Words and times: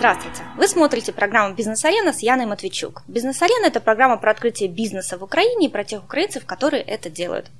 Здравствуйте! 0.00 0.40
Вы 0.56 0.66
смотрите 0.66 1.12
программу 1.12 1.54
«Бизнес-арена» 1.54 2.14
с 2.14 2.20
Яной 2.20 2.46
Матвейчук. 2.46 3.02
«Бизнес-арена»– 3.06 3.66
это 3.66 3.80
программа 3.80 4.16
про 4.16 4.30
открытие 4.30 4.70
бизнеса 4.70 5.18
в 5.18 5.22
Украине 5.22 5.66
и 5.66 5.70
про 5.70 5.84
тех 5.84 6.02
украинцев, 6.02 6.46
которые 6.46 6.82
это 6.82 7.10
делают. 7.10 7.50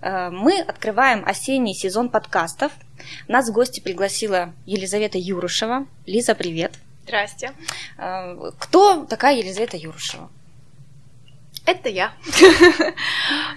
Э, 0.00 0.30
мы 0.30 0.58
открываем 0.58 1.22
осенний 1.26 1.74
сезон 1.74 2.08
подкастов. 2.08 2.72
Нас 3.28 3.50
в 3.50 3.52
гости 3.52 3.80
пригласила 3.80 4.54
Елизавета 4.64 5.18
Юрушева. 5.18 5.86
Лиза, 6.06 6.34
привет! 6.34 6.72
Здрасте! 7.02 7.52
Э, 7.98 8.52
кто 8.58 9.04
такая 9.04 9.36
Елизавета 9.36 9.76
Юрушева? 9.76 10.30
Это 11.66 11.90
я. 11.90 12.14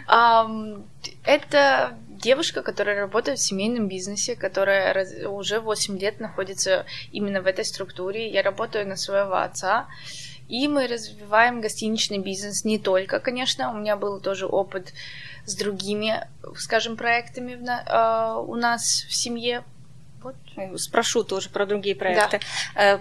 Это 1.24 1.98
девушка, 2.26 2.64
которая 2.64 3.00
работает 3.00 3.38
в 3.38 3.44
семейном 3.44 3.88
бизнесе, 3.88 4.36
которая 4.36 5.27
уже 5.27 5.59
8 5.59 6.00
лет 6.00 6.20
находится 6.20 6.86
именно 7.12 7.41
в 7.41 7.45
этой 7.45 7.63
структуре. 7.63 8.31
Я 8.31 8.41
работаю 8.41 8.88
на 8.88 8.95
своего 8.95 9.36
отца. 9.36 9.86
И 10.50 10.67
мы 10.67 10.88
развиваем 10.88 11.62
гостиничный 11.62 12.20
бизнес 12.20 12.66
не 12.66 12.77
только, 12.77 13.20
конечно, 13.20 13.72
у 13.72 13.77
меня 13.77 13.95
был 13.95 14.20
тоже 14.20 14.45
опыт 14.45 14.94
с 15.45 15.55
другими, 15.55 16.27
скажем, 16.55 16.98
проектами 16.98 17.55
в, 17.55 17.64
э, 17.64 18.52
у 18.52 18.55
нас 18.55 19.05
в 19.09 19.14
семье. 19.14 19.64
Вот. 20.22 20.36
Спрошу 20.80 21.23
тоже 21.23 21.50
про 21.50 21.66
другие 21.66 21.95
проекты. 21.95 22.39
Да. 22.76 22.95
Э, 22.95 23.00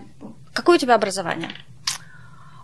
какое 0.55 0.77
у 0.77 0.81
тебя 0.81 0.95
образование? 0.95 1.51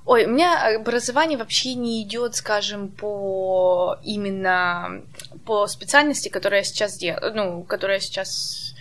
Ой, 0.06 0.24
у 0.24 0.30
меня 0.30 0.76
образование 0.76 1.38
вообще 1.38 1.74
не 1.74 2.02
идет, 2.02 2.34
скажем, 2.34 2.88
по 2.88 3.98
именно 4.02 5.02
по 5.50 5.66
специальности, 5.66 6.28
которая 6.28 6.60
я 6.60 6.64
сейчас 6.64 6.96
делаю, 6.96 7.34
ну, 7.34 7.64
которая 7.64 7.96
я 7.96 8.00
сейчас 8.00 8.72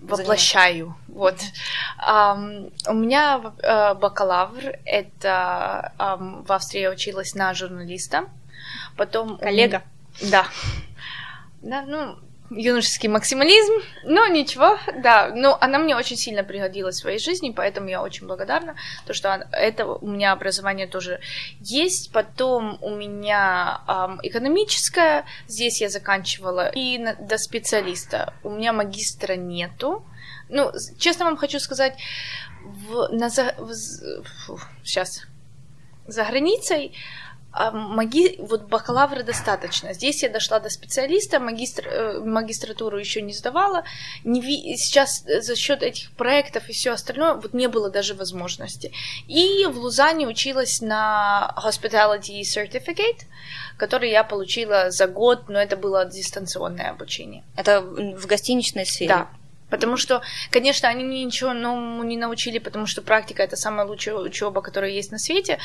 воплощаю. 0.00 0.96
Вот. 1.06 1.36
Um, 2.04 2.72
у 2.88 2.94
меня 2.94 3.40
uh, 3.62 3.94
бакалавр, 3.94 4.78
это 4.84 5.92
um, 5.96 6.44
в 6.44 6.50
Австрии 6.50 6.80
я 6.80 6.90
училась 6.90 7.36
на 7.36 7.54
журналиста. 7.54 8.24
Потом... 8.96 9.38
Коллега. 9.38 9.84
Да. 10.20 10.48
Да, 11.62 11.82
ну, 11.82 12.18
юношеский 12.50 13.08
максимализм, 13.08 13.72
но 14.04 14.26
ничего, 14.26 14.78
да, 15.02 15.32
но 15.34 15.58
она 15.60 15.78
мне 15.78 15.96
очень 15.96 16.16
сильно 16.16 16.42
пригодилась 16.42 16.96
в 16.96 17.00
своей 17.00 17.18
жизни, 17.18 17.50
поэтому 17.50 17.88
я 17.88 18.02
очень 18.02 18.26
благодарна, 18.26 18.76
то 19.06 19.12
что 19.12 19.46
это 19.52 19.86
у 19.86 20.06
меня 20.06 20.32
образование 20.32 20.86
тоже 20.86 21.20
есть, 21.60 22.12
потом 22.12 22.78
у 22.80 22.90
меня 22.90 23.82
эм, 23.86 24.20
экономическое, 24.22 25.26
здесь 25.46 25.80
я 25.80 25.90
заканчивала, 25.90 26.68
и 26.68 26.98
на, 26.98 27.14
до 27.14 27.36
специалиста, 27.38 28.32
у 28.42 28.50
меня 28.50 28.72
магистра 28.72 29.34
нету, 29.34 30.04
ну, 30.48 30.72
честно 30.98 31.26
вам 31.26 31.36
хочу 31.36 31.60
сказать, 31.60 31.98
в, 32.64 33.08
на, 33.12 33.28
в, 33.28 34.24
фу, 34.46 34.58
сейчас, 34.82 35.26
за 36.06 36.24
границей 36.24 36.94
а 37.50 37.70
маги... 37.70 38.36
вот 38.38 38.68
бакалавра 38.68 39.22
достаточно. 39.22 39.94
Здесь 39.94 40.22
я 40.22 40.28
дошла 40.28 40.60
до 40.60 40.68
специалиста, 40.70 41.40
магистр... 41.40 41.86
Э, 41.86 42.20
магистратуру 42.20 42.98
еще 42.98 43.22
не 43.22 43.32
сдавала. 43.32 43.84
Не 44.24 44.40
ви... 44.40 44.76
Сейчас 44.76 45.24
за 45.24 45.56
счет 45.56 45.82
этих 45.82 46.10
проектов 46.12 46.68
и 46.68 46.72
все 46.72 46.92
остальное 46.92 47.34
вот 47.34 47.54
не 47.54 47.68
было 47.68 47.90
даже 47.90 48.14
возможности. 48.14 48.92
И 49.26 49.66
в 49.66 49.78
Лузане 49.78 50.26
училась 50.26 50.80
на 50.80 51.54
Hospitality 51.64 52.42
Certificate, 52.42 53.22
который 53.78 54.10
я 54.10 54.24
получила 54.24 54.90
за 54.90 55.06
год, 55.06 55.48
но 55.48 55.58
это 55.58 55.76
было 55.76 56.04
дистанционное 56.04 56.90
обучение. 56.90 57.44
Это 57.56 57.80
в 57.80 58.26
гостиничной 58.26 58.84
сфере? 58.84 59.08
Да. 59.08 59.28
Потому 59.70 59.96
что, 59.96 60.22
конечно, 60.50 60.88
они 60.88 61.04
мне 61.04 61.24
ничего 61.24 61.52
новому 61.52 62.02
не 62.02 62.16
научили, 62.16 62.58
потому 62.58 62.86
что 62.86 63.02
практика 63.02 63.42
это 63.42 63.56
самая 63.56 63.86
лучшая 63.86 64.16
учеба, 64.16 64.62
которая 64.62 64.90
есть 64.90 65.12
на 65.12 65.18
свете. 65.18 65.58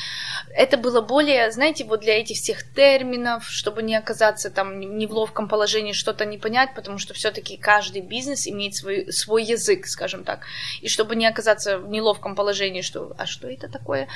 Это 0.53 0.77
было 0.77 1.01
более, 1.01 1.51
знаете, 1.51 1.85
вот 1.85 2.01
для 2.01 2.19
этих 2.19 2.37
всех 2.37 2.63
терминов, 2.73 3.47
чтобы 3.47 3.81
не 3.83 3.95
оказаться 3.95 4.49
там 4.49 4.79
не 4.79 5.07
в 5.07 5.11
ловком 5.11 5.47
положении, 5.47 5.93
что-то 5.93 6.25
не 6.25 6.37
понять, 6.37 6.73
потому 6.75 6.97
что 6.97 7.13
все-таки 7.13 7.57
каждый 7.57 8.01
бизнес 8.01 8.47
имеет 8.47 8.75
свой, 8.75 9.11
свой 9.11 9.43
язык, 9.43 9.87
скажем 9.87 10.23
так. 10.23 10.45
И 10.81 10.89
чтобы 10.89 11.15
не 11.15 11.25
оказаться 11.25 11.77
в 11.77 11.87
неловком 11.87 12.35
положении, 12.35 12.81
что 12.81 13.13
а 13.17 13.25
что 13.25 13.47
это 13.47 13.69
такое? 13.69 14.07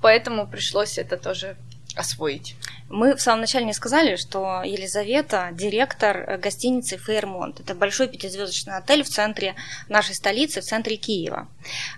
Поэтому 0.00 0.46
пришлось 0.46 0.98
это 0.98 1.16
тоже 1.16 1.56
освоить. 1.96 2.56
Мы 2.90 3.14
в 3.14 3.20
самом 3.20 3.42
начале 3.42 3.64
не 3.64 3.72
сказали, 3.72 4.16
что 4.16 4.62
Елизавета– 4.64 5.50
директор 5.52 6.38
гостиницы 6.38 6.96
«Фейермонт». 6.96 7.60
Это 7.60 7.76
большой 7.76 8.08
пятизвездочный 8.08 8.76
отель 8.76 9.04
в 9.04 9.08
центре 9.08 9.54
нашей 9.88 10.16
столицы, 10.16 10.60
в 10.60 10.64
центре 10.64 10.96
Киева. 10.96 11.48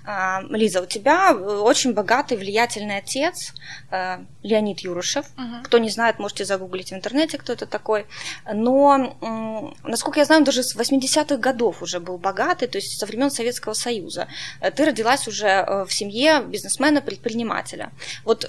А, 0.05 0.43
Лиза, 0.51 0.83
у 0.83 0.87
тебя 0.87 1.35
очень 1.35 1.95
богатый, 1.95 2.37
влиятельный 2.37 2.99
отец 2.99 3.55
э, 3.91 4.19
Леонид 4.43 4.81
Юрушев. 4.81 5.25
Угу. 5.39 5.65
Кто 5.65 5.79
не 5.79 5.89
знает, 5.89 6.19
можете 6.19 6.45
загуглить 6.45 6.91
в 6.91 6.95
интернете, 6.95 7.39
кто 7.39 7.55
это 7.55 7.65
такой. 7.67 8.07
Но, 8.53 9.17
насколько 9.85 10.21
я 10.21 10.27
знаю, 10.27 10.45
даже 10.45 10.63
с 10.63 10.77
80-х 10.77 11.37
годов 11.39 11.83
уже 11.83 12.01
был 12.01 12.19
богатый, 12.19 12.67
то 12.67 12.77
есть 12.77 12.99
со 12.99 13.07
времен 13.07 13.31
Советского 13.31 13.73
Союза. 13.73 14.29
Э, 14.61 14.71
ты 14.71 14.85
родилась 14.85 15.27
уже 15.27 15.47
э, 15.47 15.85
в 15.87 15.93
семье 15.93 16.43
бизнесмена-предпринимателя. 16.43 17.93
Вот 18.25 18.45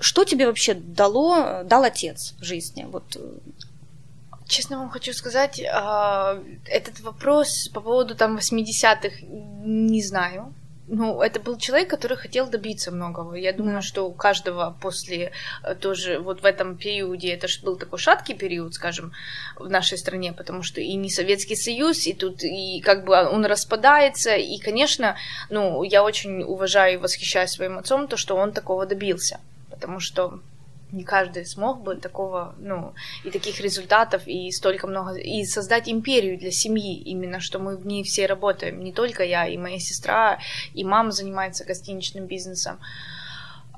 что 0.00 0.24
тебе 0.24 0.46
вообще 0.46 0.74
дало, 0.74 1.62
дал 1.64 1.84
отец 1.84 2.34
в 2.40 2.44
жизни? 2.44 2.86
Вот 2.90 3.16
э, 3.16 3.20
Честно 4.50 4.78
вам 4.78 4.90
хочу 4.90 5.12
сказать, 5.12 5.62
а, 5.72 6.42
этот 6.66 6.98
вопрос 7.00 7.68
по 7.68 7.80
поводу 7.80 8.16
там 8.16 8.36
80-х 8.36 9.24
не 9.64 10.02
знаю. 10.02 10.52
Ну, 10.88 11.22
это 11.22 11.38
был 11.38 11.56
человек, 11.56 11.88
который 11.88 12.16
хотел 12.16 12.48
добиться 12.48 12.90
многого. 12.90 13.36
Я 13.36 13.52
думаю, 13.52 13.76
да. 13.76 13.82
что 13.82 14.08
у 14.08 14.12
каждого 14.12 14.76
после 14.80 15.30
э, 15.62 15.76
тоже 15.76 16.18
вот 16.18 16.42
в 16.42 16.44
этом 16.44 16.76
периоде, 16.76 17.32
это 17.32 17.46
же 17.46 17.60
был 17.62 17.76
такой 17.76 18.00
шаткий 18.00 18.34
период, 18.34 18.74
скажем, 18.74 19.12
в 19.56 19.70
нашей 19.70 19.98
стране, 19.98 20.32
потому 20.32 20.64
что 20.64 20.80
и 20.80 20.94
не 20.94 21.10
Советский 21.10 21.54
Союз, 21.54 22.08
и 22.08 22.12
тут 22.12 22.42
и 22.42 22.80
как 22.80 23.04
бы 23.04 23.12
он 23.14 23.46
распадается, 23.46 24.34
и, 24.34 24.58
конечно, 24.58 25.16
ну, 25.48 25.84
я 25.84 26.02
очень 26.02 26.42
уважаю 26.42 26.94
и 26.94 26.96
восхищаюсь 26.96 27.50
своим 27.50 27.78
отцом, 27.78 28.08
то, 28.08 28.16
что 28.16 28.34
он 28.34 28.52
такого 28.52 28.84
добился 28.84 29.38
потому 29.80 29.98
что 29.98 30.40
не 30.92 31.04
каждый 31.04 31.46
смог 31.46 31.82
бы 31.82 31.96
такого, 31.96 32.54
ну, 32.58 32.92
и 33.24 33.30
таких 33.30 33.60
результатов, 33.60 34.22
и 34.26 34.50
столько 34.50 34.86
много, 34.86 35.14
и 35.14 35.44
создать 35.44 35.88
империю 35.88 36.38
для 36.38 36.50
семьи, 36.50 36.96
именно, 36.96 37.40
что 37.40 37.58
мы 37.58 37.76
в 37.76 37.86
ней 37.86 38.02
все 38.02 38.26
работаем, 38.26 38.84
не 38.84 38.92
только 38.92 39.24
я, 39.24 39.46
и 39.46 39.56
моя 39.56 39.78
сестра, 39.78 40.38
и 40.74 40.84
мама 40.84 41.12
занимается 41.12 41.64
гостиничным 41.64 42.26
бизнесом. 42.26 42.78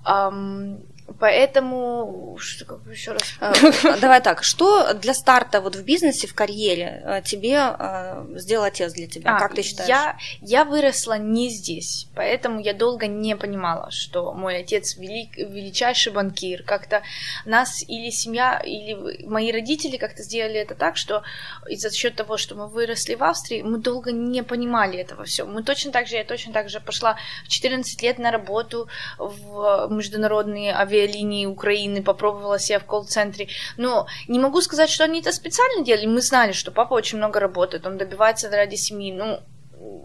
Um, 0.04 0.80
Поэтому, 1.18 2.36
что, 2.38 2.64
как 2.64 2.78
еще 2.90 3.12
раз... 3.12 3.22
А, 3.40 3.52
давай 4.00 4.20
так, 4.20 4.42
что 4.42 4.92
для 4.94 5.14
старта 5.14 5.60
вот 5.60 5.74
в 5.74 5.84
бизнесе, 5.84 6.26
в 6.26 6.34
карьере 6.34 7.02
э, 7.04 7.22
тебе 7.24 7.58
э, 7.58 8.24
сделал 8.36 8.64
отец 8.64 8.92
для 8.92 9.08
тебя? 9.08 9.36
А, 9.36 9.38
как 9.38 9.54
ты 9.54 9.62
считаешь? 9.62 9.88
Я, 9.88 10.16
я 10.40 10.64
выросла 10.64 11.18
не 11.18 11.50
здесь, 11.50 12.06
поэтому 12.14 12.60
я 12.60 12.72
долго 12.72 13.08
не 13.08 13.36
понимала, 13.36 13.90
что 13.90 14.32
мой 14.32 14.58
отец 14.58 14.96
велик, 14.96 15.36
величайший 15.36 16.12
банкир. 16.12 16.62
Как-то 16.62 17.02
нас 17.44 17.82
или 17.82 18.10
семья, 18.10 18.60
или 18.64 19.26
мои 19.26 19.50
родители 19.52 19.96
как-то 19.96 20.22
сделали 20.22 20.60
это 20.60 20.74
так, 20.74 20.96
что 20.96 21.22
из-за 21.68 21.90
счет 21.90 22.14
того, 22.14 22.36
что 22.36 22.54
мы 22.54 22.68
выросли 22.68 23.14
в 23.16 23.24
Австрии, 23.24 23.62
мы 23.62 23.78
долго 23.78 24.12
не 24.12 24.42
понимали 24.42 24.98
этого 24.98 25.24
все. 25.24 25.44
Мы 25.46 25.62
точно 25.62 25.90
так 25.90 26.06
же, 26.06 26.16
я 26.16 26.24
точно 26.24 26.52
так 26.52 26.68
же 26.68 26.80
пошла 26.80 27.16
в 27.44 27.48
14 27.48 28.02
лет 28.02 28.18
на 28.18 28.30
работу 28.30 28.88
в 29.18 29.88
международные 29.90 30.72
авиа 30.72 30.91
авиалинии 30.92 31.46
Украины, 31.46 32.02
попробовала 32.02 32.58
себя 32.58 32.78
в 32.78 32.84
колл-центре. 32.84 33.48
Но 33.76 34.06
не 34.28 34.38
могу 34.38 34.60
сказать, 34.60 34.90
что 34.90 35.04
они 35.04 35.20
это 35.20 35.32
специально 35.32 35.84
делали. 35.84 36.06
Мы 36.06 36.20
знали, 36.20 36.52
что 36.52 36.70
папа 36.70 36.94
очень 36.94 37.18
много 37.18 37.40
работает, 37.40 37.86
он 37.86 37.98
добивается 37.98 38.50
ради 38.50 38.76
семьи. 38.76 39.12
Ну, 39.12 39.40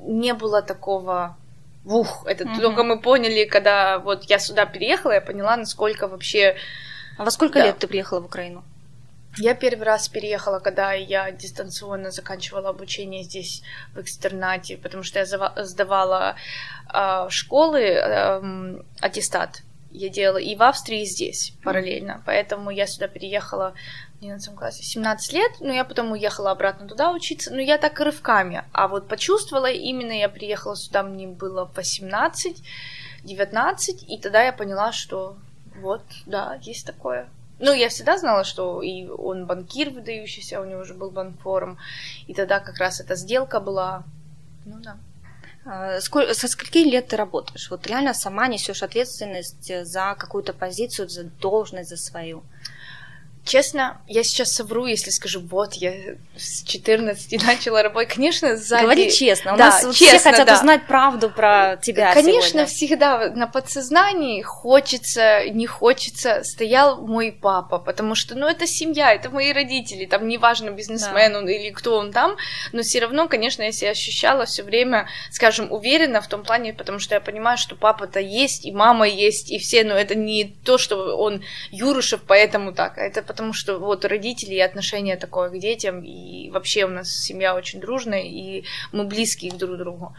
не 0.06 0.34
было 0.34 0.62
такого 0.62 1.38
Ух, 1.86 2.26
это 2.26 2.44
mm-hmm. 2.44 2.62
только 2.62 2.84
мы 2.84 3.00
поняли, 3.00 3.46
когда 3.46 4.00
вот 4.00 4.26
я 4.26 4.40
сюда 4.40 4.66
переехала, 4.66 5.14
я 5.14 5.22
поняла, 5.22 5.56
насколько 5.56 6.10
вообще... 6.10 6.58
А 7.18 7.24
во 7.24 7.32
сколько 7.32 7.60
да. 7.60 7.66
лет 7.66 7.78
ты 7.78 7.88
приехала 7.88 8.20
в 8.20 8.26
Украину? 8.26 8.64
Я 9.38 9.54
первый 9.54 9.84
раз 9.84 10.10
переехала, 10.10 10.60
когда 10.60 10.92
я 10.94 11.32
дистанционно 11.32 12.12
заканчивала 12.12 12.70
обучение 12.70 13.24
здесь 13.24 13.62
в 13.94 14.02
экстернате, 14.02 14.78
потому 14.78 15.04
что 15.04 15.20
я 15.20 15.26
сдавала 15.26 16.36
э, 16.94 17.28
школы 17.30 17.80
э, 17.80 18.82
аттестат 19.00 19.62
я 19.98 20.10
делала 20.10 20.38
и 20.38 20.56
в 20.56 20.64
Австрии, 20.64 21.02
и 21.02 21.06
здесь 21.06 21.54
параллельно. 21.64 22.22
Поэтому 22.26 22.70
я 22.70 22.88
сюда 22.88 23.08
переехала 23.08 23.74
в 24.16 24.24
11 24.24 24.56
классе 24.56 24.84
17 24.84 25.34
лет, 25.34 25.52
но 25.60 25.74
я 25.74 25.84
потом 25.84 26.12
уехала 26.12 26.52
обратно 26.52 26.88
туда 26.88 27.12
учиться, 27.12 27.54
но 27.54 27.60
я 27.60 27.78
так 27.78 28.00
рывками. 28.00 28.64
А 28.72 28.88
вот 28.88 29.08
почувствовала 29.08 29.70
именно, 29.70 30.12
я 30.12 30.30
приехала 30.30 30.76
сюда, 30.76 31.04
мне 31.04 31.28
было 31.28 31.70
18, 31.76 32.64
19, 33.24 34.10
и 34.10 34.18
тогда 34.18 34.44
я 34.44 34.54
поняла, 34.54 34.92
что 34.92 35.38
вот, 35.76 36.02
да, 36.26 36.58
есть 36.62 36.86
такое. 36.86 37.28
Ну, 37.60 37.74
я 37.74 37.90
всегда 37.90 38.18
знала, 38.18 38.44
что 38.44 38.82
и 38.82 39.08
он 39.08 39.46
банкир 39.46 39.90
выдающийся, 39.90 40.62
у 40.62 40.66
него 40.66 40.82
уже 40.82 40.94
был 40.94 41.10
банкфорум, 41.10 41.78
и 42.28 42.34
тогда 42.34 42.60
как 42.60 42.78
раз 42.78 43.00
эта 43.00 43.16
сделка 43.16 43.60
была, 43.60 44.04
ну 44.66 44.76
да. 44.80 44.98
А, 45.70 46.00
сколь, 46.00 46.34
со 46.34 46.48
скольки 46.48 46.78
лет 46.78 47.10
ты 47.10 47.18
работаешь? 47.18 47.70
Вот 47.70 47.86
реально 47.88 48.14
сама 48.14 48.48
несешь 48.48 48.84
ответственность 48.84 49.86
за 49.86 50.16
какую-то 50.18 50.54
позицию, 50.54 51.10
за 51.10 51.26
должность, 51.26 51.90
за 51.90 51.98
свою. 51.98 52.44
Честно, 53.48 54.02
я 54.08 54.24
сейчас 54.24 54.52
совру, 54.52 54.88
если 54.88 55.10
скажу, 55.10 55.40
вот, 55.40 55.76
я 55.76 55.94
с 56.36 56.64
14 56.64 57.44
начала 57.48 57.82
работать. 57.82 58.14
Конечно, 58.14 58.58
сзади... 58.58 58.84
Говори 58.84 59.10
честно, 59.10 59.54
у 59.54 59.58
да, 59.58 59.68
нас 59.68 59.96
честно, 59.96 60.20
все 60.20 60.32
хотят 60.32 60.48
да. 60.48 60.56
узнать 60.56 60.86
правду 60.86 61.30
про 61.30 61.78
тебя 61.82 62.14
Конечно, 62.14 62.42
сегодня. 62.42 62.66
всегда 62.66 63.30
на 63.30 63.48
подсознании 63.48 64.42
хочется, 64.42 65.50
не 65.50 65.66
хочется, 65.66 66.44
стоял 66.44 66.98
мой 67.08 67.32
папа, 67.32 67.80
потому 67.80 68.16
что, 68.16 68.36
ну, 68.36 68.48
это 68.48 68.68
семья, 68.68 69.14
это 69.14 69.30
мои 69.30 69.54
родители, 69.54 70.06
там, 70.06 70.28
неважно, 70.28 70.72
бизнесмен 70.72 71.32
Да. 71.32 71.40
он 71.40 71.48
или 71.48 71.70
кто 71.70 71.96
он 71.96 72.12
там, 72.12 72.36
но 72.74 72.82
все 72.82 73.00
равно, 73.00 73.30
конечно, 73.30 73.64
я 73.64 73.72
себя 73.72 73.92
ощущала 73.92 74.46
все 74.46 74.64
время, 74.64 75.08
скажем, 75.32 75.72
уверенно 75.72 76.20
в 76.20 76.28
том 76.28 76.44
плане, 76.44 76.74
потому 76.74 77.00
что 77.00 77.16
я 77.16 77.22
понимаю, 77.22 77.58
что 77.58 77.78
папа-то 77.78 78.20
есть, 78.20 78.66
и 78.66 78.74
мама 78.74 79.08
есть, 79.08 79.52
и 79.52 79.58
все, 79.58 79.86
но 79.86 79.94
это 79.94 80.16
не 80.16 80.54
то, 80.66 80.78
что 80.78 81.16
он 81.18 81.44
Юрушев, 81.72 82.22
поэтому 82.28 82.74
так, 82.74 82.98
а 82.98 83.02
это 83.02 83.22
потому 83.22 83.37
что 83.54 83.78
вот 83.80 84.06
родители 84.06 84.56
и 84.56 84.60
отношение 84.60 85.18
такое 85.18 85.50
к 85.50 85.58
детям, 85.60 86.04
и 86.04 86.50
вообще 86.50 86.86
у 86.86 86.90
нас 86.90 87.10
семья 87.10 87.56
очень 87.56 87.80
дружная, 87.80 88.24
и 88.24 88.64
мы 88.92 89.06
близкие 89.06 89.52
друг 89.52 89.76
к 89.76 89.78
другу. 89.78 90.16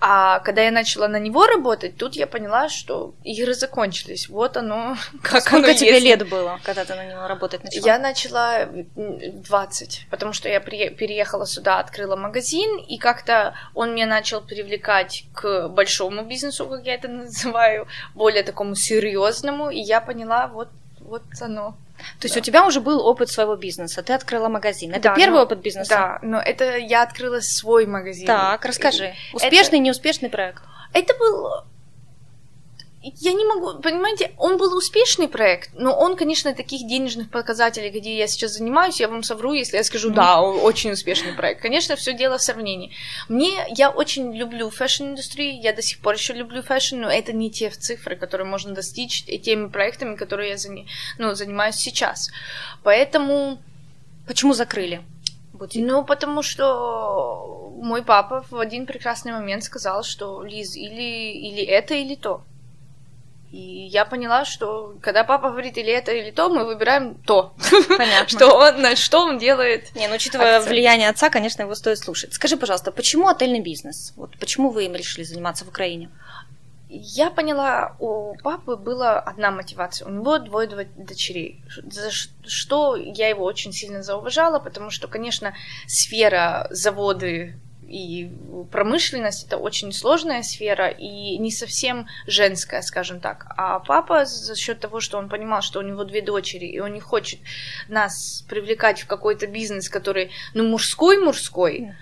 А 0.00 0.38
когда 0.40 0.62
я 0.62 0.70
начала 0.70 1.08
на 1.08 1.18
него 1.18 1.44
работать, 1.46 1.96
тут 1.96 2.14
я 2.14 2.28
поняла, 2.28 2.68
что 2.68 3.14
игры 3.24 3.52
закончились. 3.52 4.28
Вот 4.28 4.56
оно, 4.56 4.96
как 5.22 5.42
Сколько 5.42 5.70
оно 5.70 5.74
тебе 5.76 5.94
есть. 5.94 6.04
лет 6.04 6.28
было, 6.28 6.60
когда 6.62 6.84
ты 6.84 6.94
на 6.94 7.04
него 7.04 7.26
работать 7.26 7.64
начала? 7.64 7.84
Я 7.84 7.98
начала 7.98 8.60
м, 8.60 8.86
20, 9.42 10.06
потому 10.08 10.32
что 10.32 10.48
я 10.48 10.60
переехала 10.60 11.46
сюда, 11.46 11.80
открыла 11.80 12.14
магазин, 12.14 12.78
и 12.78 12.96
как-то 12.96 13.54
он 13.74 13.92
меня 13.92 14.06
начал 14.06 14.40
привлекать 14.40 15.24
к 15.34 15.66
большому 15.68 16.22
бизнесу, 16.22 16.66
как 16.66 16.86
я 16.86 16.94
это 16.94 17.08
называю, 17.08 17.88
более 18.14 18.44
такому 18.44 18.76
серьезному, 18.76 19.68
и 19.70 19.80
я 19.80 20.00
поняла, 20.00 20.46
вот, 20.46 20.68
вот 21.08 21.22
оно. 21.40 21.76
То 22.20 22.26
есть 22.26 22.34
Да. 22.34 22.40
у 22.40 22.44
тебя 22.44 22.66
уже 22.66 22.80
был 22.80 23.04
опыт 23.04 23.28
своего 23.28 23.56
бизнеса, 23.56 24.02
ты 24.02 24.12
открыла 24.12 24.48
магазин. 24.48 24.92
Это 24.92 25.08
Да, 25.10 25.14
первый 25.16 25.36
ну, 25.38 25.42
опыт 25.42 25.58
бизнеса? 25.60 25.88
Да, 25.90 26.18
но 26.22 26.38
это 26.40 26.76
я 26.76 27.02
открыла 27.02 27.40
свой 27.40 27.86
магазин. 27.86 28.26
Так, 28.26 28.64
расскажи. 28.64 29.14
Успешный, 29.32 29.80
неуспешный 29.80 30.28
проект? 30.30 30.62
Это 30.92 31.14
был... 31.18 31.64
Я 33.16 33.32
не 33.32 33.44
могу, 33.44 33.80
понимаете, 33.80 34.32
он 34.36 34.56
был 34.56 34.76
успешный 34.76 35.28
проект, 35.28 35.70
но 35.74 35.92
он, 35.96 36.16
конечно, 36.16 36.54
таких 36.54 36.86
денежных 36.86 37.30
показателей, 37.30 37.90
где 37.90 38.16
я 38.16 38.26
сейчас 38.26 38.52
занимаюсь, 38.52 39.00
я 39.00 39.08
вам 39.08 39.22
совру, 39.22 39.52
если 39.52 39.76
я 39.76 39.84
скажу, 39.84 40.10
да, 40.10 40.40
очень 40.40 40.92
успешный 40.92 41.32
проект. 41.32 41.62
Конечно, 41.62 41.96
все 41.96 42.12
дело 42.12 42.38
в 42.38 42.42
сравнении. 42.42 42.92
Мне, 43.28 43.66
я 43.70 43.90
очень 43.90 44.34
люблю 44.34 44.70
fashion-индустрию, 44.70 45.60
я 45.60 45.72
до 45.72 45.82
сих 45.82 46.00
пор 46.00 46.14
еще 46.14 46.32
люблю 46.32 46.62
fashion, 46.62 46.96
но 46.96 47.10
это 47.10 47.32
не 47.32 47.50
те 47.50 47.70
цифры, 47.70 48.16
которые 48.16 48.46
можно 48.46 48.74
достичь 48.74 49.24
и 49.26 49.38
теми 49.38 49.68
проектами, 49.68 50.16
которые 50.16 50.50
я 50.50 50.56
зани- 50.56 50.86
ну, 51.18 51.34
занимаюсь 51.34 51.76
сейчас. 51.76 52.30
Поэтому... 52.82 53.58
Почему 54.26 54.52
закрыли 54.52 55.00
бутик? 55.52 55.84
Ну, 55.84 56.04
потому 56.04 56.42
что 56.42 57.72
мой 57.76 58.02
папа 58.02 58.44
в 58.50 58.58
один 58.58 58.86
прекрасный 58.86 59.32
момент 59.32 59.64
сказал, 59.64 60.02
что 60.02 60.42
Лиз, 60.42 60.76
или, 60.76 61.32
или 61.32 61.62
это, 61.62 61.94
или 61.94 62.14
то. 62.14 62.42
И 63.50 63.88
я 63.90 64.04
поняла, 64.04 64.44
что 64.44 64.94
когда 65.00 65.24
папа 65.24 65.48
говорит 65.50 65.78
или 65.78 65.90
это, 65.90 66.12
или 66.12 66.30
то, 66.30 66.50
мы 66.50 66.66
выбираем 66.66 67.14
то. 67.14 67.54
Понятно. 67.96 68.28
Что 68.38 68.54
он, 68.54 68.96
что 68.96 69.20
он 69.24 69.38
делает. 69.38 69.94
Не, 69.94 70.06
ну 70.08 70.16
учитывая 70.16 70.56
Акцент. 70.58 70.70
влияние 70.70 71.08
отца, 71.08 71.30
конечно, 71.30 71.62
его 71.62 71.74
стоит 71.74 71.98
слушать. 71.98 72.34
Скажи, 72.34 72.56
пожалуйста, 72.58 72.92
почему 72.92 73.26
отельный 73.28 73.60
бизнес? 73.60 74.12
Вот 74.16 74.36
почему 74.38 74.70
вы 74.70 74.84
им 74.84 74.94
решили 74.94 75.24
заниматься 75.24 75.64
в 75.64 75.68
Украине? 75.68 76.10
Я 76.90 77.30
поняла, 77.30 77.96
у 77.98 78.34
папы 78.42 78.76
была 78.76 79.18
одна 79.18 79.50
мотивация. 79.50 80.06
У 80.08 80.10
него 80.10 80.38
двое 80.38 80.68
дво- 80.68 80.88
дочерей. 80.96 81.62
За 81.90 82.10
что 82.10 82.96
я 82.96 83.28
его 83.28 83.44
очень 83.44 83.72
сильно 83.72 84.02
зауважала, 84.02 84.58
потому 84.58 84.90
что, 84.90 85.06
конечно, 85.08 85.54
сфера 85.86 86.66
заводы 86.70 87.58
и 87.88 88.30
промышленность 88.70 89.46
это 89.46 89.56
очень 89.56 89.92
сложная 89.92 90.42
сфера 90.42 90.88
и 90.88 91.38
не 91.38 91.50
совсем 91.50 92.06
женская, 92.26 92.82
скажем 92.82 93.20
так. 93.20 93.46
А 93.56 93.80
папа 93.80 94.24
за 94.24 94.54
счет 94.56 94.80
того, 94.80 95.00
что 95.00 95.18
он 95.18 95.28
понимал, 95.28 95.62
что 95.62 95.78
у 95.78 95.82
него 95.82 96.04
две 96.04 96.20
дочери, 96.22 96.66
и 96.66 96.78
он 96.80 96.92
не 96.92 97.00
хочет 97.00 97.40
нас 97.88 98.44
привлекать 98.48 99.00
в 99.02 99.06
какой-то 99.06 99.46
бизнес, 99.46 99.88
который, 99.88 100.30
ну, 100.54 100.64
мужской-мужской, 100.68 101.94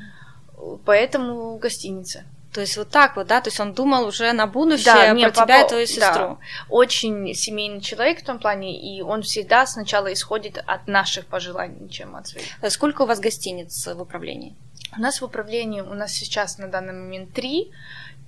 поэтому 0.85 1.57
гостиница. 1.59 2.25
То 2.53 2.63
есть 2.63 2.79
вот 2.79 2.89
так 2.89 3.17
вот, 3.17 3.27
да? 3.27 3.43
То 3.43 3.49
есть 3.49 3.61
он 3.61 3.75
думал 3.75 4.07
уже 4.07 4.33
на 4.33 4.47
будущее 4.47 4.87
Да, 4.87 5.05
про 5.09 5.13
не, 5.15 5.23
тебя 5.25 5.31
папа- 5.47 5.67
и 5.67 5.69
твою 5.69 5.87
да. 5.87 5.93
сестру. 5.93 6.39
очень 6.71 7.35
семейный 7.35 7.83
человек 7.83 8.23
в 8.23 8.25
том 8.25 8.39
плане, 8.39 8.81
и 8.81 9.03
он 9.03 9.21
всегда 9.21 9.67
сначала 9.67 10.11
исходит 10.11 10.63
от 10.67 10.89
наших 10.89 11.27
пожеланий, 11.27 11.91
чем 11.91 12.17
от 12.17 12.29
своих. 12.29 12.47
Сколько 12.71 13.03
у 13.03 13.07
вас 13.07 13.21
гостиниц 13.21 13.87
в 13.87 14.01
управлении? 14.01 14.57
У 14.97 15.01
нас 15.01 15.21
в 15.21 15.25
управлении, 15.25 15.81
у 15.81 15.95
нас 15.95 16.13
сейчас 16.13 16.59
на 16.59 16.69
данный 16.69 16.95
момент 16.95 17.33
три, 17.33 17.71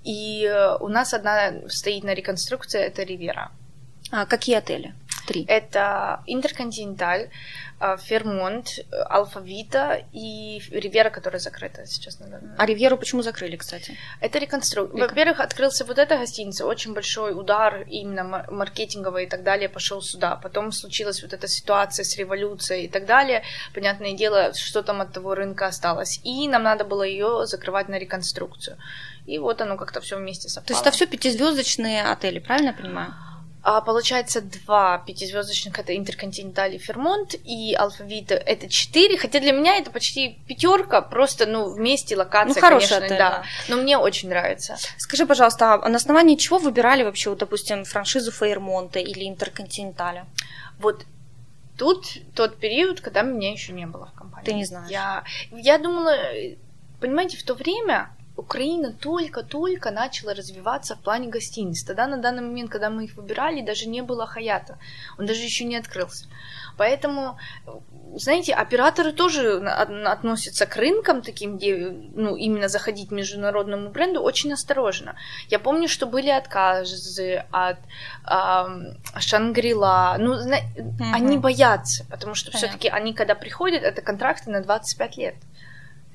и 0.05 0.44
э, 0.44 0.76
у 0.81 0.88
нас 0.88 1.15
одна 1.15 1.69
стоит 1.69 2.05
на 2.05 2.15
реконструкции, 2.15 2.81
это 2.81 3.03
Ривера. 3.03 3.50
А 4.11 4.26
какие 4.26 4.56
отели? 4.56 4.94
Три. 5.28 5.44
Это 5.46 6.22
Интерконтиненталь, 6.26 7.28
э, 7.80 7.96
Фермонт, 7.98 8.78
э, 8.78 8.96
Алфавита 9.10 10.02
и 10.12 10.60
Ривера, 10.70 11.10
которая 11.10 11.38
закрыта 11.38 11.86
сейчас 11.86 12.19
на 12.20 12.26
данный 12.26 12.42
момент. 12.42 12.60
А 12.60 12.66
Ривьеру 12.66 12.96
почему 12.96 13.22
закрыли, 13.22 13.56
кстати? 13.56 13.96
Это 14.20 14.38
реконструкция. 14.38 14.96
Рекон- 14.96 15.08
Во-первых, 15.08 15.40
открылся 15.40 15.84
вот 15.84 15.98
эта 15.98 16.16
гостиница, 16.16 16.66
очень 16.66 16.94
большой 16.94 17.38
удар 17.38 17.82
именно 17.82 18.25
мар- 18.25 18.50
маркетинговый 18.50 19.25
и 19.25 19.26
так 19.28 19.42
далее 19.42 19.69
пошел 19.69 20.00
сюда. 20.02 20.36
Потом 20.36 20.72
случилась 20.72 21.22
вот 21.22 21.32
эта 21.32 21.46
ситуация 21.46 22.04
с 22.04 22.16
революцией 22.16 22.84
и 22.86 22.88
так 22.88 23.04
далее. 23.06 23.42
Понятное 23.75 24.14
дело, 24.14 24.52
что 24.54 24.82
там 24.82 25.00
от 25.00 25.12
того 25.12 25.34
рынка 25.34 25.66
осталось. 25.66 26.20
И 26.25 26.48
нам 26.48 26.62
надо 26.62 26.84
было 26.84 27.02
ее 27.02 27.46
закрывать 27.46 27.88
на 27.88 27.98
реконструкцию. 27.98 28.76
И 29.26 29.38
вот 29.38 29.60
оно 29.60 29.76
как-то 29.76 30.00
все 30.00 30.16
вместе 30.16 30.48
совпало. 30.48 30.66
То 30.69 30.72
есть 30.72 30.82
это 30.86 30.90
все 30.96 31.06
пятизвездочные 31.06 32.02
отели, 32.04 32.38
правильно 32.38 32.69
я 32.69 32.72
понимаю? 32.82 33.14
А, 33.62 33.81
получается, 33.81 34.40
два 34.40 34.99
пятизвездочных 34.99 35.78
это 35.78 35.96
Интерконтиненталь 35.96 36.76
и 36.76 36.78
Фермонт, 36.78 37.34
и 37.44 37.75
Алфавита 37.75 38.34
это 38.34 38.69
четыре, 38.69 39.19
хотя 39.19 39.40
для 39.40 39.52
меня 39.52 39.76
это 39.76 39.90
почти 39.90 40.38
пятерка, 40.46 41.02
просто, 41.02 41.44
ну, 41.46 41.69
вместе 41.75 42.16
локация, 42.16 42.54
Ну, 42.54 42.61
хороший 42.61 42.88
конечно, 42.88 42.97
отель, 42.99 43.18
да. 43.18 43.30
да. 43.30 43.44
Но 43.68 43.76
мне 43.83 43.99
очень 43.99 44.28
нравится. 44.28 44.76
Скажи, 44.97 45.26
пожалуйста, 45.26 45.75
а 45.75 45.88
на 45.88 45.97
основании 45.97 46.37
чего 46.37 46.59
выбирали 46.59 47.02
вообще, 47.02 47.30
вот, 47.30 47.40
допустим, 47.40 47.85
франшизу 47.85 48.30
Фейермонта 48.30 49.00
или 49.00 49.28
Интерконтиненталя? 49.28 50.26
Вот 50.78 51.04
тут 51.76 52.06
тот 52.35 52.59
период, 52.59 53.00
когда 53.00 53.23
меня 53.23 53.50
еще 53.50 53.73
не 53.73 53.87
было 53.87 54.06
в 54.06 54.12
компании. 54.12 54.47
Ты 54.47 54.52
не 54.54 54.64
знаешь. 54.64 54.90
Я, 54.90 55.25
я 55.50 55.78
думала, 55.78 56.14
понимаете, 57.00 57.37
в 57.37 57.42
то 57.42 57.54
время 57.54 58.11
Украина 58.38 58.92
только-только 58.92 59.90
начала 59.90 60.33
развиваться 60.33 60.95
в 60.95 61.00
плане 61.00 61.26
гостиниц. 61.28 61.83
Тогда 61.83 62.07
на 62.07 62.18
данный 62.18 62.42
момент, 62.42 62.71
когда 62.71 62.88
мы 62.88 63.04
их 63.04 63.16
выбирали, 63.16 63.62
даже 63.62 63.88
не 63.88 64.00
было 64.00 64.26
Хаята. 64.26 64.78
Он 65.18 65.26
даже 65.26 65.42
еще 65.42 65.64
не 65.64 65.76
открылся. 65.76 66.26
Поэтому, 66.76 67.37
знаете, 68.14 68.54
операторы 68.54 69.11
тоже 69.12 69.59
относятся 69.59 70.66
к 70.66 70.76
рынкам 70.76 71.23
таким, 71.23 71.57
где, 71.57 71.90
ну, 72.14 72.37
именно 72.37 72.68
заходить 72.68 73.11
международному 73.11 73.90
бренду 73.90 74.23
очень 74.23 74.52
осторожно. 74.52 75.16
Я 75.49 75.59
помню, 75.59 75.88
что 75.88 76.07
были 76.07 76.30
отказы 76.30 77.45
от 77.50 77.78
ам, 78.23 78.99
Шангрила. 79.18 80.14
Ну, 80.21 80.35
зна- 80.35 80.62
они 81.12 81.38
боятся, 81.38 82.07
потому 82.09 82.37
что 82.37 82.52
все-таки 82.57 82.88
они, 82.88 83.12
когда 83.14 83.35
приходят, 83.35 83.83
это 83.83 84.00
контракты 84.00 84.50
на 84.50 84.61
25 84.62 85.16
лет. 85.16 85.35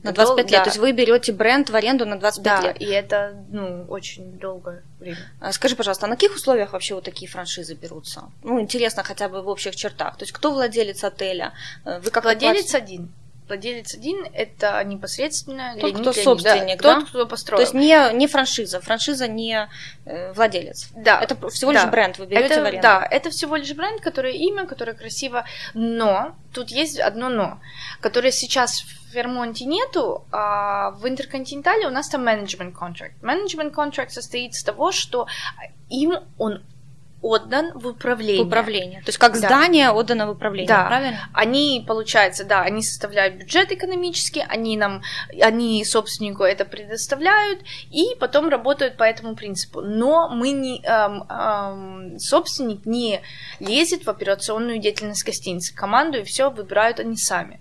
На 0.04 0.10
Это 0.10 0.22
25 0.26 0.46
дол- 0.46 0.52
лет. 0.52 0.60
да. 0.60 0.64
То 0.64 0.70
есть 0.70 0.78
вы 0.80 0.92
берете 0.92 1.32
бренд 1.32 1.70
в 1.70 1.76
аренду 1.76 2.06
на 2.06 2.20
25 2.20 2.44
Да, 2.62 2.68
лет. 2.68 2.82
и 2.82 2.86
это, 2.86 3.34
ну, 3.50 3.86
очень 3.88 4.38
долгое 4.38 4.84
время. 5.00 5.18
А 5.40 5.52
Скажи, 5.54 5.76
пожалуйста, 5.76 6.06
а 6.06 6.10
на 6.10 6.16
каких 6.16 6.36
условиях 6.36 6.74
вообще 6.74 6.94
вот 6.96 7.06
такие 7.06 7.30
франшизы 7.32 7.74
берутся? 7.74 8.24
Ну, 8.44 8.60
интересно 8.60 9.04
хотя 9.04 9.30
бы 9.30 9.42
в 9.42 9.48
общих 9.48 9.76
чертах. 9.76 10.18
То 10.18 10.24
есть 10.24 10.34
кто 10.34 10.52
владелец 10.52 11.04
отеля? 11.04 11.54
Э, 11.86 12.00
Вы 12.00 12.12
как 12.12 12.24
Владелец 12.26 12.76
один. 12.76 13.12
Владелец 13.48 13.94
один– 13.94 14.26
это 14.34 14.84
непосредственно 14.84 15.76
Тот, 15.80 16.00
кто 16.00 16.14
собственник, 16.14 16.82
да? 16.82 16.96
да? 16.96 17.00
Тот, 17.00 17.10
кто 17.10 17.24
То 17.24 17.30
построил. 17.30 17.62
есть 17.62 17.74
не, 17.74 18.14
не 18.14 18.28
франшиза, 18.28 18.80
франшиза 18.80 19.28
не 19.28 19.68
э, 20.06 20.32
владелец. 20.34 20.90
да, 20.96 21.20
Это 21.20 21.50
всего 21.50 21.72
лишь 21.72 21.82
да. 21.82 21.90
бренд, 21.90 22.20
вы 22.20 22.26
берете 22.26 22.54
это, 22.54 22.62
в 22.62 22.66
аренду. 22.66 22.84
Да, 22.84 23.08
это 23.10 23.30
всего 23.30 23.56
лишь 23.56 23.74
бренд, 23.74 24.02
которое 24.02 24.34
имя, 24.34 24.66
которое 24.66 24.94
красиво, 24.94 25.46
но 25.74 26.36
тут 26.54 26.70
есть 26.70 27.00
одно 27.00 27.30
но, 27.30 27.60
которое 28.00 28.32
сейчас 28.32 28.82
в 28.82 29.14
Вермонте 29.14 29.66
нету, 29.66 30.26
а 30.32 30.92
в 30.92 31.08
Интерконтинентале 31.08 31.88
у 31.88 31.92
нас 31.92 32.10
там 32.10 32.24
менеджмент 32.24 32.76
контракт. 32.76 33.22
Менеджмент 33.22 33.74
контракт 33.74 34.12
состоит 34.12 34.54
из 34.54 34.64
того, 34.64 34.92
что 34.92 35.28
им 35.90 36.16
он 36.38 36.64
отдан 37.24 37.72
в 37.74 37.88
управление. 37.88 38.44
В 38.44 38.48
управление. 38.48 39.00
То 39.00 39.10
есть 39.10 39.18
как 39.18 39.34
да. 39.34 39.48
здание 39.48 39.92
отдано 39.92 40.28
в 40.28 40.32
управление, 40.32 40.68
да. 40.68 40.86
правильно? 40.86 41.30
Они, 41.34 41.84
получается, 41.88 42.44
да, 42.44 42.62
они 42.62 42.84
составляют 42.84 43.36
бюджет 43.36 43.72
экономический, 43.72 44.44
они 44.48 44.78
нам, 44.78 45.02
они 45.42 45.84
собственнику 45.86 46.44
это 46.44 46.66
предоставляют, 46.66 47.62
и 47.90 48.16
потом 48.20 48.50
работают 48.50 48.98
по 48.98 49.04
этому 49.04 49.36
принципу. 49.36 49.82
Но 49.82 50.30
мы 50.30 50.52
не, 50.52 50.82
эм, 50.84 51.24
эм, 51.24 52.20
собственник 52.20 52.86
не 52.86 53.22
лезет 53.60 54.06
в 54.06 54.10
операционную 54.10 54.80
деятельность 54.80 55.26
гостиницы. 55.26 55.74
Команду 55.74 56.20
и 56.20 56.24
все 56.24 56.52
выбирают 56.52 57.00
они 57.00 57.16
сами. 57.16 57.60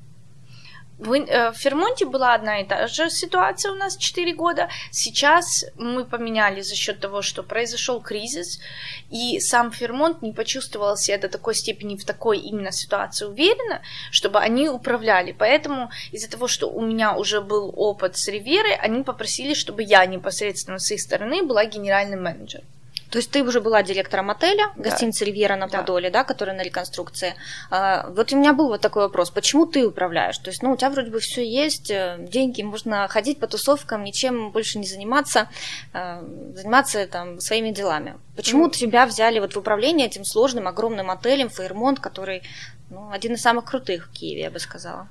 В, 1.03 1.15
э, 1.15 1.51
в 1.51 1.57
Фермонте 1.57 2.05
была 2.05 2.33
одна 2.33 2.61
и 2.61 2.65
та 2.65 2.87
же 2.87 3.11
ситуация 3.11 3.73
у 3.73 3.75
нас 3.75 3.97
4 3.97 4.35
года. 4.35 4.69
Сейчас 4.93 5.65
мы 5.77 6.05
поменяли 6.05 6.61
за 6.61 6.77
счет 6.77 7.01
того, 7.01 7.23
что 7.23 7.43
произошел 7.43 8.01
кризис, 8.01 8.61
и 9.11 9.41
сам 9.41 9.73
Фермонт 9.73 10.23
не 10.23 10.33
почувствовал 10.33 10.97
себя 10.97 11.19
до 11.19 11.29
такой 11.29 11.57
степени 11.57 11.97
в 11.97 12.05
такой 12.05 12.39
именно 12.39 12.71
ситуации 12.71 13.25
уверенно, 13.25 13.83
чтобы 14.13 14.39
они 14.39 14.69
управляли. 14.69 15.35
Поэтому 15.37 15.91
из-за 16.13 16.31
того, 16.31 16.47
что 16.47 16.71
у 16.71 16.81
меня 16.81 17.17
уже 17.17 17.41
был 17.41 17.75
опыт 17.77 18.17
с 18.17 18.29
Риверой, 18.29 18.77
они 18.77 19.03
попросили, 19.03 19.55
чтобы 19.55 19.83
я 19.83 20.07
непосредственно 20.07 20.79
с 20.79 20.89
их 20.93 21.01
стороны 21.01 21.43
была 21.43 21.65
генеральным 21.65 22.23
менеджером. 22.23 22.65
То 23.13 23.19
есть 23.19 23.31
ты 23.31 23.45
уже 23.45 23.61
была 23.61 23.83
директором 23.83 24.31
отеля, 24.31 24.73
да. 24.75 24.85
гостиницы 24.85 25.27
«Ривьера» 25.27 25.55
на 25.55 25.69
Подоле, 25.69 26.09
да. 26.09 26.21
да, 26.21 26.25
которая 26.25 26.57
на 26.57 26.63
реконструкции. 26.63 27.35
А, 27.71 28.07
вот 28.09 28.33
у 28.33 28.37
меня 28.39 28.55
был 28.55 28.69
вот 28.69 28.81
такой 28.81 29.03
вопрос, 29.03 29.31
почему 29.31 29.67
ты 29.67 29.87
управляешь? 29.87 30.39
То 30.39 30.49
есть, 30.49 30.63
ну, 30.63 30.73
у 30.73 30.77
тебя 30.79 30.89
вроде 30.89 31.11
бы 31.11 31.21
все 31.21 31.47
есть, 31.47 31.91
э, 31.91 32.17
деньги, 32.19 32.63
можно 32.63 33.07
ходить 33.09 33.39
по 33.39 33.47
тусовкам, 33.47 34.03
ничем 34.03 34.51
больше 34.51 34.79
не 34.79 34.87
заниматься, 34.87 35.51
э, 35.93 36.23
заниматься 36.55 37.07
там 37.07 37.39
своими 37.39 37.71
делами. 37.71 38.15
Почему 38.35 38.69
mm. 38.69 38.71
тебя 38.71 39.05
взяли 39.05 39.41
вот 39.41 39.55
в 39.55 39.59
управление 39.59 40.07
этим 40.07 40.25
сложным, 40.25 40.67
огромным 40.67 41.11
отелем 41.11 41.51
«Фейермонт», 41.51 42.01
который, 42.01 42.43
ну, 42.89 43.11
один 43.11 43.35
из 43.35 43.43
самых 43.43 43.67
крутых 43.67 44.07
в 44.07 44.13
Киеве, 44.13 44.45
я 44.45 44.51
бы 44.51 44.59
сказала? 44.59 45.07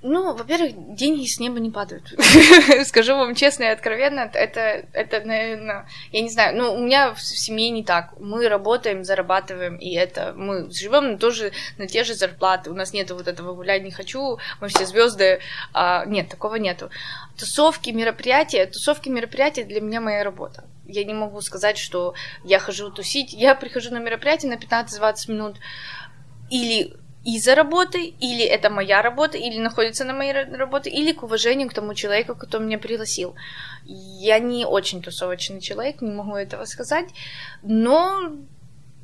Ну, 0.00 0.32
во-первых, 0.32 0.94
деньги 0.94 1.26
с 1.26 1.40
неба 1.40 1.58
не 1.58 1.70
падают. 1.70 2.14
Скажу 2.86 3.16
вам 3.16 3.34
честно 3.34 3.64
и 3.64 3.66
откровенно, 3.66 4.30
это, 4.32 4.86
это, 4.92 5.20
наверное, 5.26 5.88
я 6.12 6.20
не 6.20 6.30
знаю, 6.30 6.56
ну, 6.56 6.74
у 6.74 6.78
меня 6.78 7.14
в 7.14 7.20
семье 7.20 7.70
не 7.70 7.82
так. 7.82 8.14
Мы 8.20 8.48
работаем, 8.48 9.02
зарабатываем, 9.02 9.76
и 9.76 9.92
это 9.94 10.34
мы 10.36 10.70
живем 10.70 11.18
тоже 11.18 11.50
на 11.78 11.88
те 11.88 12.04
же 12.04 12.14
зарплаты. 12.14 12.70
У 12.70 12.74
нас 12.74 12.92
нету 12.92 13.16
вот 13.16 13.26
этого 13.26 13.54
гулять 13.54 13.82
не 13.82 13.90
хочу, 13.90 14.38
мы 14.60 14.68
все 14.68 14.86
звезды. 14.86 15.40
А, 15.72 16.04
нет, 16.04 16.28
такого 16.28 16.54
нету. 16.56 16.90
Тусовки, 17.36 17.90
мероприятия, 17.90 18.66
тусовки, 18.66 19.08
мероприятия 19.08 19.64
для 19.64 19.80
меня 19.80 20.00
моя 20.00 20.22
работа. 20.22 20.64
Я 20.86 21.02
не 21.02 21.12
могу 21.12 21.40
сказать, 21.40 21.76
что 21.76 22.14
я 22.44 22.60
хожу 22.60 22.90
тусить. 22.90 23.32
Я 23.32 23.56
прихожу 23.56 23.92
на 23.92 23.98
мероприятие 23.98 24.50
на 24.50 24.58
15-20 24.58 25.30
минут 25.32 25.56
или 26.50 26.94
из-за 27.34 27.54
работы, 27.54 28.06
или 28.06 28.42
это 28.42 28.70
моя 28.70 29.02
работа, 29.02 29.36
или 29.36 29.58
находится 29.58 30.04
на 30.04 30.14
моей 30.14 30.32
работе, 30.32 30.88
или 30.88 31.12
к 31.12 31.22
уважению 31.22 31.68
к 31.68 31.74
тому 31.74 31.92
человеку, 31.92 32.34
кто 32.34 32.58
меня 32.58 32.78
пригласил. 32.78 33.34
Я 33.84 34.38
не 34.38 34.64
очень 34.64 35.02
тусовочный 35.02 35.60
человек, 35.60 36.00
не 36.00 36.10
могу 36.10 36.36
этого 36.36 36.64
сказать, 36.64 37.10
но 37.62 38.32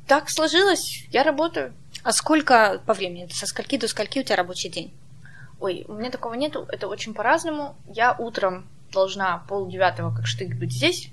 так 0.07 0.31
сложилось, 0.31 1.05
я 1.11 1.21
работаю. 1.21 1.73
А 2.03 2.11
сколько 2.11 2.81
по 2.87 2.95
времени? 2.95 3.27
Со 3.31 3.45
скольки 3.45 3.77
до 3.77 3.87
скольки 3.87 4.19
у 4.19 4.23
тебя 4.23 4.37
рабочий 4.37 4.69
день? 4.69 4.91
Ой, 5.59 5.85
у 5.87 5.93
меня 5.93 6.09
такого 6.09 6.33
нету, 6.33 6.65
это 6.69 6.87
очень 6.87 7.13
по-разному. 7.13 7.75
Я 7.93 8.15
утром 8.17 8.67
должна 8.91 9.43
пол 9.47 9.67
девятого 9.67 10.15
как 10.15 10.25
штык 10.25 10.55
быть 10.55 10.71
здесь, 10.71 11.09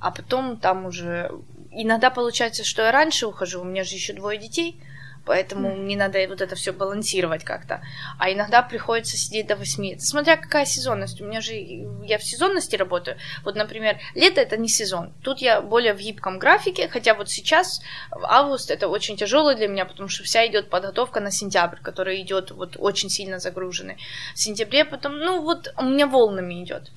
а 0.00 0.10
потом 0.10 0.58
там 0.58 0.84
уже... 0.84 1.30
Иногда 1.70 2.10
получается, 2.10 2.62
что 2.62 2.82
я 2.82 2.92
раньше 2.92 3.26
ухожу, 3.26 3.62
у 3.62 3.64
меня 3.64 3.84
же 3.84 3.94
еще 3.94 4.12
двое 4.12 4.36
детей– 4.38 4.78
поэтому 5.24 5.70
mm. 5.70 5.76
мне 5.76 5.96
надо 5.96 6.18
вот 6.28 6.40
это 6.40 6.54
все 6.54 6.72
балансировать 6.72 7.44
как-то. 7.44 7.82
А 8.18 8.32
иногда 8.32 8.62
приходится 8.62 9.16
сидеть 9.16 9.46
до 9.46 9.56
8. 9.56 9.98
Смотря 9.98 10.36
какая 10.36 10.64
сезонность. 10.64 11.20
У 11.20 11.24
меня 11.24 11.40
же 11.40 11.52
я 11.54 12.18
в 12.18 12.24
сезонности 12.24 12.76
работаю. 12.76 13.16
Вот, 13.44 13.54
например, 13.54 13.98
лето 14.14 14.40
это 14.40 14.56
не 14.56 14.68
сезон. 14.68 15.12
Тут 15.22 15.40
я 15.40 15.60
более 15.60 15.94
в 15.94 15.98
гибком 15.98 16.38
графике, 16.38 16.88
хотя 16.88 17.14
вот 17.14 17.30
сейчас 17.30 17.82
август 18.22 18.70
это 18.70 18.88
очень 18.88 19.16
тяжелый 19.16 19.56
для 19.56 19.68
меня, 19.68 19.84
потому 19.84 20.08
что 20.08 20.24
вся 20.24 20.46
идет 20.46 20.70
подготовка 20.70 21.20
на 21.20 21.30
сентябрь, 21.30 21.78
который 21.82 22.20
идет 22.22 22.50
вот 22.50 22.76
очень 22.78 23.10
сильно 23.10 23.38
загруженный. 23.38 23.98
В 24.34 24.38
сентябре 24.38 24.84
потом, 24.84 25.18
ну 25.18 25.42
вот 25.42 25.72
у 25.76 25.84
меня 25.84 26.06
волнами 26.06 26.62
идет. 26.62 26.90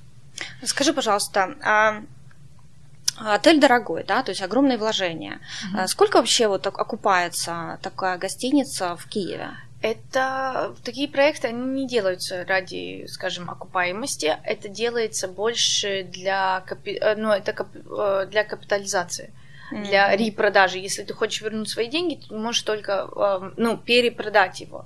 Скажи, 0.63 0.93
пожалуйста, 0.93 1.55
а 1.63 2.01
Отель 3.17 3.59
дорогой, 3.59 4.03
да, 4.03 4.23
то 4.23 4.31
есть 4.31 4.41
огромные 4.41 4.77
вложения. 4.77 5.39
Угу. 5.73 5.87
Сколько 5.87 6.17
вообще 6.17 6.47
вот 6.47 6.67
окупается 6.67 7.79
такая 7.81 8.17
гостиница 8.17 8.95
в 8.95 9.07
Киеве? 9.07 9.51
Это 9.81 10.75
такие 10.83 11.07
проекты, 11.07 11.49
они 11.49 11.81
не 11.81 11.87
делаются 11.87 12.43
ради, 12.45 13.05
скажем, 13.07 13.49
окупаемости. 13.49 14.37
Это 14.43 14.67
делается 14.67 15.27
больше 15.27 16.03
для, 16.03 16.63
капи... 16.65 16.97
Э, 16.99 17.15
ну, 17.15 17.29
это 17.29 17.53
кап... 17.53 17.67
Э, 17.75 18.25
для 18.29 18.43
капитализации 18.43 19.31
для 19.71 20.13
mm-hmm. 20.13 20.17
репродажи. 20.17 20.77
Если 20.77 21.03
ты 21.03 21.13
хочешь 21.13 21.41
вернуть 21.41 21.69
свои 21.69 21.87
деньги, 21.87 22.21
ты 22.21 22.35
можешь 22.35 22.61
только 22.61 23.51
ну, 23.57 23.77
перепродать 23.77 24.59
его. 24.59 24.85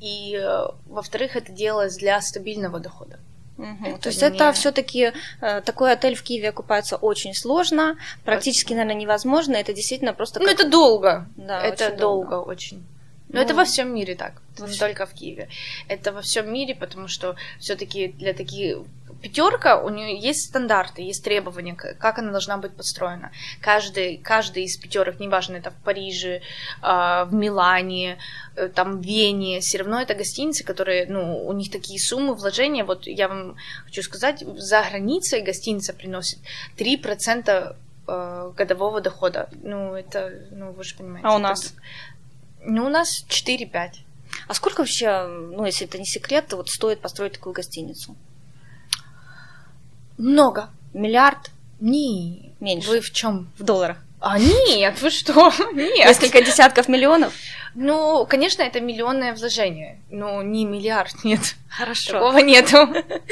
И, 0.00 0.38
во-вторых, 0.86 1.34
это 1.34 1.50
делалось 1.50 1.96
для 1.96 2.20
стабильного 2.20 2.78
дохода. 2.78 3.18
Угу. 3.58 3.98
То 4.00 4.08
есть 4.08 4.22
не... 4.22 4.28
это 4.28 4.52
все-таки 4.52 5.12
э, 5.40 5.60
такой 5.62 5.92
отель 5.92 6.14
в 6.14 6.22
Киеве 6.22 6.50
окупается 6.50 6.96
очень 6.96 7.34
сложно, 7.34 7.96
практически, 8.24 8.72
наверное, 8.72 8.94
невозможно. 8.94 9.56
Это 9.56 9.74
действительно 9.74 10.14
просто. 10.14 10.38
Ну, 10.38 10.46
как... 10.46 10.56
Ну, 10.56 10.62
это 10.62 10.70
долго. 10.70 11.26
Да, 11.36 11.60
это 11.60 11.86
очень 11.86 11.96
долго. 11.96 12.30
долго 12.30 12.48
очень. 12.48 12.86
Но 13.28 13.40
ну, 13.40 13.44
это 13.44 13.54
во 13.54 13.64
всем 13.64 13.94
мире 13.94 14.14
так, 14.14 14.40
не 14.58 14.78
только 14.78 15.04
в 15.04 15.12
Киеве. 15.12 15.48
Это 15.86 16.12
во 16.12 16.22
всем 16.22 16.50
мире, 16.50 16.74
потому 16.74 17.08
что 17.08 17.36
все-таки 17.58 18.08
для 18.08 18.32
таких 18.32 18.78
пятерка, 19.22 19.80
у 19.82 19.88
нее 19.88 20.18
есть 20.18 20.44
стандарты, 20.44 21.02
есть 21.02 21.24
требования, 21.24 21.74
как 21.74 22.18
она 22.18 22.30
должна 22.30 22.56
быть 22.56 22.72
построена. 22.72 23.30
Каждый, 23.60 24.18
каждый 24.18 24.64
из 24.64 24.76
пятерок, 24.76 25.20
неважно, 25.20 25.56
это 25.56 25.70
в 25.70 25.76
Париже, 25.84 26.40
а, 26.82 27.24
в 27.24 27.34
Милане, 27.34 28.18
э, 28.56 28.68
там 28.68 29.00
в 29.00 29.04
Вене, 29.04 29.60
все 29.60 29.78
равно 29.78 30.00
это 30.00 30.14
гостиницы, 30.14 30.64
которые, 30.64 31.06
ну, 31.06 31.46
у 31.46 31.52
них 31.52 31.70
такие 31.70 31.98
суммы 31.98 32.34
вложения. 32.34 32.84
Вот 32.84 33.06
я 33.06 33.28
вам 33.28 33.56
хочу 33.86 34.02
сказать, 34.02 34.44
за 34.56 34.82
границей 34.82 35.42
гостиница 35.42 35.92
приносит 35.92 36.38
3% 36.76 37.76
э, 38.06 38.52
годового 38.56 39.00
дохода. 39.00 39.48
Ну, 39.62 39.94
это, 39.94 40.32
ну, 40.50 40.72
вы 40.72 40.84
же 40.84 40.94
понимаете. 40.96 41.26
А 41.26 41.34
у 41.34 41.38
нас? 41.38 41.74
ну, 42.64 42.86
у 42.86 42.88
нас 42.88 43.24
4-5. 43.28 43.90
А 44.46 44.54
сколько 44.54 44.80
вообще, 44.80 45.26
ну, 45.26 45.64
если 45.64 45.86
это 45.86 45.98
не 45.98 46.06
секрет, 46.06 46.52
вот 46.52 46.68
стоит 46.68 47.00
построить 47.00 47.32
такую 47.32 47.52
гостиницу? 47.52 48.14
Много. 50.18 50.70
Миллиард? 50.92 51.50
Не. 51.80 52.52
Меньше. 52.60 52.88
Вы 52.88 53.00
в 53.00 53.12
чем? 53.12 53.50
В 53.56 53.62
долларах. 53.62 53.98
А 54.20 54.38
нет, 54.38 55.00
вы 55.00 55.10
что? 55.10 55.52
Нет. 55.74 56.06
Несколько 56.08 56.42
десятков 56.42 56.88
миллионов? 56.88 57.32
Ну, 57.80 58.26
конечно, 58.26 58.62
это 58.62 58.80
миллионное 58.80 59.32
вложение, 59.34 60.00
но 60.10 60.42
не 60.42 60.64
миллиард, 60.64 61.12
нет. 61.24 61.54
Хорошо. 61.70 62.14
Такого 62.14 62.38
нету. 62.38 62.88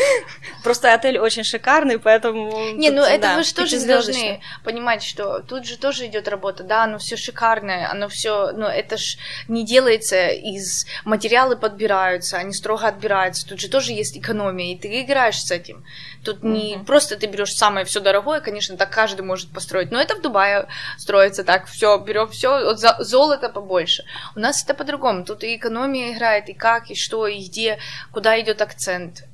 Просто 0.62 0.92
отель 0.92 1.18
очень 1.18 1.42
шикарный, 1.42 1.98
поэтому... 1.98 2.72
Не, 2.74 2.90
ну 2.90 3.02
это 3.02 3.22
да, 3.22 3.36
вы 3.36 3.44
же 3.44 3.54
тоже 3.54 3.80
должны 3.84 4.40
понимать, 4.62 5.02
что 5.02 5.40
тут 5.40 5.66
же 5.66 5.78
тоже 5.78 6.06
идет 6.06 6.28
работа, 6.28 6.62
да, 6.62 6.84
оно 6.84 6.98
все 6.98 7.16
шикарное, 7.16 7.90
оно 7.90 8.08
все, 8.08 8.52
но 8.52 8.68
это 8.68 8.98
ж 8.98 9.16
не 9.48 9.64
делается 9.64 10.28
из 10.28 10.86
материалы 11.04 11.56
подбираются, 11.56 12.36
они 12.36 12.52
строго 12.52 12.86
отбираются, 12.86 13.48
тут 13.48 13.58
же 13.58 13.68
тоже 13.68 13.92
есть 13.92 14.18
экономия, 14.18 14.74
и 14.74 14.78
ты 14.78 15.00
играешь 15.00 15.42
с 15.42 15.50
этим. 15.50 15.84
Тут 16.22 16.44
mm-hmm. 16.44 16.52
не 16.52 16.84
просто 16.84 17.16
ты 17.16 17.26
берешь 17.26 17.54
самое 17.54 17.86
все 17.86 18.00
дорогое, 18.00 18.40
конечно, 18.40 18.76
так 18.76 18.90
каждый 18.90 19.22
может 19.22 19.50
построить, 19.50 19.90
но 19.90 20.00
это 20.00 20.14
в 20.14 20.20
Дубае 20.20 20.68
строится 20.98 21.42
так, 21.42 21.66
все 21.66 21.98
берем 21.98 22.28
все, 22.28 22.74
золото 22.74 23.48
побольше. 23.48 24.04
У 24.36 24.38
нас 24.38 24.62
это 24.62 24.74
по-другому. 24.74 25.24
Тут 25.24 25.44
и 25.44 25.56
экономия 25.56 26.12
играет, 26.12 26.48
и 26.48 26.52
как, 26.52 26.90
и 26.90 26.94
что, 26.94 27.26
и 27.26 27.42
где, 27.44 27.78
куда 28.12 28.38
идет 28.38 28.60
акцент. 28.60 29.24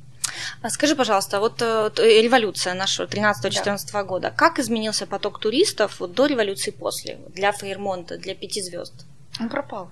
А 0.63 0.71
скажи, 0.71 0.95
пожалуйста, 0.95 1.41
вот 1.41 1.61
э, 1.61 1.91
революция 1.99 2.75
нашего 2.75 3.07
13-14 3.07 3.93
да. 3.93 4.05
года, 4.05 4.33
как 4.35 4.59
изменился 4.59 5.07
поток 5.07 5.41
туристов 5.41 5.99
вот, 6.01 6.15
до 6.15 6.27
революции 6.27 6.71
после, 6.71 7.19
для 7.35 7.53
Фейермонта, 7.53 8.17
для 8.17 8.35
пяти 8.35 8.63
звезд? 8.63 8.95
Он 9.41 9.49
пропал. 9.49 9.91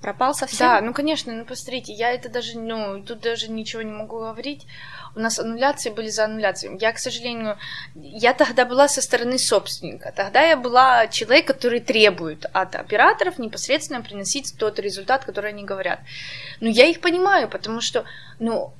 Пропал 0.00 0.34
совсем? 0.34 0.58
Да, 0.58 0.80
ну 0.82 0.92
конечно, 0.92 1.32
ну 1.32 1.44
посмотрите, 1.44 1.92
я 1.92 2.12
это 2.12 2.28
даже, 2.28 2.58
ну, 2.58 3.02
тут 3.02 3.20
даже 3.20 3.50
ничего 3.50 3.82
не 3.82 3.92
могу 3.92 4.18
говорить. 4.18 4.66
У 5.14 5.20
нас 5.20 5.38
аннуляции 5.38 5.88
были 5.88 6.08
за 6.08 6.24
аннуляцией. 6.24 6.78
Я, 6.78 6.92
к 6.92 6.98
сожалению, 6.98 7.56
я 7.94 8.34
тогда 8.34 8.66
была 8.66 8.88
со 8.88 9.00
стороны 9.00 9.38
собственника. 9.38 10.12
Тогда 10.14 10.42
я 10.42 10.56
была 10.56 11.06
человек, 11.06 11.46
который 11.46 11.80
требует 11.80 12.44
от 12.52 12.74
операторов 12.74 13.38
непосредственно 13.38 14.02
приносить 14.02 14.54
тот 14.58 14.78
результат, 14.78 15.24
который 15.24 15.50
они 15.50 15.64
говорят. 15.64 16.00
Но 16.60 16.68
я 16.68 16.84
их 16.84 17.00
понимаю, 17.00 17.48
потому 17.48 17.80
что, 17.80 18.04
ну, 18.38 18.74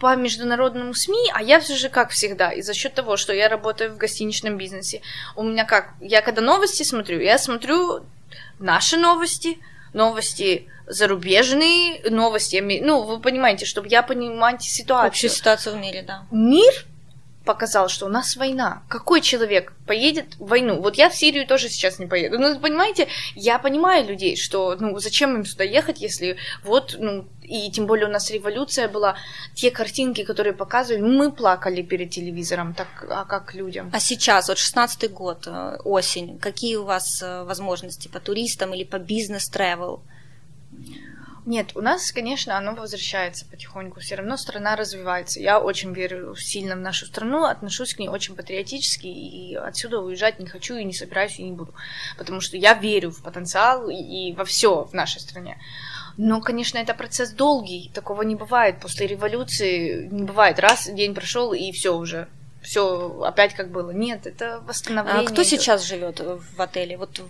по 0.00 0.16
международному 0.16 0.94
СМИ, 0.94 1.30
а 1.32 1.42
я 1.42 1.60
все 1.60 1.76
же, 1.76 1.88
как 1.88 2.10
всегда, 2.10 2.50
и 2.50 2.60
за 2.60 2.74
счет 2.74 2.94
того, 2.94 3.16
что 3.16 3.32
я 3.32 3.48
работаю 3.48 3.92
в 3.92 3.96
гостиничном 3.96 4.56
бизнесе, 4.56 5.00
у 5.36 5.42
меня 5.42 5.64
как, 5.64 5.94
я 6.00 6.22
когда 6.22 6.42
новости 6.42 6.82
смотрю, 6.82 7.20
я 7.20 7.38
смотрю 7.38 8.04
наши 8.58 8.96
новости, 8.96 9.58
новости 9.94 10.68
зарубежные, 10.86 12.02
новости, 12.10 12.62
ну, 12.82 13.02
вы 13.02 13.20
понимаете, 13.20 13.64
чтобы 13.64 13.88
я 13.88 14.02
понимать 14.02 14.62
ситуацию. 14.62 15.08
Общую 15.08 15.30
ситуацию 15.30 15.76
в 15.76 15.78
мире, 15.78 16.02
да. 16.02 16.26
Мир 16.30 16.72
показал, 17.44 17.88
что 17.88 18.06
у 18.06 18.08
нас 18.08 18.36
война. 18.36 18.82
Какой 18.88 19.20
человек 19.20 19.72
поедет 19.86 20.36
в 20.38 20.48
войну? 20.48 20.80
Вот 20.80 20.96
я 20.96 21.10
в 21.10 21.14
Сирию 21.14 21.46
тоже 21.46 21.68
сейчас 21.68 21.98
не 21.98 22.06
поеду. 22.06 22.38
Ну, 22.38 22.58
понимаете, 22.58 23.08
я 23.34 23.58
понимаю 23.58 24.06
людей, 24.06 24.36
что, 24.36 24.76
ну, 24.78 24.98
зачем 24.98 25.34
им 25.36 25.44
сюда 25.44 25.64
ехать, 25.64 26.00
если 26.00 26.36
вот, 26.62 26.96
ну, 26.98 27.26
и 27.42 27.70
тем 27.70 27.86
более 27.86 28.06
у 28.06 28.10
нас 28.10 28.30
революция 28.30 28.88
была, 28.88 29.16
те 29.54 29.70
картинки, 29.70 30.24
которые 30.24 30.54
показывали, 30.54 31.02
мы 31.02 31.30
плакали 31.30 31.82
перед 31.82 32.10
телевизором, 32.10 32.74
так, 32.74 32.88
а 33.10 33.24
как 33.24 33.54
людям? 33.54 33.90
А 33.92 34.00
сейчас, 34.00 34.48
вот 34.48 34.56
16-й 34.56 35.08
год, 35.08 35.46
э, 35.46 35.76
осень, 35.84 36.38
какие 36.38 36.76
у 36.76 36.84
вас 36.84 37.22
э, 37.22 37.44
возможности 37.44 38.08
по 38.08 38.20
туристам 38.20 38.72
или 38.72 38.84
по 38.84 38.98
бизнес-тревел? 38.98 40.02
Нет, 41.46 41.72
у 41.74 41.82
нас, 41.82 42.10
конечно, 42.10 42.56
оно 42.56 42.74
возвращается 42.74 43.44
потихоньку. 43.44 44.00
Все 44.00 44.14
равно 44.14 44.38
страна 44.38 44.76
развивается. 44.76 45.40
Я 45.40 45.60
очень 45.60 45.92
верю 45.92 46.34
сильно 46.36 46.74
в 46.74 46.78
нашу 46.78 47.04
страну, 47.04 47.44
отношусь 47.44 47.94
к 47.94 47.98
ней 47.98 48.08
очень 48.08 48.34
патриотически, 48.34 49.06
и 49.06 49.54
отсюда 49.54 50.00
уезжать 50.00 50.38
не 50.38 50.46
хочу, 50.46 50.76
и 50.76 50.84
не 50.84 50.94
собираюсь, 50.94 51.38
и 51.38 51.42
не 51.42 51.52
буду. 51.52 51.74
Потому 52.16 52.40
что 52.40 52.56
я 52.56 52.72
верю 52.72 53.10
в 53.10 53.22
потенциал 53.22 53.90
и 53.90 54.32
во 54.32 54.46
все 54.46 54.84
в 54.84 54.94
нашей 54.94 55.20
стране. 55.20 55.58
Но, 56.16 56.40
конечно, 56.40 56.78
это 56.78 56.94
процесс 56.94 57.30
долгий, 57.32 57.90
такого 57.92 58.22
не 58.22 58.36
бывает. 58.36 58.80
После 58.80 59.06
революции 59.06 60.08
не 60.10 60.22
бывает. 60.22 60.58
Раз 60.58 60.88
день 60.88 61.14
прошел, 61.14 61.52
и 61.52 61.72
все 61.72 61.94
уже 61.94 62.28
все 62.64 63.22
опять 63.24 63.54
как 63.54 63.70
было. 63.70 63.90
Нет, 63.90 64.26
это 64.26 64.60
восстановление. 64.66 65.26
А 65.26 65.30
кто 65.30 65.44
сейчас 65.44 65.84
живет 65.84 66.20
в 66.20 66.60
отеле? 66.60 66.96
Вот 66.96 67.20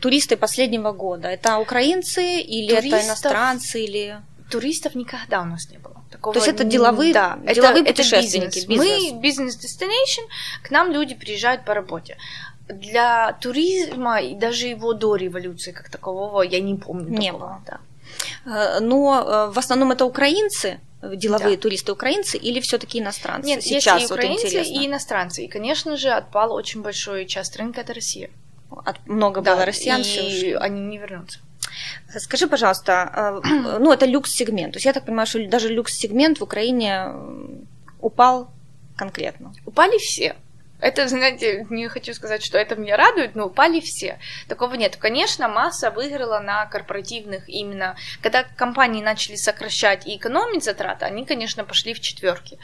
туристы 0.00 0.36
последнего 0.36 0.92
года. 0.92 1.28
Это 1.28 1.58
украинцы 1.58 2.40
или 2.40 2.74
Туристов, 2.74 2.98
это 2.98 3.06
иностранцы 3.06 3.84
или 3.84 4.20
туристов 4.50 4.94
никогда 4.96 5.42
у 5.42 5.44
нас 5.44 5.70
не 5.70 5.78
было. 5.78 6.02
Такого... 6.10 6.34
То 6.34 6.40
есть 6.40 6.48
это 6.48 6.64
деловые, 6.64 7.14
да, 7.14 7.38
деловые 7.54 7.84
это, 7.84 7.92
путешественники. 7.92 8.58
Это 8.58 8.68
бизнес. 8.68 9.12
Мы 9.12 9.20
бизнес 9.20 9.56
destination, 9.56 10.26
к 10.62 10.70
нам 10.70 10.90
люди 10.90 11.14
приезжают 11.14 11.64
по 11.64 11.72
работе. 11.72 12.18
Для 12.68 13.32
туризма 13.40 14.20
и 14.20 14.34
даже 14.34 14.66
его 14.66 14.92
до 14.92 15.16
революции 15.16 15.72
как 15.72 15.88
такового 15.88 16.42
я 16.42 16.60
не 16.60 16.74
помню. 16.74 17.08
Не 17.08 17.30
такого. 17.30 17.38
было. 17.38 17.62
Да. 17.66 17.80
Э, 18.44 18.80
но 18.80 19.20
э, 19.20 19.52
в 19.52 19.58
основном 19.58 19.92
это 19.92 20.04
украинцы, 20.04 20.80
деловые 21.02 21.56
да. 21.56 21.62
туристы 21.62 21.92
украинцы 21.92 22.36
или 22.36 22.60
все-таки 22.60 22.98
иностранцы? 22.98 23.46
Нет, 23.46 23.62
сейчас 23.62 24.00
есть 24.00 24.10
и 24.10 24.14
украинцы, 24.14 24.58
вот 24.58 24.66
и 24.66 24.86
иностранцы. 24.86 25.44
И, 25.44 25.48
конечно 25.48 25.96
же, 25.96 26.10
отпал 26.10 26.52
очень 26.52 26.82
большой 26.82 27.26
часть 27.26 27.56
рынка 27.56 27.80
это 27.80 27.94
Россия. 27.94 28.30
От, 28.70 29.06
много 29.06 29.40
да, 29.40 29.54
было 29.54 29.64
россиян, 29.64 30.02
и 30.02 30.52
они 30.52 30.80
не 30.80 30.98
вернутся. 30.98 31.40
Скажи, 32.18 32.46
пожалуйста, 32.46 33.40
э, 33.44 33.48
ну 33.80 33.92
это 33.92 34.06
люкс-сегмент. 34.06 34.72
То 34.72 34.76
есть 34.76 34.86
я 34.86 34.92
так 34.92 35.06
понимаю, 35.06 35.26
что 35.26 35.44
даже 35.46 35.68
люкс-сегмент 35.68 36.38
в 36.38 36.42
Украине 36.42 37.12
упал 38.00 38.50
конкретно. 38.96 39.52
Упали 39.64 39.98
все. 39.98 40.36
Это, 40.80 41.08
знаете, 41.08 41.66
не 41.70 41.88
хочу 41.88 42.14
сказать, 42.14 42.42
что 42.42 42.58
это 42.58 42.76
меня 42.76 42.96
радует, 42.96 43.34
но 43.34 43.46
упали 43.46 43.80
все. 43.80 44.18
Такого 44.48 44.74
нет. 44.74 44.96
Конечно, 44.96 45.48
масса 45.48 45.90
выиграла 45.90 46.40
на 46.40 46.66
корпоративных 46.66 47.48
именно. 47.48 47.96
Когда 48.22 48.44
компании 48.44 49.02
начали 49.02 49.36
сокращать 49.36 50.06
и 50.06 50.16
экономить 50.16 50.64
затраты, 50.64 51.04
они, 51.04 51.24
конечно, 51.24 51.64
пошли 51.64 51.94
в 51.94 52.00
четверки. 52.00 52.58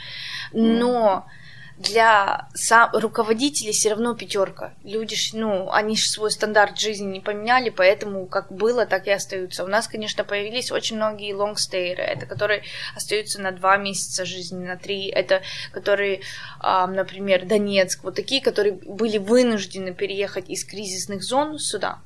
Но 0.51 1.25
mm 1.27 1.46
для 1.77 2.47
сам, 2.55 2.89
руководителей 2.93 3.71
все 3.71 3.89
равно 3.89 4.15
пятерка. 4.15 4.73
Люди, 4.83 5.15
ж, 5.15 5.31
ну, 5.33 5.71
они 5.71 5.95
же 5.95 6.09
свой 6.09 6.31
стандарт 6.31 6.79
жизни 6.79 7.05
не 7.05 7.19
поменяли, 7.19 7.69
поэтому 7.69 8.25
как 8.25 8.51
было, 8.51 8.85
так 8.85 9.07
и 9.07 9.11
остаются. 9.11 9.63
У 9.63 9.67
нас, 9.67 9.87
конечно, 9.87 10.23
появились 10.23 10.71
очень 10.71 10.95
многие 10.95 11.33
лонгстейеры, 11.33 12.01
это 12.01 12.25
которые 12.25 12.63
остаются 12.95 13.41
на 13.41 13.51
два 13.51 13.77
месяца 13.77 14.25
жизни, 14.25 14.65
на 14.65 14.75
три, 14.77 15.07
это 15.07 15.41
которые, 15.71 16.21
например, 16.61 17.45
Донецк, 17.45 18.03
вот 18.03 18.15
такие, 18.15 18.41
которые 18.41 18.73
были 18.73 19.19
вынуждены 19.19 19.93
переехать 19.93 20.49
из 20.49 20.63
кризисных 20.63 21.21
зон 21.21 21.59
сюда. 21.59 21.99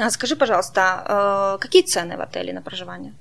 А 0.00 0.10
скажи, 0.10 0.36
пожалуйста, 0.36 1.02
а, 1.04 1.58
какие 1.58 1.82
цены 1.82 2.16
в 2.16 2.20
отеле 2.20 2.52
на 2.52 2.62
проживание? 2.62 3.14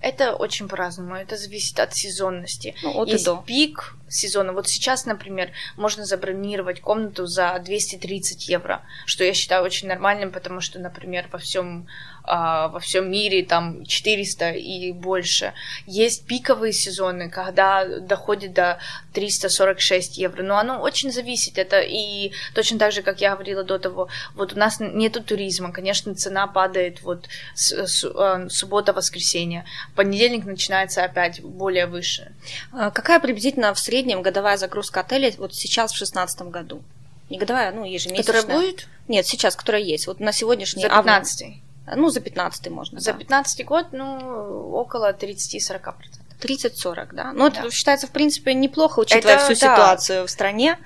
Это 0.00 0.34
очень 0.34 0.68
по-разному, 0.68 1.14
это 1.14 1.36
зависит 1.36 1.80
от 1.80 1.94
сезонности. 1.94 2.74
Ну, 2.82 3.00
от 3.00 3.08
Есть 3.08 3.22
и 3.22 3.24
до. 3.24 3.42
пик 3.46 3.96
сезона. 4.08 4.52
Вот 4.52 4.68
сейчас, 4.68 5.06
например, 5.06 5.50
можно 5.76 6.04
забронировать 6.04 6.80
комнату 6.80 7.26
за 7.26 7.58
230 7.64 8.48
евро, 8.48 8.82
что 9.04 9.24
я 9.24 9.34
считаю 9.34 9.64
очень 9.64 9.88
нормальным, 9.88 10.30
потому 10.30 10.60
что, 10.60 10.78
например, 10.78 11.28
во 11.32 11.38
всем 11.38 11.86
а, 12.28 12.68
во 12.68 12.80
всем 12.80 13.08
мире 13.10 13.44
там 13.44 13.86
400 13.86 14.50
и 14.50 14.90
больше. 14.90 15.52
Есть 15.86 16.26
пиковые 16.26 16.72
сезоны, 16.72 17.30
когда 17.30 17.84
доходит 17.84 18.52
до 18.52 18.80
346 19.12 20.18
евро, 20.18 20.42
но 20.42 20.58
оно 20.58 20.80
очень 20.80 21.12
зависит. 21.12 21.56
Это 21.56 21.80
и 21.80 22.32
точно 22.52 22.80
так 22.80 22.92
же, 22.92 23.02
как 23.02 23.20
я 23.20 23.34
говорила 23.34 23.62
до 23.62 23.78
того, 23.78 24.08
вот 24.34 24.54
у 24.54 24.58
нас 24.58 24.80
нету 24.80 25.22
туризма, 25.22 25.70
конечно, 25.70 26.16
цена 26.16 26.48
падает 26.48 27.02
вот 27.02 27.28
с, 27.54 27.86
с, 27.86 28.04
а, 28.04 28.48
суббота-воскресенье, 28.48 29.64
понедельник 29.94 30.44
начинается 30.46 31.04
опять 31.04 31.40
более 31.40 31.86
выше. 31.86 32.32
А 32.72 32.90
какая 32.90 33.20
приблизительно 33.20 33.72
в 33.72 33.78
среднем 33.78 33.95
годовая 34.02 34.56
загрузка 34.56 35.00
отеля 35.00 35.32
вот 35.38 35.54
сейчас 35.54 35.92
в 35.92 35.98
2016 35.98 36.42
году? 36.42 36.82
Не 37.30 37.38
годовая, 37.38 37.72
ну, 37.72 37.84
ежемесячная. 37.84 38.42
Которая 38.42 38.60
будет? 38.60 38.88
Нет, 39.08 39.26
сейчас, 39.26 39.56
которая 39.56 39.82
есть. 39.82 40.06
Вот 40.06 40.20
на 40.20 40.32
сегодняшний... 40.32 40.82
За 40.82 40.88
15 40.88 41.42
август. 41.42 41.62
Ну, 41.94 42.10
за 42.10 42.20
15 42.20 42.68
можно. 42.70 43.00
За 43.00 43.12
да. 43.12 43.18
15 43.18 43.64
год, 43.64 43.86
ну, 43.92 44.70
около 44.72 45.12
30-40%. 45.12 45.94
30-40, 46.40 47.08
да. 47.12 47.32
Ну, 47.32 47.46
это 47.46 47.62
да. 47.62 47.70
считается, 47.70 48.06
в 48.06 48.10
принципе, 48.10 48.54
неплохо, 48.54 49.00
учитывая 49.00 49.36
это, 49.36 49.44
всю 49.44 49.54
да. 49.54 49.74
ситуацию 49.74 50.26
в 50.26 50.30
стране. 50.30 50.78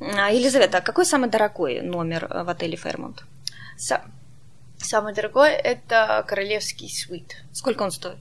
А, 0.00 0.30
Елизавета, 0.30 0.78
а 0.78 0.80
какой 0.80 1.06
самый 1.06 1.30
дорогой 1.30 1.80
номер 1.80 2.26
в 2.28 2.48
отеле 2.48 2.76
Фермонт? 2.76 3.24
Са- 3.78 4.02
самый 4.78 5.14
дорогой 5.14 5.50
это 5.52 6.24
королевский 6.28 6.88
свит. 6.88 7.36
Сколько 7.52 7.82
он 7.82 7.90
стоит? 7.90 8.18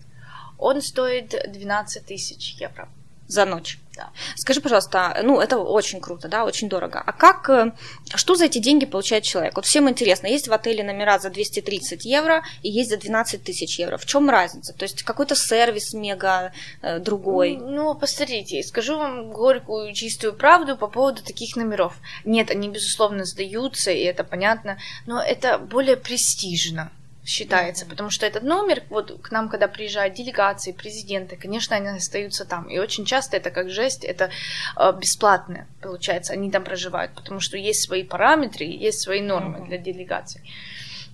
Он 0.58 0.82
стоит 0.82 1.36
12 1.52 2.06
тысяч 2.06 2.56
евро. 2.60 2.88
За 3.28 3.46
ночь? 3.46 3.80
Да. 4.02 4.10
Скажи, 4.36 4.62
пожалуйста, 4.62 5.20
ну, 5.24 5.40
это 5.40 5.60
очень 5.60 6.02
круто, 6.02 6.28
да, 6.28 6.46
очень 6.46 6.70
дорого. 6.70 7.04
А 7.06 7.12
как, 7.12 7.50
э, 7.50 7.72
что 8.16 8.36
за 8.36 8.46
эти 8.46 8.58
деньги 8.58 8.86
получает 8.86 9.24
человек? 9.24 9.56
Вот 9.56 9.66
всем 9.66 9.88
интересно, 9.90 10.28
есть 10.28 10.48
в 10.48 10.54
отеле 10.54 10.84
номера 10.84 11.20
за 11.20 11.30
230 11.30 12.06
евро 12.06 12.44
и 12.64 12.70
есть 12.70 12.90
за 12.90 12.98
12 12.98 13.44
тысяч 13.44 13.78
евро. 13.78 13.98
В 13.98 14.06
чем 14.06 14.30
разница? 14.30 14.74
То 14.74 14.84
есть 14.84 15.04
какой-то 15.04 15.36
сервис 15.36 15.94
мега 15.94 16.52
э, 16.82 17.00
другой? 17.00 17.58
Ну, 17.58 17.94
посмотрите, 17.94 18.64
скажу 18.64 18.98
вам 18.98 19.32
горькую, 19.32 19.94
чистую 19.94 20.34
правду 20.34 20.76
по 20.76 20.88
поводу 20.88 21.22
таких 21.22 21.56
номеров. 21.56 21.94
Нет, 22.26 22.50
они, 22.50 22.70
безусловно, 22.70 23.26
сдаются, 23.26 23.92
и 23.92 24.02
это 24.02 24.24
понятно, 24.24 24.78
но 25.06 25.22
это 25.22 25.60
более 25.60 25.96
престижно 25.98 26.92
считается, 27.32 27.86
потому 27.86 28.10
что 28.10 28.26
этот 28.26 28.44
номер, 28.44 28.84
вот 28.90 29.22
к 29.22 29.32
нам, 29.32 29.50
когда 29.50 29.68
приезжают 29.68 30.14
делегации, 30.14 30.74
президенты, 30.74 31.38
конечно, 31.38 31.76
они 31.76 31.88
остаются 31.88 32.46
там, 32.46 32.70
и 32.70 32.78
очень 32.78 33.06
часто 33.06 33.38
это 33.38 33.52
как 33.52 33.70
жесть, 33.70 34.04
это 34.04 34.30
э, 34.76 34.94
бесплатно, 35.00 35.68
получается, 35.82 36.34
они 36.34 36.52
там 36.52 36.64
проживают, 36.64 37.14
потому 37.14 37.40
что 37.40 37.58
есть 37.58 37.84
свои 37.84 38.04
параметры, 38.04 38.66
есть 38.66 39.00
свои 39.00 39.22
нормы 39.22 39.66
для 39.66 39.78
делегаций. 39.78 40.42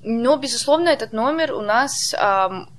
Но, 0.03 0.37
безусловно, 0.37 0.89
этот 0.89 1.11
номер 1.11 1.53
у 1.53 1.61
нас, 1.61 2.15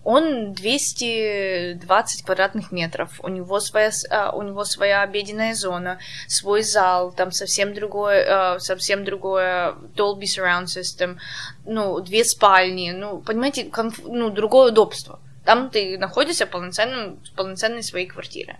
он 0.04 0.52
220 0.52 2.24
квадратных 2.24 2.72
метров. 2.72 3.20
У 3.22 3.28
него 3.28 3.60
своя, 3.60 3.90
а, 4.10 4.30
у 4.32 4.42
него 4.42 4.64
своя 4.64 5.02
обеденная 5.02 5.54
зона, 5.54 5.98
свой 6.26 6.62
зал, 6.62 7.12
там 7.12 7.32
совсем 7.32 7.74
другое, 7.74 8.54
а, 8.54 8.58
совсем 8.60 9.04
другое 9.04 9.74
Dolby 9.96 10.22
Surround 10.22 10.66
System, 10.66 11.18
ну, 11.66 12.00
две 12.00 12.24
спальни, 12.24 12.92
ну, 12.92 13.18
понимаете, 13.18 13.64
комф... 13.64 14.00
ну, 14.04 14.30
другое 14.30 14.70
удобство. 14.70 15.20
Там 15.48 15.70
ты 15.70 15.96
находишься 15.96 16.44
в 16.44 16.50
полноценном, 16.50 17.16
в 17.24 17.34
полноценной 17.34 17.82
своей 17.82 18.06
квартире. 18.06 18.58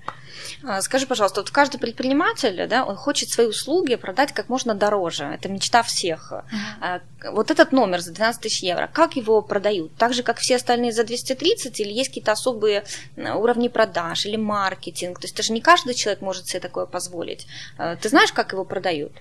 А, 0.64 0.80
скажи, 0.80 1.06
пожалуйста, 1.06 1.42
вот 1.42 1.50
каждый 1.50 1.78
предприниматель, 1.78 2.66
да, 2.66 2.86
он 2.86 2.96
хочет 2.96 3.28
свои 3.28 3.46
услуги 3.46 3.94
продать 3.96 4.32
как 4.32 4.48
можно 4.48 4.74
дороже. 4.74 5.24
Это 5.24 5.50
мечта 5.50 5.82
всех. 5.82 6.32
Uh-huh. 6.32 7.02
Вот 7.30 7.50
этот 7.50 7.72
номер 7.72 8.00
за 8.00 8.14
12 8.14 8.40
тысяч 8.40 8.62
евро, 8.62 8.88
как 8.90 9.16
его 9.16 9.42
продают? 9.42 9.96
Так 9.96 10.14
же, 10.14 10.22
как 10.22 10.38
все 10.38 10.56
остальные 10.56 10.92
за 10.92 11.04
230, 11.04 11.78
или 11.78 11.92
есть 11.92 12.08
какие-то 12.08 12.32
особые 12.32 12.84
уровни 13.18 13.68
продаж, 13.68 14.24
или 14.24 14.36
маркетинг? 14.36 15.20
То 15.20 15.26
есть 15.26 15.36
даже 15.36 15.52
не 15.52 15.60
каждый 15.60 15.92
человек 15.92 16.22
может 16.22 16.46
себе 16.46 16.60
такое 16.60 16.86
позволить. 16.86 17.46
А, 17.76 17.96
ты 17.96 18.08
знаешь, 18.08 18.32
как 18.32 18.52
его 18.52 18.64
продают? 18.64 19.12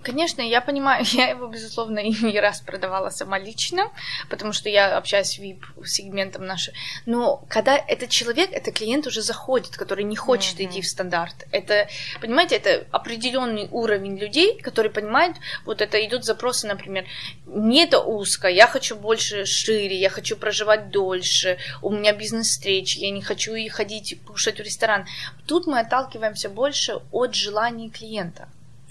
Конечно, 0.00 0.42
я 0.42 0.60
понимаю, 0.60 1.04
я 1.12 1.28
его, 1.28 1.46
безусловно, 1.46 1.98
и 1.98 2.10
не 2.24 2.40
раз 2.40 2.60
продавала 2.60 3.10
сама 3.10 3.38
лично, 3.38 3.90
потому 4.28 4.52
что 4.52 4.68
я 4.68 4.96
общаюсь 4.96 5.28
с 5.28 5.38
VIP-сегментом 5.38 6.44
нашей. 6.44 6.74
Но 7.06 7.44
когда 7.48 7.76
этот 7.76 8.10
человек, 8.10 8.50
это 8.52 8.72
клиент 8.72 9.06
уже 9.06 9.22
заходит, 9.22 9.76
который 9.76 10.04
не 10.04 10.16
хочет 10.16 10.58
mm-hmm. 10.58 10.70
идти 10.70 10.82
в 10.82 10.86
стандарт. 10.86 11.46
Это, 11.52 11.88
понимаете, 12.20 12.56
это 12.56 12.86
определенный 12.90 13.68
уровень 13.70 14.18
людей, 14.18 14.60
которые 14.60 14.92
понимают, 14.92 15.36
вот 15.64 15.80
это 15.80 16.04
идут 16.04 16.24
запросы, 16.24 16.66
например, 16.66 17.04
мне 17.46 17.84
это 17.84 18.00
узко, 18.00 18.48
я 18.48 18.66
хочу 18.66 18.96
больше 18.96 19.44
шире, 19.44 19.96
я 19.96 20.10
хочу 20.10 20.36
проживать 20.36 20.90
дольше, 20.90 21.58
у 21.82 21.90
меня 21.90 22.12
бизнес-встречи, 22.12 22.98
я 22.98 23.10
не 23.10 23.22
хочу 23.22 23.54
и 23.54 23.68
ходить 23.68 24.18
кушать 24.26 24.58
в 24.58 24.62
ресторан. 24.62 25.06
Тут 25.46 25.66
мы 25.66 25.80
отталкиваемся 25.80 26.48
больше 26.48 27.00
от 27.10 27.34
желаний 27.34 27.90
клиента. 27.90 28.48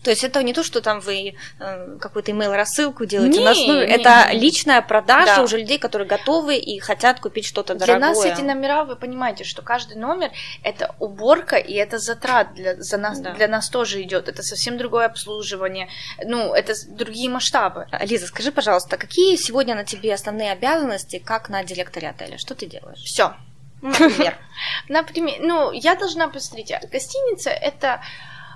То 0.07 0.11
есть 0.11 0.23
это 0.23 0.41
не 0.41 0.53
то, 0.53 0.63
что 0.63 0.79
там 0.79 1.01
вы 1.01 1.35
э, 1.59 1.97
какую-то 1.99 2.31
email 2.31 2.55
рассылку 2.55 3.03
делаете 3.03 3.39
не, 3.39 3.43
на 3.43 3.51
основе, 3.51 3.85
не, 3.85 3.93
это 3.93 4.29
не. 4.31 4.39
личная 4.39 4.81
продажа 4.81 5.35
да. 5.35 5.43
уже 5.43 5.57
людей, 5.57 5.79
которые 5.79 6.07
готовы 6.07 6.55
и 6.55 6.79
хотят 6.79 7.19
купить 7.19 7.45
что-то 7.45 7.75
дорогое. 7.75 7.97
Для 7.97 8.07
нас 8.07 8.23
эти 8.23 8.39
номера, 8.39 8.85
вы 8.85 8.95
понимаете, 8.95 9.43
что 9.43 9.61
каждый 9.61 9.97
номер 9.97 10.31
это 10.63 10.95
уборка 10.99 11.57
и 11.57 11.73
это 11.73 11.99
затрат 11.99 12.53
для 12.53 12.81
за 12.81 12.97
нас 12.97 13.19
да. 13.19 13.33
для 13.33 13.49
нас 13.49 13.67
тоже 13.67 14.01
идет. 14.01 14.29
Это 14.29 14.43
совсем 14.43 14.77
другое 14.77 15.07
обслуживание, 15.07 15.89
ну 16.23 16.53
это 16.53 16.73
другие 16.87 17.29
масштабы. 17.29 17.87
Лиза, 17.99 18.27
скажи, 18.27 18.53
пожалуйста, 18.53 18.95
какие 18.95 19.35
сегодня 19.35 19.75
на 19.75 19.83
тебе 19.83 20.13
основные 20.13 20.53
обязанности, 20.53 21.19
как 21.19 21.49
на 21.49 21.65
директоре 21.65 22.07
отеля? 22.07 22.37
Что 22.37 22.55
ты 22.55 22.65
делаешь? 22.65 23.03
Все. 23.03 23.33
Например. 23.81 24.37
Например, 24.87 25.35
ну 25.41 25.73
я 25.73 25.95
должна 25.95 26.29
посмотреть. 26.29 26.71
Гостиница 26.89 27.49
это 27.49 28.01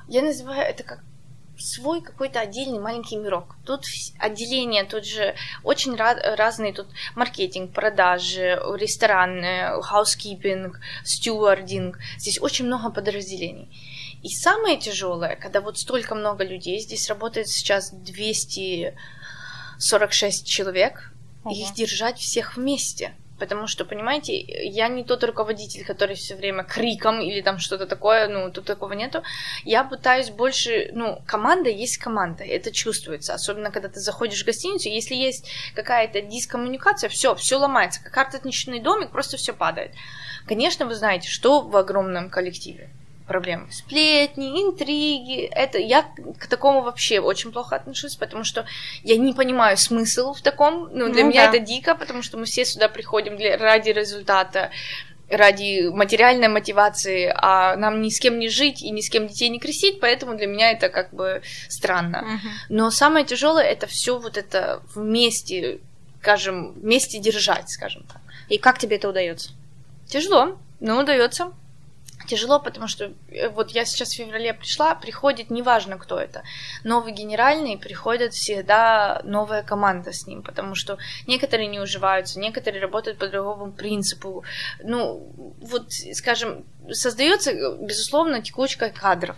я 0.07 0.21
называю 0.21 0.61
это 0.61 0.83
как 0.83 0.99
свой 1.61 2.01
какой-то 2.01 2.39
отдельный 2.39 2.79
маленький 2.79 3.17
мирок. 3.17 3.55
Тут 3.65 3.85
отделения, 4.19 4.83
тут 4.83 5.05
же 5.05 5.35
очень 5.63 5.95
разные, 5.95 6.73
тут 6.73 6.87
маркетинг, 7.15 7.73
продажи, 7.73 8.59
ресторан, 8.75 9.81
housekeeping, 9.81 10.79
stewarding. 11.03 11.97
Здесь 12.17 12.39
очень 12.41 12.65
много 12.65 12.91
подразделений. 12.91 13.69
И 14.23 14.29
самое 14.29 14.77
тяжелое, 14.77 15.35
когда 15.35 15.59
вот 15.61 15.77
столько 15.79 16.15
много 16.15 16.43
людей, 16.43 16.79
здесь 16.79 17.07
работает 17.09 17.47
сейчас 17.47 17.91
246 17.91 20.47
человек, 20.47 21.11
ага. 21.43 21.55
их 21.55 21.73
держать 21.73 22.19
всех 22.19 22.55
вместе. 22.55 23.15
Потому 23.41 23.65
что, 23.65 23.85
понимаете, 23.85 24.39
я 24.39 24.87
не 24.87 25.03
тот 25.03 25.23
руководитель, 25.23 25.83
который 25.83 26.15
все 26.15 26.35
время 26.35 26.63
криком 26.63 27.21
или 27.21 27.41
там 27.41 27.57
что-то 27.57 27.87
такое, 27.87 28.27
ну, 28.27 28.51
тут 28.51 28.65
такого 28.65 28.93
нету. 28.93 29.23
Я 29.63 29.83
пытаюсь 29.83 30.29
больше, 30.29 30.91
ну, 30.93 31.23
команда 31.25 31.67
есть 31.67 31.97
команда, 31.97 32.43
это 32.43 32.71
чувствуется. 32.71 33.33
Особенно, 33.33 33.71
когда 33.71 33.89
ты 33.89 33.99
заходишь 33.99 34.43
в 34.43 34.45
гостиницу, 34.45 34.89
если 34.89 35.15
есть 35.15 35.49
какая-то 35.73 36.21
дискоммуникация, 36.21 37.09
все, 37.09 37.33
все 37.33 37.55
ломается. 37.55 38.03
Как 38.03 38.13
карточный 38.13 38.79
домик, 38.79 39.09
просто 39.09 39.37
все 39.37 39.53
падает. 39.53 39.91
Конечно, 40.45 40.85
вы 40.85 40.93
знаете, 40.93 41.27
что 41.27 41.61
в 41.61 41.75
огромном 41.75 42.29
коллективе 42.29 42.91
проблем. 43.31 43.67
Сплетни, 43.71 44.61
интриги. 44.61 45.43
Это 45.45 45.77
я 45.77 46.05
к 46.37 46.47
такому 46.47 46.81
вообще 46.81 47.21
очень 47.21 47.51
плохо 47.51 47.77
отношусь, 47.77 48.15
потому 48.15 48.43
что 48.43 48.65
я 49.03 49.15
не 49.15 49.33
понимаю 49.33 49.77
смысл 49.77 50.33
в 50.33 50.41
таком. 50.41 50.89
Ну, 50.91 51.09
для 51.09 51.23
ну, 51.23 51.29
меня 51.29 51.49
да. 51.49 51.57
это 51.57 51.65
дико, 51.65 51.95
потому 51.95 52.23
что 52.23 52.37
мы 52.37 52.43
все 52.45 52.65
сюда 52.65 52.89
приходим 52.89 53.37
для, 53.37 53.57
ради 53.57 53.89
результата 53.89 54.71
ради 55.29 55.87
материальной 55.87 56.49
мотивации, 56.49 57.31
а 57.33 57.77
нам 57.77 58.01
ни 58.01 58.09
с 58.09 58.19
кем 58.19 58.37
не 58.37 58.49
жить 58.49 58.81
и 58.81 58.91
ни 58.91 58.99
с 58.99 59.09
кем 59.09 59.29
детей 59.29 59.47
не 59.47 59.59
крестить, 59.59 60.01
поэтому 60.01 60.35
для 60.35 60.45
меня 60.45 60.71
это 60.71 60.89
как 60.89 61.13
бы 61.13 61.41
странно. 61.69 62.17
Uh-huh. 62.17 62.49
Но 62.67 62.91
самое 62.91 63.25
тяжелое 63.25 63.63
это 63.63 63.87
все 63.87 64.19
вот 64.19 64.35
это 64.35 64.81
вместе, 64.93 65.79
скажем, 66.19 66.73
вместе 66.73 67.17
держать, 67.19 67.69
скажем 67.69 68.03
так. 68.03 68.21
И 68.49 68.57
как 68.57 68.77
тебе 68.77 68.97
это 68.97 69.07
удается? 69.07 69.51
Тяжело, 70.05 70.57
но 70.81 70.99
удается 70.99 71.53
тяжело, 72.25 72.59
потому 72.59 72.87
что 72.87 73.11
э, 73.29 73.49
вот 73.49 73.71
я 73.71 73.85
сейчас 73.85 74.09
в 74.09 74.15
феврале 74.15 74.53
пришла, 74.53 74.95
приходит, 74.95 75.49
неважно 75.49 75.97
кто 75.97 76.19
это, 76.19 76.43
новый 76.83 77.13
генеральный, 77.13 77.77
приходит 77.77 78.33
всегда 78.33 79.21
новая 79.23 79.63
команда 79.63 80.13
с 80.13 80.27
ним, 80.27 80.43
потому 80.43 80.75
что 80.75 80.97
некоторые 81.27 81.67
не 81.67 81.79
уживаются, 81.79 82.39
некоторые 82.39 82.81
работают 82.81 83.17
по 83.17 83.27
другому 83.27 83.71
принципу. 83.71 84.43
Ну, 84.83 85.31
вот, 85.61 85.91
скажем, 86.13 86.65
создается, 86.91 87.77
безусловно, 87.77 88.41
текучка 88.41 88.89
кадров. 88.89 89.35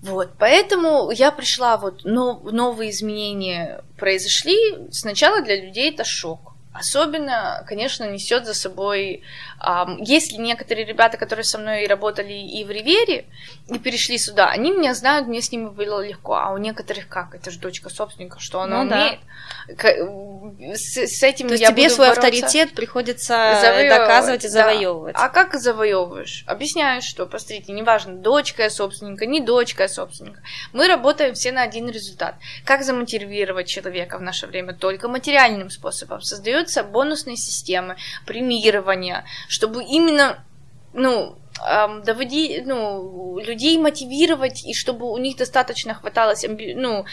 Вот, 0.00 0.30
поэтому 0.38 1.12
я 1.12 1.30
пришла, 1.30 1.76
вот, 1.76 2.00
но, 2.04 2.40
новые 2.40 2.90
изменения 2.90 3.84
произошли. 3.96 4.90
Сначала 4.90 5.42
для 5.42 5.64
людей 5.64 5.92
это 5.92 6.04
шок 6.04 6.51
Особенно, 6.72 7.64
конечно, 7.66 8.10
несет 8.10 8.46
за 8.46 8.54
собой, 8.54 9.22
um, 9.60 9.98
если 10.00 10.36
некоторые 10.36 10.86
ребята, 10.86 11.18
которые 11.18 11.44
со 11.44 11.58
мной 11.58 11.86
работали 11.86 12.32
и 12.32 12.64
в 12.64 12.70
Ривере, 12.70 13.26
и 13.68 13.78
перешли 13.78 14.16
сюда, 14.16 14.48
они 14.48 14.70
меня 14.70 14.94
знают, 14.94 15.28
мне 15.28 15.42
с 15.42 15.52
ними 15.52 15.68
было 15.68 16.00
легко, 16.00 16.34
а 16.34 16.52
у 16.52 16.56
некоторых 16.56 17.08
как? 17.08 17.34
Это 17.34 17.50
же 17.50 17.58
дочка 17.58 17.90
собственника, 17.90 18.40
что 18.40 18.62
она 18.62 18.84
ну, 18.84 18.90
умеет. 18.90 19.20
Да. 19.68 20.74
С, 20.74 20.96
с 20.96 21.22
этим 21.22 21.48
То 21.48 21.54
есть 21.54 21.66
тебе 21.66 21.90
свой 21.90 22.08
бороться. 22.08 22.26
авторитет 22.26 22.72
приходится 22.72 23.58
доказывать 23.88 24.44
и 24.44 24.48
завоевывать. 24.48 25.14
Да. 25.14 25.26
А 25.26 25.28
как 25.28 25.54
завоевываешь? 25.54 26.44
Объясняю, 26.46 27.02
что, 27.02 27.26
посмотрите, 27.26 27.72
неважно, 27.72 28.14
дочка 28.14 28.62
я 28.62 28.70
собственника, 28.70 29.26
не 29.26 29.40
дочка 29.40 29.82
я 29.82 29.88
собственника. 29.88 30.40
Мы 30.72 30.88
работаем 30.88 31.34
все 31.34 31.52
на 31.52 31.62
один 31.62 31.90
результат. 31.90 32.36
Как 32.64 32.82
замотивировать 32.82 33.68
человека 33.68 34.18
в 34.18 34.22
наше 34.22 34.46
время? 34.46 34.72
Только 34.72 35.08
материальным 35.08 35.68
способом. 35.68 36.22
Создает 36.22 36.61
создаются 36.68 36.82
бонусные 36.82 37.36
системы, 37.36 37.96
премирования, 38.26 39.24
чтобы 39.48 39.84
именно, 39.84 40.44
ну, 40.92 41.36
эм, 41.66 42.02
доводи, 42.02 42.62
ну, 42.64 43.38
людей 43.38 43.78
мотивировать, 43.78 44.64
и 44.64 44.74
чтобы 44.74 45.10
у 45.10 45.18
них 45.18 45.36
достаточно 45.36 45.94
хваталось, 45.94 46.44
ну, 46.48 47.04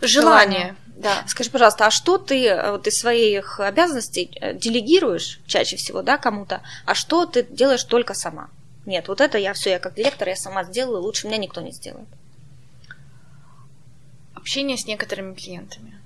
желания. 0.00 0.76
Да. 0.86 1.24
Скажи, 1.26 1.50
пожалуйста, 1.50 1.86
а 1.86 1.90
что 1.90 2.18
ты 2.18 2.46
э, 2.46 2.72
вот 2.72 2.86
из 2.86 2.98
своих 2.98 3.58
обязанностей 3.58 4.30
э, 4.38 4.52
делегируешь 4.54 5.40
чаще 5.46 5.76
всего, 5.76 6.02
да, 6.02 6.18
кому-то, 6.18 6.60
а 6.84 6.94
что 6.94 7.24
ты 7.24 7.42
делаешь 7.42 7.84
только 7.84 8.12
сама? 8.12 8.50
Нет, 8.84 9.08
вот 9.08 9.22
это 9.22 9.38
я 9.38 9.54
все, 9.54 9.70
я 9.70 9.78
как 9.78 9.94
директор, 9.94 10.28
я 10.28 10.36
сама 10.36 10.64
сделаю, 10.64 11.00
лучше 11.00 11.26
меня 11.26 11.38
никто 11.38 11.62
не 11.62 11.72
сделает. 11.72 12.08
Общение 14.34 14.76
с 14.76 14.86
некоторыми 14.86 15.34
клиентами. 15.34 15.99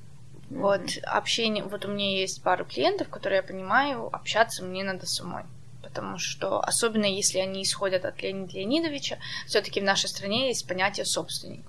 Вот, 0.50 0.82
общение, 1.02 1.64
вот 1.64 1.84
у 1.84 1.88
меня 1.88 2.18
есть 2.18 2.42
пару 2.42 2.64
клиентов, 2.64 3.08
которые 3.08 3.38
я 3.38 3.42
понимаю, 3.42 4.08
общаться 4.12 4.62
мне 4.62 4.84
надо 4.84 5.06
самой. 5.06 5.44
Потому 5.82 6.18
что, 6.18 6.60
особенно 6.60 7.04
если 7.04 7.38
они 7.38 7.62
исходят 7.62 8.04
от 8.04 8.22
Леонида 8.22 8.52
Леонидовича, 8.52 9.18
все-таки 9.46 9.80
в 9.80 9.84
нашей 9.84 10.08
стране 10.08 10.48
есть 10.48 10.66
понятие 10.66 11.06
собственник. 11.06 11.64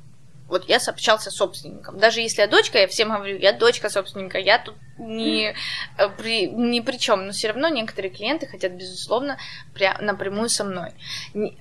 Вот 0.48 0.70
я 0.70 0.78
общался 0.78 1.32
с 1.32 1.36
собственником. 1.36 1.98
Даже 1.98 2.22
если 2.22 2.42
я 2.42 2.48
дочка, 2.48 2.78
я 2.78 2.88
всем 2.88 3.10
говорю, 3.10 3.40
я 3.40 3.52
дочка 3.52 3.90
собственника, 3.90 4.38
я 4.38 4.60
тут 4.60 4.76
не 5.00 5.56
э, 5.98 6.10
при, 6.18 6.48
ни 6.48 6.82
при 6.82 6.98
чем. 6.98 7.26
Но 7.26 7.32
все 7.32 7.48
равно 7.48 7.68
некоторые 7.70 8.12
клиенты 8.12 8.46
хотят, 8.46 8.74
безусловно, 8.74 9.38
пря- 9.74 10.00
напрямую 10.02 10.50
со 10.50 10.64
мной. 10.64 10.92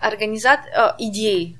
Организат 0.01 0.67
э, 0.67 0.95
идей 0.99 1.57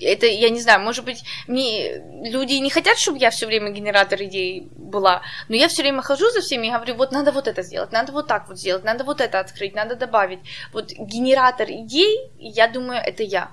это, 0.00 0.26
я 0.26 0.50
не 0.50 0.60
знаю, 0.60 0.80
может 0.80 1.04
быть, 1.04 1.22
мне 1.46 2.02
люди 2.30 2.54
не 2.54 2.70
хотят, 2.70 2.98
чтобы 2.98 3.18
я 3.18 3.30
все 3.30 3.46
время 3.46 3.70
генератор 3.70 4.22
идей 4.22 4.68
была, 4.76 5.22
но 5.48 5.56
я 5.56 5.68
все 5.68 5.82
время 5.82 6.02
хожу 6.02 6.30
за 6.30 6.40
всеми 6.40 6.66
и 6.66 6.70
говорю, 6.70 6.94
вот 6.96 7.12
надо 7.12 7.32
вот 7.32 7.48
это 7.48 7.62
сделать, 7.62 7.92
надо 7.92 8.12
вот 8.12 8.26
так 8.26 8.48
вот 8.48 8.58
сделать, 8.58 8.84
надо 8.84 9.04
вот 9.04 9.20
это 9.20 9.40
открыть, 9.40 9.74
надо 9.74 9.96
добавить. 9.96 10.40
Вот 10.72 10.92
генератор 10.92 11.70
идей, 11.70 12.30
я 12.38 12.68
думаю, 12.68 13.00
это 13.04 13.22
я. 13.22 13.50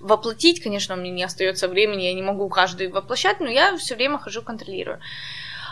Воплотить, 0.00 0.62
конечно, 0.62 0.96
мне 0.96 1.10
не 1.10 1.24
остается 1.24 1.68
времени, 1.68 2.04
я 2.04 2.14
не 2.14 2.22
могу 2.22 2.48
каждую 2.48 2.92
воплощать, 2.92 3.40
но 3.40 3.48
я 3.48 3.76
все 3.76 3.96
время 3.96 4.18
хожу, 4.18 4.42
контролирую. 4.42 5.00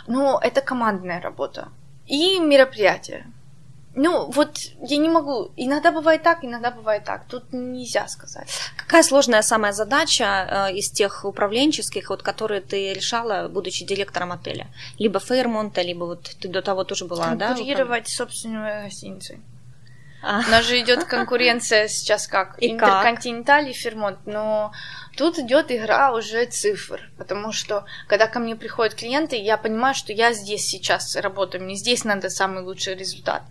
Но 0.07 0.40
это 0.42 0.61
командная 0.61 1.20
работа 1.20 1.68
и 2.07 2.38
мероприятие. 2.38 3.26
Ну, 4.01 4.31
вот 4.31 4.59
я 4.81 4.97
не 4.97 5.09
могу. 5.09 5.51
Иногда 5.57 5.91
бывает 5.91 6.23
так, 6.23 6.45
иногда 6.45 6.71
бывает 6.71 7.05
так. 7.05 7.27
Тут 7.27 7.53
нельзя 7.53 8.07
сказать. 8.07 8.49
Какая 8.77 9.03
сложная 9.03 9.43
самая 9.43 9.73
задача 9.73 10.69
э, 10.71 10.75
из 10.75 10.89
тех 10.91 11.25
управленческих, 11.25 12.09
вот, 12.11 12.23
которые 12.23 12.61
ты 12.61 12.93
решала, 12.95 13.49
будучи 13.49 13.85
директором 13.85 14.31
отеля? 14.31 14.69
Либо 14.99 15.19
Фейрмонта, 15.19 15.83
либо 15.83 16.05
вот 16.05 16.37
ты 16.41 16.47
до 16.47 16.63
того 16.63 16.85
тоже 16.85 17.07
была, 17.07 17.35
да? 17.35 17.49
Конкурировать 17.49 18.09
собственную 18.09 18.85
гостиницей. 18.85 19.41
А. 20.23 20.43
У 20.47 20.51
нас 20.51 20.65
же 20.65 20.79
идет 20.79 21.03
конкуренция 21.05 21.89
сейчас 21.89 22.29
как? 22.29 22.63
И 22.63 22.71
Интерконтиненталь 22.71 23.65
как? 23.65 23.75
и 23.75 23.77
Фермонт. 23.77 24.19
Но 24.27 24.73
тут 25.17 25.41
идет 25.41 25.73
игра 25.73 26.13
уже 26.13 26.45
цифр. 26.47 27.01
Потому 27.19 27.51
что, 27.51 27.85
когда 28.07 28.29
ко 28.29 28.39
мне 28.39 28.55
приходят 28.55 28.95
клиенты, 28.95 29.35
я 29.35 29.57
понимаю, 29.57 29.97
что 29.97 30.13
я 30.13 30.33
здесь 30.33 30.67
сейчас 30.67 31.17
работаю, 31.17 31.65
мне 31.65 31.75
здесь 31.75 32.05
надо 32.05 32.31
самый 32.31 32.63
лучший 32.63 32.95
результат. 32.95 33.43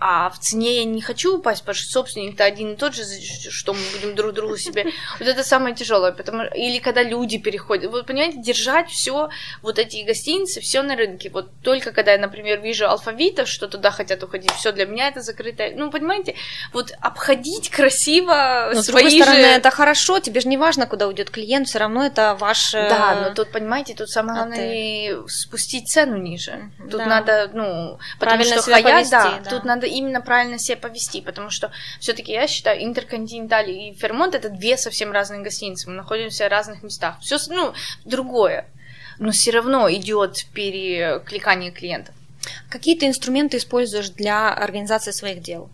А 0.00 0.30
в 0.30 0.38
цене 0.38 0.76
я 0.76 0.84
не 0.84 1.00
хочу 1.00 1.38
упасть, 1.38 1.62
потому 1.62 1.74
что 1.74 1.90
собственник-то 1.90 2.44
один 2.44 2.74
и 2.74 2.76
тот 2.76 2.94
же, 2.94 3.02
что 3.50 3.72
мы 3.72 3.80
будем 3.94 4.14
друг 4.14 4.32
другу 4.32 4.56
себе. 4.56 4.86
Вот 5.18 5.26
это 5.26 5.42
самое 5.42 5.74
тяжелое, 5.74 6.12
потому 6.12 6.44
или 6.54 6.78
когда 6.78 7.02
люди 7.02 7.38
переходят. 7.38 7.90
Вот 7.90 8.06
понимаете, 8.06 8.38
держать 8.38 8.90
все 8.90 9.28
вот 9.62 9.78
эти 9.78 10.04
гостиницы, 10.04 10.60
все 10.60 10.82
на 10.82 10.94
рынке. 10.94 11.30
Вот 11.30 11.50
только 11.62 11.90
когда 11.90 12.12
я, 12.12 12.18
например, 12.18 12.60
вижу 12.60 12.88
алфавитов, 12.88 13.48
что 13.48 13.66
туда 13.66 13.90
хотят 13.90 14.22
уходить, 14.22 14.52
все 14.52 14.70
для 14.70 14.86
меня 14.86 15.08
это 15.08 15.20
закрытое. 15.20 15.74
Ну, 15.74 15.90
понимаете, 15.90 16.36
вот 16.72 16.92
обходить 17.00 17.70
красиво 17.70 18.70
но, 18.74 18.82
свои 18.82 18.82
с 18.82 18.86
другой 18.86 19.22
стороны, 19.22 19.40
же... 19.40 19.46
это 19.46 19.70
хорошо, 19.70 20.20
тебе 20.20 20.40
же 20.40 20.48
не 20.48 20.56
важно, 20.56 20.86
куда 20.86 21.08
уйдет 21.08 21.30
клиент, 21.30 21.66
все 21.66 21.80
равно 21.80 22.06
это 22.06 22.36
ваш. 22.38 22.72
Да, 22.72 23.18
но 23.20 23.34
тут, 23.34 23.50
понимаете, 23.50 23.94
тут 23.94 24.10
самое 24.10 24.36
главное 24.36 25.26
спустить 25.26 25.88
цену 25.88 26.16
ниже. 26.16 26.70
Тут 26.78 26.98
да. 26.98 27.06
надо, 27.06 27.50
ну, 27.52 27.98
потому 28.20 28.44
Правильно 28.44 28.62
что 28.62 28.70
хаять, 28.70 29.10
да, 29.10 29.40
да, 29.42 29.50
тут 29.50 29.64
надо 29.64 29.87
именно 29.88 30.20
правильно 30.20 30.58
себя 30.58 30.76
повести, 30.76 31.20
потому 31.20 31.50
что 31.50 31.70
все-таки 32.00 32.32
я 32.32 32.46
считаю, 32.46 32.84
Интерконтиненталь 32.84 33.70
и 33.70 33.92
Фермонт 33.94 34.34
это 34.34 34.48
две 34.48 34.76
совсем 34.76 35.12
разные 35.12 35.40
гостиницы. 35.40 35.88
Мы 35.88 35.96
находимся 35.96 36.46
в 36.46 36.50
разных 36.50 36.82
местах. 36.82 37.18
Все, 37.20 37.38
ну, 37.48 37.72
другое. 38.04 38.66
Но 39.18 39.32
все 39.32 39.50
равно 39.50 39.90
идет 39.92 40.46
перекликание 40.52 41.72
клиентов. 41.72 42.14
Какие 42.68 42.96
ты 42.96 43.06
инструменты 43.06 43.56
используешь 43.56 44.10
для 44.10 44.52
организации 44.52 45.10
своих 45.10 45.42
дел? 45.42 45.70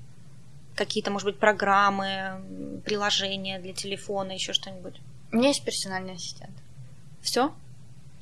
Какие-то, 0.75 1.11
может 1.11 1.27
быть, 1.27 1.39
программы, 1.39 2.81
приложения 2.85 3.59
для 3.59 3.73
телефона, 3.73 4.33
еще 4.33 4.53
что-нибудь? 4.53 4.97
У 5.31 5.37
меня 5.37 5.49
есть 5.49 5.65
персональный 5.65 6.15
ассистент. 6.15 6.55
Все? 7.23 7.55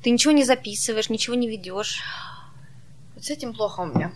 Ты 0.02 0.10
ничего 0.10 0.32
не 0.32 0.44
записываешь, 0.44 1.08
ничего 1.08 1.36
не 1.36 1.48
ведешь? 1.48 2.02
Вот 3.14 3.24
с 3.24 3.30
этим 3.30 3.54
плохо 3.54 3.80
у 3.80 3.86
меня. 3.86 4.12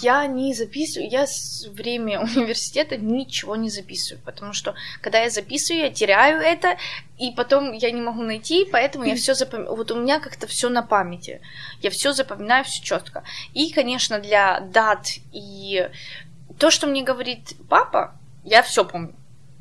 Я 0.00 0.26
не 0.26 0.52
записываю, 0.54 1.10
я 1.10 1.26
с 1.26 1.66
время 1.68 2.20
университета 2.36 2.96
ничего 2.96 3.56
не 3.56 3.70
записываю, 3.70 4.22
потому 4.24 4.52
что 4.52 4.74
когда 5.00 5.20
я 5.20 5.30
записываю, 5.30 5.84
я 5.84 5.90
теряю 5.90 6.40
это, 6.40 6.76
и 7.18 7.30
потом 7.30 7.72
я 7.72 7.90
не 7.90 8.00
могу 8.00 8.22
найти, 8.22 8.68
поэтому 8.70 9.04
я 9.04 9.14
все 9.14 9.34
запоминаю. 9.34 9.76
Вот 9.76 9.90
у 9.90 10.00
меня 10.00 10.18
как-то 10.18 10.46
все 10.46 10.68
на 10.68 10.82
памяти. 10.82 11.40
Я 11.80 11.90
все 11.90 12.12
запоминаю, 12.12 12.64
все 12.64 12.82
четко. 12.82 13.22
И, 13.52 13.72
конечно, 13.72 14.18
для 14.18 14.60
дат 14.60 15.08
и 15.32 15.88
то, 16.58 16.70
что 16.70 16.86
мне 16.86 17.02
говорит 17.02 17.54
папа, 17.68 18.14
я 18.44 18.62
все 18.62 18.84
помню. 18.84 19.14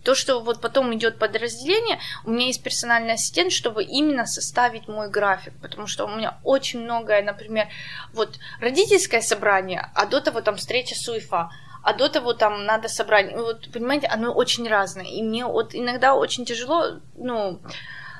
То, 0.03 0.15
что 0.15 0.39
вот 0.39 0.61
потом 0.61 0.93
идет 0.93 1.17
подразделение, 1.17 1.99
у 2.25 2.31
меня 2.31 2.47
есть 2.47 2.61
персональный 2.61 3.13
ассистент, 3.13 3.51
чтобы 3.51 3.83
именно 3.83 4.25
составить 4.25 4.87
мой 4.87 5.09
график, 5.09 5.53
потому 5.61 5.87
что 5.87 6.05
у 6.05 6.09
меня 6.09 6.37
очень 6.43 6.81
многое, 6.81 7.23
например, 7.23 7.67
вот 8.13 8.37
родительское 8.59 9.21
собрание, 9.21 9.89
а 9.95 10.05
до 10.05 10.19
того 10.19 10.41
там 10.41 10.57
встреча 10.57 10.95
с 10.95 11.07
УЕФА, 11.07 11.49
а 11.83 11.93
до 11.93 12.09
того 12.09 12.33
там 12.33 12.65
надо 12.65 12.89
собрать, 12.89 13.33
вот 13.33 13.71
понимаете, 13.71 14.07
оно 14.07 14.33
очень 14.33 14.67
разное, 14.67 15.05
и 15.05 15.21
мне 15.21 15.45
вот 15.45 15.73
иногда 15.73 16.15
очень 16.15 16.45
тяжело, 16.45 16.99
ну, 17.15 17.59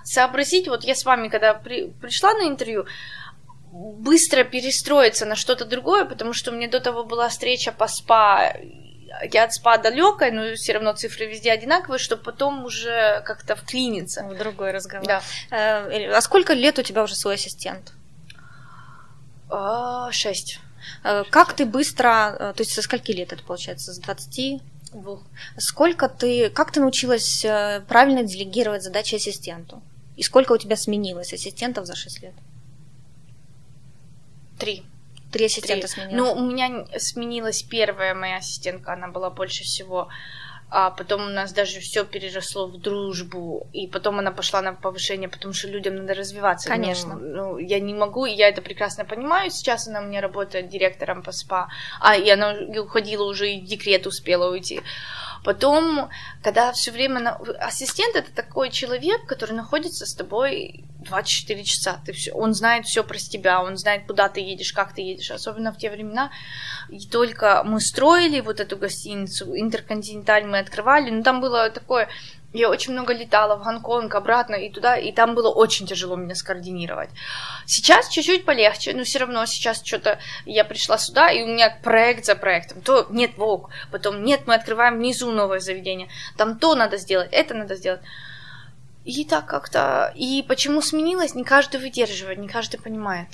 сообразить, 0.04 0.68
вот 0.68 0.84
я 0.84 0.96
с 0.96 1.06
вами, 1.06 1.30
когда 1.30 1.54
при, 1.54 1.88
пришла 2.02 2.34
на 2.34 2.48
интервью, 2.48 2.86
быстро 3.74 4.44
перестроиться 4.44 5.26
на 5.26 5.36
что-то 5.36 5.66
другое, 5.66 6.06
потому 6.06 6.34
что 6.34 6.52
у 6.52 6.54
меня 6.54 6.70
до 6.70 6.80
того 6.80 7.04
была 7.04 7.30
встреча 7.30 7.72
по 7.72 7.88
СПА, 7.88 8.54
я 9.32 9.44
от 9.44 9.54
СПА 9.54 9.78
далекая, 9.78 10.32
но 10.32 10.56
все 10.56 10.74
равно 10.74 10.94
цифры 10.94 11.26
везде 11.26 11.52
одинаковые, 11.52 12.00
чтобы 12.00 12.24
потом 12.24 12.66
уже 12.66 13.22
как-то 13.26 13.56
вклиниться. 13.56 14.24
В 14.24 14.38
другой 14.38 14.72
разговор. 14.72 15.08
Да. 15.08 15.22
Э, 15.52 16.12
а 16.12 16.22
сколько 16.22 16.54
лет 16.54 16.80
у 16.80 16.84
тебя 16.84 17.04
уже 17.04 17.16
свой 17.16 17.36
ассистент? 17.36 17.94
А, 19.50 20.12
шесть. 20.12 20.60
Э, 21.04 21.24
как 21.30 21.54
ты 21.54 21.66
быстро, 21.66 22.36
э, 22.40 22.54
то 22.56 22.62
есть 22.62 22.74
со 22.74 22.82
скольки 22.82 23.12
лет 23.12 23.34
это 23.34 23.44
получается, 23.44 23.94
с 23.94 24.00
20? 24.00 24.62
Двух. 24.94 25.24
Сколько 25.58 26.08
ты, 26.08 26.50
как 26.50 26.72
ты 26.72 26.80
научилась 26.80 27.42
правильно 27.88 28.24
делегировать 28.24 28.84
задачи 28.84 29.16
ассистенту? 29.16 29.82
И 30.16 30.22
сколько 30.22 30.52
у 30.52 30.58
тебя 30.58 30.76
сменилось 30.76 31.34
ассистентов 31.34 31.88
за 31.88 31.96
6 31.96 32.22
лет? 32.22 32.34
Три. 34.60 34.84
Три 35.34 35.46
ассистента 35.46 35.88
сменилось? 35.88 36.16
Ну, 36.16 36.32
у 36.32 36.46
меня 36.46 36.86
сменилась 36.98 37.64
первая 37.64 38.16
моя 38.16 38.38
ассистентка, 38.38 38.94
она 38.94 39.10
была 39.10 39.30
больше 39.30 39.64
всего 39.64 40.10
а 40.76 40.90
потом 40.90 41.28
у 41.28 41.30
нас 41.30 41.54
даже 41.54 41.80
все 41.82 42.04
переросло 42.04 42.66
в 42.66 42.80
дружбу, 42.80 43.68
и 43.74 43.86
потом 43.86 44.18
она 44.18 44.32
пошла 44.32 44.60
на 44.64 44.74
повышение, 44.74 45.30
потому 45.30 45.54
что 45.54 45.68
людям 45.68 45.96
надо 45.98 46.16
развиваться. 46.16 46.68
Конечно. 46.68 47.14
Ну, 47.14 47.36
ну, 47.36 47.58
я 47.60 47.80
не 47.80 47.94
могу, 47.94 48.26
я 48.26 48.50
это 48.50 48.64
прекрасно 48.64 49.06
понимаю. 49.06 49.52
Сейчас 49.52 49.88
она 49.88 50.02
мне 50.02 50.20
работает 50.20 50.70
директором 50.70 51.22
по 51.22 51.32
СПА, 51.32 51.70
а 52.00 52.16
и 52.16 52.28
она 52.28 52.56
уходила 52.82 53.24
уже 53.26 53.52
и 53.52 53.62
в 53.62 53.66
декрет 53.66 54.08
успела 54.08 54.50
уйти. 54.50 54.82
Потом, 55.44 56.10
когда 56.42 56.72
все 56.72 56.92
время... 56.92 57.20
На... 57.20 57.36
Ассистент— 57.60 58.16
это 58.16 58.32
такой 58.32 58.70
человек, 58.70 59.26
который 59.26 59.52
находится 59.52 60.06
с 60.06 60.14
тобой 60.14 60.86
24 61.00 61.64
часа. 61.64 62.00
Ты 62.06 62.14
все... 62.14 62.32
Он 62.32 62.54
знает 62.54 62.86
все 62.86 63.04
про 63.04 63.18
тебя, 63.18 63.62
он 63.62 63.78
знает, 63.78 64.08
куда 64.08 64.30
ты 64.30 64.40
едешь, 64.40 64.74
как 64.74 64.94
ты 64.94 65.02
едешь. 65.02 65.32
Особенно 65.32 65.74
в 65.74 65.78
те 65.78 65.90
времена. 65.90 66.32
И 66.90 67.06
только 67.06 67.64
мы 67.66 67.82
строили 67.82 68.40
вот 68.40 68.60
эту 68.60 68.78
гостиницу, 68.78 69.56
Интерконтиненталь 69.56 70.46
мы 70.46 70.60
открывали, 70.60 71.10
но 71.10 71.24
там 71.24 71.42
было 71.42 71.70
такое 71.70 72.08
я 72.54 72.70
очень 72.70 72.94
много 72.94 73.14
летала 73.14 73.56
в 73.56 73.64
Гонконг, 73.64 74.14
обратно 74.14 74.56
и 74.56 74.70
туда, 74.70 74.96
и 74.96 75.12
там 75.12 75.34
было 75.34 75.50
очень 75.50 75.88
тяжело 75.88 76.16
меня 76.16 76.36
скоординировать. 76.36 77.10
Сейчас 77.66 78.10
чуть-чуть 78.10 78.46
полегче, 78.46 78.94
но 78.94 79.04
все 79.04 79.20
равно 79.20 79.46
сейчас 79.46 79.84
что-то 79.84 80.20
я 80.46 80.64
пришла 80.64 80.98
сюда, 80.98 81.32
и 81.32 81.42
у 81.42 81.48
меня 81.48 81.76
проект 81.84 82.26
за 82.26 82.36
проектом. 82.36 82.82
То 82.82 83.08
нет 83.10 83.38
ВОК, 83.38 83.70
потом 83.92 84.24
нет, 84.24 84.42
мы 84.46 84.54
открываем 84.54 84.98
внизу 84.98 85.32
новое 85.32 85.60
заведение, 85.60 86.10
там 86.38 86.60
то 86.60 86.76
надо 86.76 86.98
сделать, 86.98 87.30
это 87.32 87.56
надо 87.56 87.76
сделать. 87.76 88.02
И 89.04 89.26
так 89.26 89.48
как-то... 89.48 90.14
И 90.16 90.46
почему 90.48 90.82
сменилось, 90.82 91.36
не 91.36 91.44
каждый 91.44 91.82
выдерживает, 91.82 92.38
не 92.38 92.48
каждый 92.48 92.80
понимает. 92.80 93.28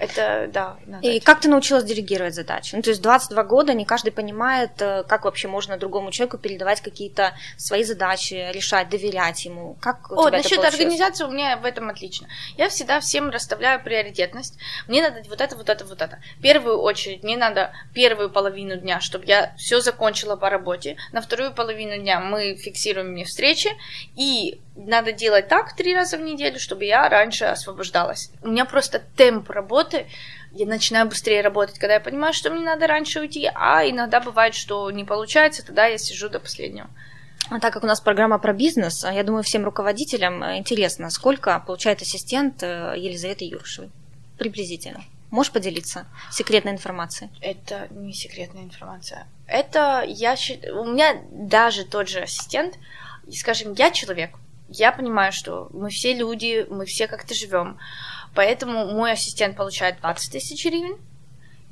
Это, 0.00 0.48
да. 0.52 0.76
Надо 0.86 1.06
и 1.06 1.20
как 1.20 1.40
ты 1.40 1.48
научилась 1.48 1.84
делегировать 1.84 2.34
задачи? 2.34 2.74
Ну, 2.74 2.80
то 2.80 2.88
есть 2.90 3.02
22 3.02 3.44
года, 3.44 3.74
не 3.74 3.84
каждый 3.84 4.10
понимает, 4.10 4.70
э, 4.80 5.04
как 5.06 5.26
вообще 5.26 5.46
можно 5.46 5.76
другому 5.76 6.10
человеку 6.10 6.38
передавать 6.38 6.80
какие-то 6.80 7.34
свои 7.58 7.84
задачи, 7.84 8.50
решать, 8.52 8.88
доверять 8.88 9.44
ему. 9.44 9.76
Как 9.80 10.10
у 10.10 10.18
О, 10.18 10.28
тебя 10.28 10.38
насчет 10.38 10.58
это 10.58 10.68
организации 10.68 11.24
у 11.24 11.30
меня 11.30 11.58
в 11.58 11.66
этом 11.66 11.90
отлично. 11.90 12.28
Я 12.56 12.70
всегда 12.70 13.00
всем 13.00 13.28
расставляю 13.28 13.82
приоритетность. 13.82 14.56
Мне 14.88 15.02
надо 15.02 15.22
вот 15.28 15.40
это, 15.40 15.54
вот 15.54 15.68
это, 15.68 15.84
вот 15.84 16.00
это. 16.00 16.18
В 16.38 16.42
первую 16.42 16.78
очередь 16.78 17.22
мне 17.22 17.36
надо 17.36 17.72
первую 17.92 18.30
половину 18.30 18.76
дня, 18.76 19.00
чтобы 19.00 19.26
я 19.26 19.54
все 19.58 19.80
закончила 19.80 20.36
по 20.36 20.48
работе. 20.48 20.96
На 21.12 21.20
вторую 21.20 21.52
половину 21.52 21.98
дня 21.98 22.20
мы 22.20 22.56
фиксируем 22.56 23.08
мне 23.12 23.26
встречи. 23.26 23.68
И 24.16 24.60
надо 24.76 25.12
делать 25.12 25.48
так 25.48 25.74
три 25.74 25.94
раза 25.94 26.16
в 26.16 26.20
неделю, 26.20 26.58
чтобы 26.58 26.84
я 26.84 27.08
раньше 27.08 27.44
освобождалась. 27.44 28.30
У 28.42 28.48
меня 28.48 28.64
просто 28.64 29.02
темп 29.16 29.50
работы, 29.50 29.89
я 30.52 30.66
начинаю 30.66 31.08
быстрее 31.08 31.42
работать, 31.42 31.78
когда 31.78 31.94
я 31.94 32.00
понимаю, 32.00 32.32
что 32.32 32.50
мне 32.50 32.64
надо 32.64 32.86
раньше 32.86 33.20
уйти, 33.20 33.50
а 33.54 33.88
иногда 33.88 34.20
бывает, 34.20 34.54
что 34.54 34.90
не 34.90 35.04
получается, 35.04 35.64
тогда 35.64 35.86
я 35.86 35.98
сижу 35.98 36.28
до 36.28 36.40
последнего. 36.40 36.88
А 37.48 37.58
так 37.58 37.72
как 37.72 37.84
у 37.84 37.86
нас 37.86 38.00
программа 38.00 38.38
про 38.38 38.52
бизнес, 38.52 39.04
я 39.04 39.22
думаю, 39.22 39.42
всем 39.42 39.64
руководителям 39.64 40.42
э, 40.42 40.58
интересно, 40.58 41.10
сколько 41.10 41.58
получает 41.66 42.02
ассистент 42.02 42.62
э, 42.62 42.94
Елизаветы 42.96 43.44
Юршевой? 43.44 43.90
Приблизительно. 44.38 45.02
Можешь 45.30 45.52
поделиться 45.52 46.06
секретной 46.30 46.72
информацией? 46.72 47.30
Это 47.40 47.88
не 47.90 48.12
секретная 48.12 48.64
информация. 48.64 49.26
Это 49.46 50.04
я 50.06 50.36
считаю... 50.36 50.80
У 50.80 50.84
меня 50.84 51.22
даже 51.30 51.84
тот 51.84 52.08
же 52.08 52.20
ассистент, 52.20 52.74
скажем, 53.32 53.72
я 53.74 53.90
человек, 53.90 54.30
я 54.68 54.92
понимаю, 54.92 55.32
что 55.32 55.68
мы 55.72 55.90
все 55.90 56.14
люди, 56.14 56.66
мы 56.68 56.84
все 56.84 57.08
как-то 57.08 57.34
живем. 57.34 57.78
Поэтому 58.34 58.86
мой 58.86 59.12
ассистент 59.12 59.56
получает 59.56 60.00
20 60.00 60.32
тысяч 60.32 60.64
гривен, 60.64 60.98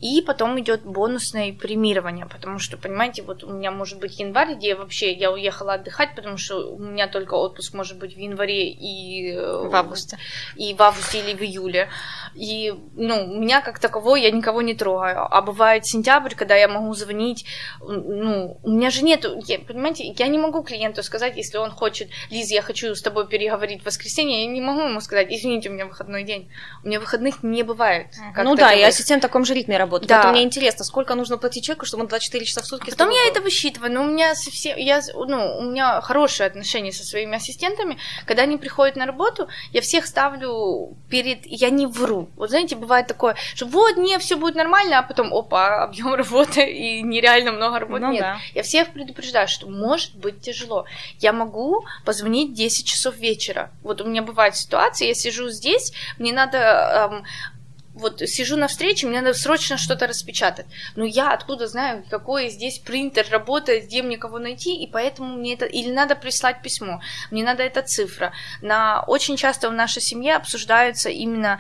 и 0.01 0.23
потом 0.23 0.59
идет 0.61 0.85
бонусное 0.85 1.53
премирование, 1.53 2.27
потому 2.27 2.61
что, 2.61 2.77
понимаете, 2.77 3.23
вот 3.23 3.43
у 3.43 3.51
меня 3.51 3.73
может 3.73 3.99
быть 3.99 4.21
январь, 4.21 4.55
где 4.55 4.77
вообще 4.77 5.13
я 5.13 5.33
уехала 5.33 5.75
отдыхать, 5.75 6.15
потому 6.15 6.37
что 6.37 6.73
у 6.73 6.79
меня 6.79 7.09
только 7.09 7.35
отпуск 7.35 7.75
может 7.75 7.99
быть 7.99 8.15
в 8.15 8.19
январе 8.19 8.71
и 8.71 9.37
в 9.37 9.75
августе. 9.75 10.17
И 10.55 10.75
в 10.75 10.83
августе 10.83 11.19
или 11.19 11.35
в 11.35 11.43
июле. 11.43 11.89
И, 12.35 12.73
ну, 12.95 13.27
меня 13.27 13.61
как 13.61 13.81
такового 13.81 14.15
я 14.15 14.31
никого 14.31 14.63
не 14.63 14.75
трогаю. 14.75 15.27
А 15.29 15.43
бывает 15.43 15.85
сентябрь, 15.85 16.35
когда 16.35 16.55
я 16.55 16.69
могу 16.69 16.95
звонить, 16.95 17.45
ну, 17.81 18.59
у 18.63 18.71
меня 18.71 18.91
же 18.91 19.03
нет, 19.03 19.27
я, 19.47 19.59
понимаете, 19.59 20.15
я 20.17 20.29
не 20.29 20.39
могу 20.39 20.63
клиенту 20.63 21.03
сказать, 21.03 21.37
если 21.37 21.59
он 21.59 21.73
хочет, 21.73 22.09
Лиз, 22.31 22.51
я 22.53 22.63
хочу 22.63 22.95
с 22.95 23.03
тобой 23.03 23.27
переговорить 23.27 23.83
в 23.83 23.87
воскресенье, 23.87 24.45
я 24.45 24.47
не 24.47 24.61
могу 24.61 24.83
ему 24.83 25.01
сказать, 25.01 25.27
извините, 25.31 25.71
у 25.71 25.73
меня 25.73 25.87
выходной 25.87 26.23
день. 26.23 26.51
У 26.85 26.87
меня 26.87 27.01
выходных 27.01 27.43
не 27.43 27.65
бывает. 27.65 28.07
Ну 28.37 28.55
да, 28.55 28.73
и 28.73 28.83
ассистент 28.83 29.25
в 29.25 29.27
таком 29.27 29.45
же 29.45 29.55
ритме 29.55 29.77
работает 29.77 29.88
работать. 29.89 30.09
Да. 30.09 30.17
Поэтому 30.17 30.35
мне 30.35 30.45
интересно, 30.45 30.85
сколько 30.85 31.15
нужно 31.15 31.39
платить 31.39 31.65
человеку, 31.65 31.87
чтобы 31.87 32.03
он 32.03 32.09
24 32.09 32.45
часа 32.45 32.63
в 32.63 32.67
сутки... 32.67 32.91
А 32.91 32.93
потом 32.93 33.11
я 33.11 33.27
это 33.29 33.41
высчитываю, 33.41 33.93
но 33.93 34.03
у 34.03 34.07
меня 34.07 34.35
совсем... 34.35 34.77
Я, 34.77 35.01
ну, 35.15 35.59
у 35.59 35.63
меня 35.63 36.01
хорошие 36.01 36.47
отношения 36.47 36.93
со 36.93 37.05
своими 37.05 37.37
ассистентами. 37.37 37.99
Когда 38.27 38.43
они 38.43 38.59
приходят 38.59 38.97
на 38.97 39.07
работу, 39.07 39.49
я 39.73 39.81
всех 39.81 40.07
ставлю 40.07 40.97
перед... 41.09 41.47
Я 41.47 41.71
не 41.71 41.87
вру. 41.87 42.29
Вот 42.37 42.51
знаете, 42.51 42.77
бывает 42.77 43.07
такое, 43.07 43.37
что 43.55 43.67
вот, 43.67 43.97
не, 43.97 44.19
все 44.19 44.37
будет 44.37 44.55
нормально, 44.55 44.99
а 44.99 45.03
потом, 45.03 45.33
опа, 45.33 45.83
объем 45.85 46.15
работы 46.15 46.71
и 46.71 47.03
нереально 47.03 47.53
много 47.53 47.79
работы. 47.79 48.01
Ну, 48.01 48.13
Нет, 48.13 48.21
да. 48.21 48.39
я 48.55 48.63
всех 48.63 48.93
предупреждаю, 48.93 49.49
что 49.49 49.67
может 49.69 50.15
быть 50.15 50.41
тяжело. 50.41 50.85
Я 51.19 51.33
могу 51.33 51.85
позвонить 52.05 52.55
10 52.55 52.87
часов 52.87 53.17
вечера. 53.17 53.71
Вот 53.83 54.01
у 54.01 54.05
меня 54.05 54.23
бывает 54.23 54.57
ситуация, 54.57 55.09
я 55.09 55.15
сижу 55.15 55.49
здесь, 55.49 55.93
мне 56.19 56.33
надо 56.33 56.59
эм, 57.11 57.25
вот 57.99 58.21
сижу 58.21 58.57
на 58.57 58.69
встрече, 58.69 59.07
мне 59.07 59.21
надо 59.21 59.35
срочно 59.35 59.77
что-то 59.77 60.07
распечатать. 60.07 60.67
Но 60.97 61.05
я 61.05 61.33
откуда 61.33 61.67
знаю, 61.67 62.05
какой 62.09 62.49
здесь 62.49 62.79
принтер 62.79 63.27
работает, 63.31 63.85
где 63.85 64.03
мне 64.03 64.17
кого 64.17 64.39
найти, 64.39 64.77
и 64.77 64.87
поэтому 64.87 65.37
мне 65.37 65.55
это... 65.55 65.67
Или 65.67 65.93
надо 65.93 66.17
прислать 66.17 66.63
письмо, 66.63 67.01
мне 67.31 67.45
надо 67.45 67.63
эта 67.63 67.83
цифра. 67.83 68.33
На... 68.63 69.03
Очень 69.03 69.37
часто 69.37 69.69
в 69.69 69.73
нашей 69.73 70.01
семье 70.01 70.37
обсуждаются 70.37 71.11
именно 71.11 71.59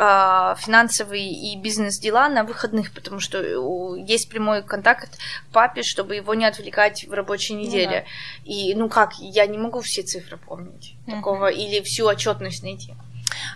а, 0.00 0.54
финансовые 0.54 1.28
и 1.32 1.56
бизнес-дела 1.56 2.28
на 2.28 2.44
выходных, 2.44 2.92
потому 2.92 3.18
что 3.18 3.96
есть 3.96 4.28
прямой 4.28 4.62
контакт 4.62 5.18
к 5.48 5.52
папе, 5.52 5.82
чтобы 5.82 6.14
его 6.14 6.34
не 6.34 6.44
отвлекать 6.44 7.04
в 7.08 7.12
рабочей 7.12 7.54
неделе. 7.54 8.06
Ну, 8.44 8.44
да. 8.46 8.52
И 8.52 8.74
ну 8.74 8.88
как, 8.88 9.14
я 9.18 9.46
не 9.46 9.58
могу 9.58 9.80
все 9.80 10.02
цифры 10.02 10.36
помнить 10.36 10.94
uh-huh. 11.06 11.16
такого 11.16 11.48
или 11.48 11.82
всю 11.82 12.06
отчетность 12.06 12.62
найти. 12.62 12.94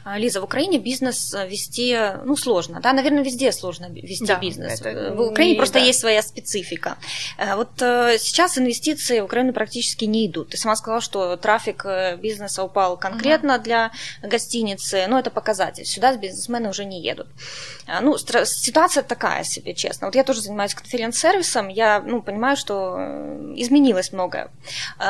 А, 0.04 0.18
Лиза, 0.18 0.40
в 0.40 0.44
Украине 0.44 0.78
бизнес 0.78 1.32
э, 1.34 1.48
вести, 1.48 1.96
ну, 2.24 2.36
сложно, 2.36 2.80
да, 2.80 2.92
наверное, 2.92 3.22
везде 3.22 3.52
сложно 3.52 3.88
вести 3.90 4.26
да, 4.26 4.38
бизнес. 4.38 4.80
В 4.80 5.20
Украине 5.20 5.52
не, 5.52 5.58
просто 5.58 5.78
да. 5.78 5.84
есть 5.84 6.00
своя 6.00 6.22
специфика. 6.22 6.96
Э, 7.38 7.56
вот 7.56 7.80
э, 7.80 8.18
сейчас 8.18 8.58
инвестиции 8.58 9.20
в 9.20 9.24
Украину 9.24 9.52
практически 9.52 10.04
не 10.04 10.26
идут. 10.26 10.50
Ты 10.50 10.56
сама 10.56 10.76
сказала, 10.76 11.00
что 11.00 11.36
трафик 11.36 11.84
бизнеса 12.20 12.64
упал 12.64 12.96
конкретно 12.96 13.56
угу. 13.56 13.62
для 13.62 13.92
гостиницы, 14.22 15.06
но 15.08 15.18
это 15.18 15.30
показатель. 15.30 15.84
Сюда 15.84 16.16
бизнесмены 16.16 16.68
уже 16.70 16.84
не 16.84 17.00
едут. 17.00 17.28
Ну, 18.00 18.16
ситуация 18.18 19.02
такая 19.02 19.44
себе, 19.44 19.74
честно. 19.74 20.06
Вот 20.06 20.14
я 20.14 20.24
тоже 20.24 20.40
занимаюсь 20.40 20.74
конференц-сервисом, 20.74 21.68
я, 21.68 22.00
ну, 22.00 22.22
понимаю, 22.22 22.56
что 22.56 22.96
изменилось 23.56 24.12
многое. 24.12 24.50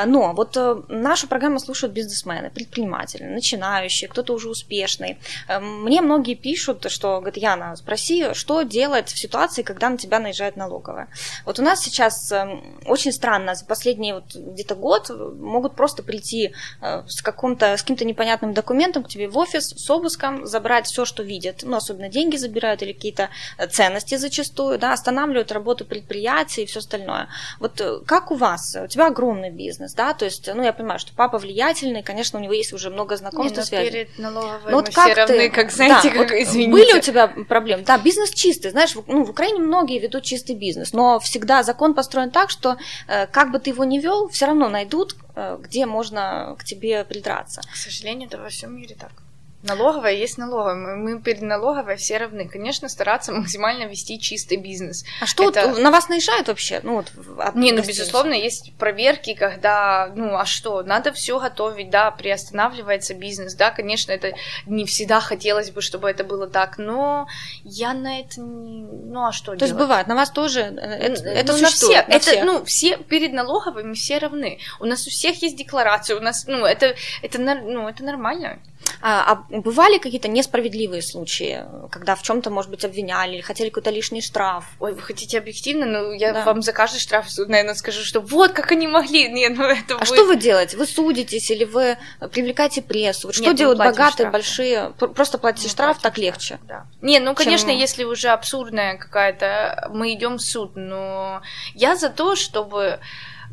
Но 0.06 0.32
вот 0.32 0.56
нашу 0.88 1.28
программу 1.28 1.58
слушают 1.58 1.94
бизнесмены, 1.94 2.50
предприниматели, 2.50 3.24
начинающие, 3.24 4.08
кто-то 4.08 4.34
уже 4.34 4.51
успешный. 4.52 5.18
Эм, 5.48 5.84
мне 5.84 6.00
многие 6.00 6.34
пишут, 6.34 6.90
что, 6.90 7.18
говорят, 7.18 7.36
Яна, 7.36 7.76
спроси, 7.76 8.34
что 8.34 8.62
делать 8.62 9.08
в 9.08 9.18
ситуации, 9.18 9.62
когда 9.62 9.88
на 9.90 9.98
тебя 9.98 10.18
наезжает 10.18 10.56
налоговая. 10.56 11.08
Вот 11.44 11.58
у 11.58 11.62
нас 11.62 11.82
сейчас 11.82 12.30
эм, 12.32 12.62
очень 12.86 13.12
странно, 13.12 13.54
за 13.54 13.64
последний 13.64 14.12
вот 14.12 14.34
где-то 14.34 14.74
год 14.74 15.10
могут 15.10 15.74
просто 15.74 16.02
прийти 16.02 16.52
э, 16.80 17.02
с, 17.06 17.22
каким-то, 17.22 17.76
с 17.76 17.82
каким-то 17.82 18.04
непонятным 18.04 18.54
документом 18.54 19.04
к 19.04 19.08
тебе 19.08 19.28
в 19.28 19.38
офис 19.38 19.70
с 19.70 19.90
обыском, 19.90 20.46
забрать 20.46 20.86
все, 20.86 21.04
что 21.04 21.22
видят, 21.22 21.60
ну, 21.62 21.76
особенно 21.76 22.08
деньги 22.08 22.36
забирают 22.36 22.82
или 22.82 22.92
какие-то 22.92 23.30
э, 23.58 23.66
ценности 23.66 24.16
зачастую, 24.16 24.78
да, 24.78 24.92
останавливают 24.92 25.52
работу 25.52 25.84
предприятий 25.84 26.62
и 26.62 26.66
все 26.66 26.80
остальное. 26.80 27.28
Вот 27.60 27.80
э, 27.80 28.00
как 28.06 28.30
у 28.30 28.34
вас? 28.34 28.76
У 28.82 28.86
тебя 28.86 29.06
огромный 29.08 29.50
бизнес, 29.50 29.94
да, 29.94 30.14
то 30.14 30.24
есть, 30.24 30.48
ну, 30.52 30.62
я 30.62 30.72
понимаю, 30.72 30.98
что 30.98 31.12
папа 31.14 31.38
влиятельный, 31.38 32.02
конечно, 32.02 32.38
у 32.38 32.42
него 32.42 32.52
есть 32.52 32.72
уже 32.72 32.90
много 32.90 33.16
знакомств 33.16 33.58
и 33.58 33.62
связей. 33.62 33.90
перед 33.90 34.18
налоговой 34.18 34.41
ну, 34.42 34.70
вот 34.72 34.88
мы 34.88 34.92
как 34.92 35.04
все 35.04 35.14
равны, 35.14 35.36
ты... 35.36 35.50
как, 35.50 35.70
знаете, 35.70 36.10
да, 36.10 36.14
как, 36.16 36.30
вот 36.30 36.38
извините. 36.38 36.70
Были 36.72 36.98
у 36.98 37.00
тебя 37.00 37.28
проблемы? 37.28 37.84
Да, 37.84 37.98
бизнес 37.98 38.30
чистый, 38.30 38.70
знаешь, 38.70 38.94
в, 38.94 39.04
ну, 39.06 39.24
в 39.24 39.30
Украине 39.30 39.58
многие 39.60 39.98
ведут 39.98 40.24
чистый 40.24 40.54
бизнес, 40.54 40.92
но 40.92 41.18
всегда 41.20 41.62
закон 41.62 41.94
построен 41.94 42.30
так, 42.30 42.50
что 42.50 42.76
э, 43.08 43.26
как 43.26 43.50
бы 43.52 43.58
ты 43.58 43.70
его 43.70 43.84
ни 43.84 43.98
вел, 43.98 44.28
все 44.28 44.46
равно 44.46 44.68
найдут, 44.68 45.16
э, 45.34 45.58
где 45.60 45.86
можно 45.86 46.56
к 46.58 46.64
тебе 46.64 47.04
придраться. 47.04 47.62
К 47.72 47.76
сожалению, 47.76 48.28
это 48.28 48.38
во 48.38 48.48
всем 48.48 48.76
мире 48.76 48.96
так. 48.98 49.12
Налоговая 49.62 50.14
есть 50.14 50.38
налоговая. 50.38 50.96
Мы 50.96 51.20
перед 51.20 51.42
налоговой 51.42 51.94
все 51.96 52.18
равны. 52.18 52.48
Конечно, 52.48 52.88
стараться 52.88 53.32
максимально 53.32 53.84
вести 53.84 54.18
чистый 54.18 54.56
бизнес. 54.56 55.04
А 55.20 55.26
что 55.26 55.50
это... 55.50 55.68
вот 55.68 55.78
на 55.78 55.92
вас 55.92 56.08
наезжают 56.08 56.48
вообще? 56.48 56.80
Ну, 56.82 56.96
вот, 56.96 57.12
от 57.38 57.54
Не, 57.54 57.70
ну, 57.70 57.82
безусловно, 57.82 58.34
есть 58.34 58.72
проверки, 58.74 59.34
когда, 59.34 60.12
ну, 60.16 60.36
а 60.36 60.46
что, 60.46 60.82
надо 60.82 61.12
все 61.12 61.38
готовить, 61.38 61.90
да, 61.90 62.10
приостанавливается 62.10 63.14
бизнес, 63.14 63.54
да, 63.54 63.70
конечно, 63.70 64.10
это 64.10 64.34
не 64.66 64.84
всегда 64.84 65.20
хотелось 65.20 65.70
бы, 65.70 65.80
чтобы 65.80 66.10
это 66.10 66.24
было 66.24 66.48
так, 66.48 66.78
но 66.78 67.28
я 67.62 67.94
на 67.94 68.18
это 68.18 68.40
не... 68.40 68.82
Ну, 68.82 69.26
а 69.26 69.32
что 69.32 69.52
То 69.52 69.58
делать? 69.58 69.62
есть 69.62 69.74
бывает, 69.74 70.08
на 70.08 70.16
вас 70.16 70.30
тоже 70.30 70.60
это, 70.60 71.22
это 71.22 71.52
ну, 71.52 71.58
существует? 71.58 72.08
На 72.08 72.18
все, 72.18 72.32
на 72.32 72.36
это, 72.36 72.44
ну, 72.44 72.64
все 72.64 72.96
перед 72.96 73.32
налоговой 73.32 73.84
мы 73.84 73.94
все 73.94 74.18
равны. 74.18 74.58
У 74.80 74.86
нас 74.86 75.06
у 75.06 75.10
всех 75.10 75.40
есть 75.40 75.56
декларации, 75.56 76.14
у 76.14 76.20
нас, 76.20 76.46
ну, 76.48 76.64
это, 76.64 76.96
это, 77.22 77.38
ну, 77.38 77.88
это 77.88 78.02
нормально. 78.02 78.58
А, 79.00 79.32
а 79.32 79.58
бывали 79.58 79.98
какие-то 79.98 80.28
несправедливые 80.28 81.02
случаи, 81.02 81.64
когда 81.90 82.14
в 82.14 82.22
чем-то, 82.22 82.50
может 82.50 82.70
быть, 82.70 82.84
обвиняли 82.84 83.34
или 83.34 83.40
хотели 83.40 83.68
какой-то 83.68 83.90
лишний 83.90 84.20
штраф? 84.20 84.64
Ой, 84.78 84.94
вы 84.94 85.02
хотите 85.02 85.38
объективно? 85.38 85.86
Ну, 85.86 86.12
я 86.12 86.32
да. 86.32 86.44
вам 86.44 86.62
за 86.62 86.72
каждый 86.72 87.00
штраф, 87.00 87.26
наверное, 87.36 87.74
скажу, 87.74 88.02
что 88.02 88.20
вот 88.20 88.52
как 88.52 88.72
они 88.72 88.86
могли. 88.86 89.28
Нет, 89.32 89.54
ну 89.56 89.64
это 89.64 89.94
А 89.94 89.98
будет... 89.98 90.06
что 90.06 90.24
вы 90.24 90.36
делаете? 90.36 90.76
Вы 90.76 90.86
судитесь 90.86 91.50
или 91.50 91.64
вы 91.64 91.98
привлекаете 92.30 92.82
прессу? 92.82 93.28
Вот 93.28 93.34
что 93.34 93.44
Нет, 93.44 93.56
делают 93.56 93.78
богатые, 93.78 94.10
штраф. 94.12 94.32
большие? 94.32 94.90
Просто 94.98 95.38
платите 95.38 95.68
штраф, 95.68 95.98
так 96.00 96.18
легче. 96.18 96.58
Да. 96.62 96.86
Не, 97.00 97.18
ну, 97.18 97.34
конечно, 97.34 97.70
чем... 97.70 97.78
если 97.78 98.04
уже 98.04 98.28
абсурдная 98.28 98.96
какая-то, 98.96 99.90
мы 99.92 100.12
идем 100.12 100.36
в 100.36 100.42
суд, 100.42 100.72
но 100.76 101.42
я 101.74 101.96
за 101.96 102.08
то, 102.08 102.36
чтобы 102.36 103.00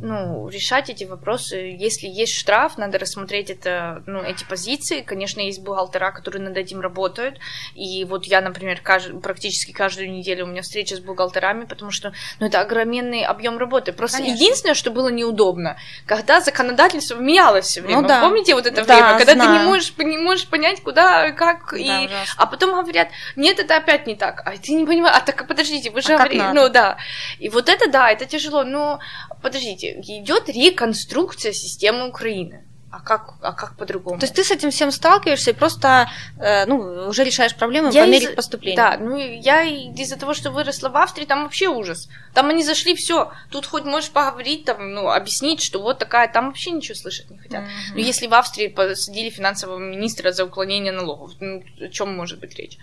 ну, 0.01 0.47
решать 0.47 0.89
эти 0.89 1.03
вопросы. 1.03 1.75
Если 1.77 2.07
есть 2.07 2.33
штраф, 2.33 2.77
надо 2.77 2.97
рассмотреть 2.97 3.49
это, 3.49 4.01
ну, 4.05 4.21
эти 4.21 4.43
позиции. 4.45 5.01
Конечно, 5.01 5.41
есть 5.41 5.62
бухгалтера, 5.62 6.12
которые 6.12 6.41
над 6.41 6.57
этим 6.57 6.79
работают. 6.79 7.39
И 7.75 8.05
вот 8.05 8.25
я, 8.25 8.41
например, 8.41 8.79
кажд... 8.81 9.21
практически 9.21 9.71
каждую 9.71 10.12
неделю 10.12 10.45
у 10.45 10.47
меня 10.47 10.62
встреча 10.62 10.95
с 10.95 10.99
бухгалтерами, 10.99 11.65
потому 11.65 11.91
что 11.91 12.13
ну, 12.39 12.47
это 12.47 12.62
огроменный 12.62 13.23
объем 13.23 13.57
работы. 13.57 13.91
Просто 13.91 14.19
Конечно. 14.19 14.41
единственное, 14.41 14.73
что 14.73 14.91
было 14.91 15.09
неудобно, 15.09 15.77
когда 16.05 16.39
законодательство 16.39 17.15
менялось 17.15 17.65
все 17.65 17.81
время. 17.81 18.01
Ну, 18.01 18.07
да. 18.07 18.21
Помните 18.21 18.55
вот 18.55 18.65
это 18.65 18.85
да, 18.85 18.95
время, 18.95 19.17
когда 19.17 19.33
знаю. 19.33 19.49
ты 19.49 19.57
не 19.57 19.65
можешь, 19.65 19.93
не 19.97 20.17
можешь 20.17 20.47
понять, 20.47 20.81
куда, 20.81 21.31
как, 21.31 21.71
да, 21.73 21.77
и... 21.77 22.09
а 22.38 22.45
потом 22.45 22.71
говорят, 22.71 23.09
нет, 23.35 23.59
это 23.59 23.75
опять 23.75 24.07
не 24.07 24.15
так. 24.15 24.43
А 24.45 24.51
ты 24.57 24.73
не 24.73 24.85
понимаешь, 24.85 25.15
а 25.17 25.21
так 25.21 25.45
подождите, 25.45 25.91
вы 25.91 26.01
же 26.01 26.13
а 26.13 26.17
говорили, 26.17 26.41
ну 26.53 26.69
да. 26.69 26.97
И 27.39 27.49
вот 27.49 27.67
это 27.67 27.89
да, 27.89 28.09
это 28.09 28.25
тяжело, 28.25 28.63
но 28.63 28.99
подождите, 29.41 29.88
идет 29.97 30.49
реконструкция 30.49 31.54
системы 31.54 32.08
Украины. 32.08 32.63
А 32.91 33.02
как, 33.02 33.36
а 33.41 33.54
как 33.54 33.78
по-другому? 33.78 34.19
То 34.19 34.25
есть 34.25 34.34
ты 34.34 34.43
с 34.43 34.49
этим 34.49 34.71
всем 34.71 34.91
сталкиваешься 34.91 35.52
и 35.52 35.54
просто 35.54 36.10
э, 36.39 36.65
ну, 36.65 37.08
уже 37.08 37.23
решаешь 37.23 37.56
проблемы 37.56 37.91
я 37.91 38.04
по 38.04 38.10
мере 38.10 38.25
из... 38.25 38.36
поступления. 38.36 38.78
Да, 38.78 38.97
ну 38.97 39.15
я 39.15 39.62
из-за 39.62 40.17
того, 40.17 40.34
что 40.34 40.49
выросла 40.49 40.89
в 40.89 40.97
Австрии, 40.97 41.25
там 41.25 41.43
вообще 41.43 41.67
ужас. 41.67 42.10
Там 42.34 42.49
они 42.49 42.63
зашли, 42.63 42.95
все. 42.95 43.32
Тут 43.52 43.67
хоть 43.67 43.86
можешь 43.86 44.10
поговорить, 44.10 44.65
там, 44.65 44.91
ну, 44.93 45.08
объяснить, 45.08 45.62
что 45.62 45.80
вот 45.80 45.99
такая, 45.99 46.28
там 46.32 46.47
вообще 46.47 46.71
ничего 46.71 46.95
слышать 46.95 47.30
не 47.30 47.38
хотят. 47.38 47.62
Mm-hmm. 47.62 47.93
Но 47.93 47.99
если 47.99 48.25
в 48.25 48.34
Австрии 48.34 48.67
посадили 48.67 49.30
финансового 49.30 49.78
министра 49.78 50.32
за 50.32 50.45
уклонение 50.45 50.91
налогов, 50.91 51.34
ну, 51.39 51.63
о 51.80 51.89
чем 51.89 52.15
может 52.15 52.39
быть 52.39 52.56
речь? 52.56 52.80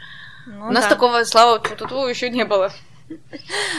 Ну, 0.47 0.69
У 0.69 0.71
нас 0.71 0.85
да. 0.85 0.91
такого, 0.91 1.25
слава 1.25 1.59
тьфу 1.59 2.07
еще 2.07 2.31
не 2.31 2.45
было. 2.45 2.73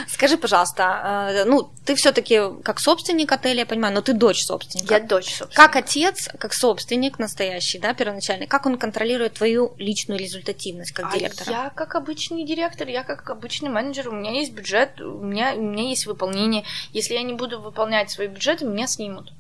Скажи, 0.08 0.38
пожалуйста, 0.38 1.32
э, 1.32 1.46
ну, 1.46 1.70
ты 1.86 1.96
все-таки 1.96 2.40
как 2.64 2.80
собственник 2.80 3.32
отеля, 3.32 3.60
я 3.60 3.66
понимаю, 3.66 3.94
но 3.94 4.02
ты 4.02 4.14
дочь 4.14 4.44
собственника. 4.44 4.94
Я 4.94 5.00
дочь 5.02 5.36
собственника. 5.36 5.56
Как 5.56 5.76
отец, 5.76 6.30
как 6.40 6.54
собственник 6.54 7.20
настоящий, 7.20 7.80
да, 7.80 7.94
первоначальный, 7.94 8.48
как 8.48 8.66
он 8.66 8.78
контролирует 8.78 9.34
твою 9.34 9.74
личную 9.78 10.20
результативность 10.20 10.92
как 10.92 11.14
а 11.14 11.18
директора? 11.18 11.52
Я 11.52 11.70
как 11.72 11.96
обычный 11.96 12.46
директор, 12.46 12.88
я 12.88 13.04
как 13.04 13.30
обычный 13.30 13.70
менеджер, 13.70 14.10
у 14.10 14.14
меня 14.14 14.32
есть 14.32 14.54
бюджет, 14.54 15.02
у 15.02 15.20
меня, 15.20 15.54
у 15.56 15.62
меня 15.62 15.90
есть 15.90 16.06
выполнение. 16.06 16.64
Если 16.94 17.14
я 17.14 17.24
не 17.24 17.34
буду 17.34 17.60
выполнять 17.60 18.10
свои 18.10 18.28
бюджеты, 18.28 18.66
меня 18.66 18.88
снимут. 18.88 19.34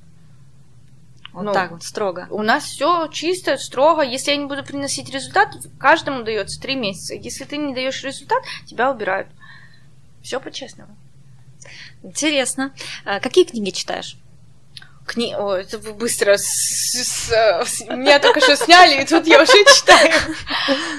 Вот 1.37 1.43
ну, 1.43 1.53
так 1.53 1.71
вот, 1.71 1.83
строго. 1.83 2.27
У 2.31 2.41
нас 2.41 2.63
все 2.63 3.07
чисто, 3.09 3.57
строго. 3.57 4.01
Если 4.01 4.31
я 4.31 4.37
не 4.37 4.47
буду 4.47 4.63
приносить 4.63 5.11
результат, 5.11 5.49
каждому 5.79 6.23
дается 6.23 6.59
три 6.59 6.75
месяца. 6.75 7.13
Если 7.13 7.43
ты 7.43 7.57
не 7.57 7.75
даешь 7.75 8.03
результат, 8.03 8.41
тебя 8.65 8.91
убирают. 8.91 9.27
Все 10.27 10.41
по-честному. 10.41 10.93
Интересно. 12.03 12.73
А 13.05 13.21
какие 13.21 13.45
книги 13.45 13.69
читаешь? 13.69 14.17
Кни... 15.05 15.33
О, 15.33 15.53
это 15.53 15.77
вы 15.77 15.93
быстро... 15.93 16.35
С... 16.35 16.43
С... 16.43 17.29
С... 17.29 17.79
Меня 17.87 18.19
только 18.19 18.41
что 18.41 18.57
сняли, 18.57 19.01
и 19.01 19.05
тут 19.05 19.25
я 19.25 19.41
уже 19.41 19.53
читаю. 19.53 20.13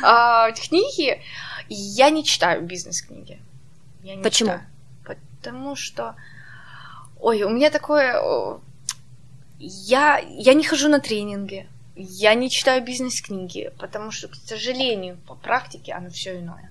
А, 0.03 0.51
книги... 0.53 1.21
Я 1.69 2.09
не 2.09 2.25
читаю 2.25 2.63
бизнес-книги. 2.63 3.39
Я 4.03 4.17
не 4.17 4.23
Почему? 4.23 4.53
Читаю. 4.53 5.21
Потому 5.37 5.77
что... 5.77 6.17
Ой, 7.21 7.43
у 7.43 7.51
меня 7.51 7.69
такое... 7.69 8.59
Я, 9.59 10.25
я 10.27 10.55
не 10.55 10.65
хожу 10.65 10.89
на 10.89 11.01
тренинги. 11.01 11.69
Я 11.97 12.33
не 12.33 12.49
читаю 12.49 12.83
бизнес-книги, 12.83 13.73
потому 13.79 14.11
что, 14.11 14.29
к 14.29 14.37
сожалению, 14.37 15.19
по 15.27 15.35
практике 15.35 15.93
оно 15.93 16.09
все 16.09 16.39
иное. 16.39 16.71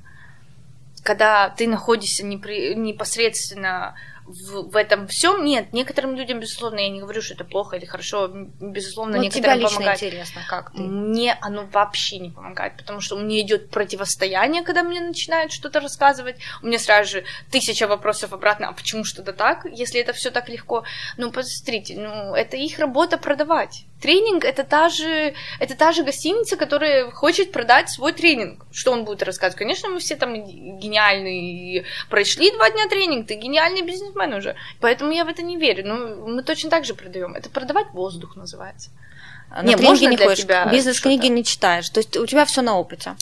Когда 1.08 1.50
ты 1.52 1.68
находишься 1.70 2.26
непри... 2.26 2.76
непосредственно 2.76 3.96
в, 4.26 4.72
в 4.72 4.76
этом 4.76 5.08
всем 5.08 5.46
нет. 5.46 5.72
Некоторым 5.72 6.16
людям, 6.18 6.42
безусловно, 6.42 6.80
я 6.80 6.90
не 6.90 7.00
говорю, 7.00 7.22
что 7.22 7.34
это 7.34 7.46
плохо 7.46 7.78
или 7.78 7.86
хорошо, 7.86 8.28
безусловно, 8.28 9.16
ну, 9.16 9.24
некоторым 9.24 9.44
тебя 9.44 9.56
лично 9.56 9.78
помогает. 9.78 10.04
интересно, 10.04 10.42
как 10.50 10.74
ты? 10.74 10.82
Мне 10.82 11.38
оно 11.40 11.66
вообще 11.72 12.20
не 12.20 12.30
помогает, 12.30 12.76
потому 12.76 13.00
что 13.00 13.16
у 13.16 13.20
меня 13.20 13.40
идет 13.40 13.70
противостояние, 13.70 14.64
когда 14.64 14.84
мне 14.84 15.00
начинают 15.00 15.54
что-то 15.54 15.80
рассказывать. 15.80 16.36
У 16.62 16.68
меня 16.68 16.78
сразу 16.78 17.10
же 17.10 17.24
тысяча 17.52 17.88
вопросов 17.88 18.34
обратно, 18.34 18.68
а 18.68 18.74
почему 18.74 19.06
что-то 19.06 19.32
так, 19.32 19.66
если 19.72 20.02
это 20.02 20.12
все 20.12 20.30
так 20.30 20.50
легко? 20.50 20.84
Ну, 21.16 21.32
посмотрите, 21.32 21.96
ну, 21.98 22.36
это 22.36 22.58
их 22.58 22.80
работа 22.80 23.18
продавать. 23.18 23.86
Тренинг 24.02 24.45
это 24.45 24.63
та 24.63 24.89
же, 24.89 25.33
это 25.60 25.75
та 25.75 25.91
же 25.91 26.04
гостиница, 26.04 26.56
которая 26.56 27.10
хочет 27.10 27.52
продать 27.52 27.89
свой 27.89 28.13
тренинг. 28.13 28.63
Что 28.71 28.91
он 28.91 29.06
будет 29.06 29.23
рассказывать? 29.23 29.58
Конечно, 29.58 29.89
мы 29.89 30.00
все 30.00 30.15
там 30.15 30.35
гениальные, 30.35 31.85
прошли 32.10 32.52
два 32.52 32.69
дня 32.69 32.87
тренинг, 32.87 33.27
ты 33.27 33.35
гениальный 33.35 33.81
бизнесмен 33.81 34.33
уже. 34.33 34.56
Поэтому 34.81 35.12
я 35.12 35.25
в 35.25 35.29
это 35.29 35.41
не 35.41 35.58
верю. 35.58 35.87
Ну, 35.87 36.27
мы 36.27 36.43
точно 36.43 36.69
так 36.69 36.85
же 36.85 36.93
продаем. 36.93 37.33
Это 37.33 37.50
продавать 37.50 37.87
воздух 37.93 38.35
называется. 38.35 38.91
А 39.50 39.63
не, 39.63 39.75
можно 39.75 40.08
не 40.08 40.17
хочешь, 40.17 40.45
бизнес-книги 40.45 41.27
не 41.27 41.43
читаешь. 41.43 41.89
То 41.89 42.00
есть 42.00 42.15
у 42.17 42.25
тебя 42.27 42.45
все 42.45 42.62
на 42.62 42.77
опыте. 42.77 43.15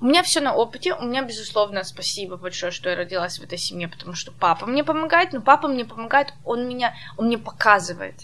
У 0.00 0.04
меня 0.04 0.22
все 0.22 0.40
на 0.40 0.54
опыте. 0.54 0.92
У 0.94 1.04
меня, 1.04 1.22
безусловно, 1.22 1.82
спасибо 1.84 2.36
большое, 2.36 2.70
что 2.70 2.90
я 2.90 2.96
родилась 2.96 3.38
в 3.38 3.42
этой 3.42 3.58
семье, 3.58 3.88
потому 3.88 4.14
что 4.14 4.30
папа 4.32 4.66
мне 4.66 4.84
помогает, 4.84 5.32
но 5.32 5.40
папа 5.40 5.68
мне 5.68 5.84
помогает, 5.86 6.34
он 6.44 6.68
меня, 6.68 6.94
он 7.16 7.26
мне 7.26 7.38
показывает 7.38 8.14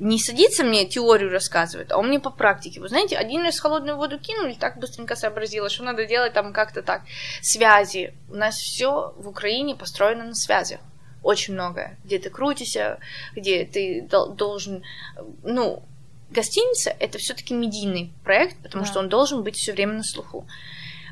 не 0.00 0.18
садится 0.18 0.64
мне 0.64 0.86
теорию 0.86 1.30
рассказывает, 1.30 1.92
а 1.92 1.98
он 1.98 2.08
мне 2.08 2.18
по 2.18 2.30
практике. 2.30 2.80
Вы 2.80 2.88
знаете, 2.88 3.16
один 3.16 3.42
раз 3.42 3.60
холодную 3.60 3.96
воду 3.98 4.18
кинули, 4.18 4.54
так 4.54 4.78
быстренько 4.78 5.14
сообразила, 5.14 5.68
что 5.68 5.84
надо 5.84 6.06
делать 6.06 6.32
там 6.32 6.54
как-то 6.54 6.82
так. 6.82 7.02
Связи. 7.42 8.14
У 8.30 8.34
нас 8.34 8.56
все 8.56 9.12
в 9.18 9.28
Украине 9.28 9.76
построено 9.76 10.24
на 10.24 10.34
связях. 10.34 10.80
Очень 11.22 11.52
многое. 11.52 11.98
Где 12.04 12.18
ты 12.18 12.30
крутишься, 12.30 12.98
где 13.36 13.66
ты 13.66 14.08
должен... 14.08 14.82
Ну, 15.42 15.82
гостиница 16.30 16.96
это 16.98 17.18
все-таки 17.18 17.52
медийный 17.52 18.10
проект, 18.24 18.56
потому 18.62 18.84
да. 18.84 18.90
что 18.90 19.00
он 19.00 19.10
должен 19.10 19.42
быть 19.42 19.56
все 19.56 19.74
время 19.74 19.92
на 19.92 20.02
слуху. 20.02 20.46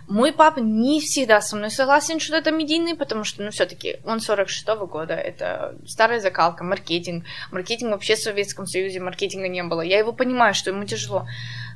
Мой 0.09 0.33
папа 0.33 0.61
не 0.61 1.01
всегда 1.01 1.43
со 1.43 1.55
мной 1.55 1.71
согласен, 1.71 2.19
что 2.19 2.35
это 2.35 2.51
медийный, 2.51 2.95
потому 2.95 3.25
что, 3.25 3.43
ну, 3.43 3.51
все-таки 3.51 3.99
он 4.05 4.19
46-го 4.19 4.87
года, 4.87 5.13
это 5.13 5.77
старая 5.87 6.19
закалка, 6.19 6.65
маркетинг. 6.65 7.27
Маркетинг 7.53 7.91
вообще 7.93 8.15
в 8.17 8.21
Советском 8.21 8.67
Союзе, 8.67 9.01
маркетинга 9.01 9.49
не 9.49 9.63
было. 9.63 9.83
Я 9.83 9.99
его 9.99 10.15
понимаю, 10.15 10.55
что 10.55 10.71
ему 10.71 10.85
тяжело. 10.85 11.29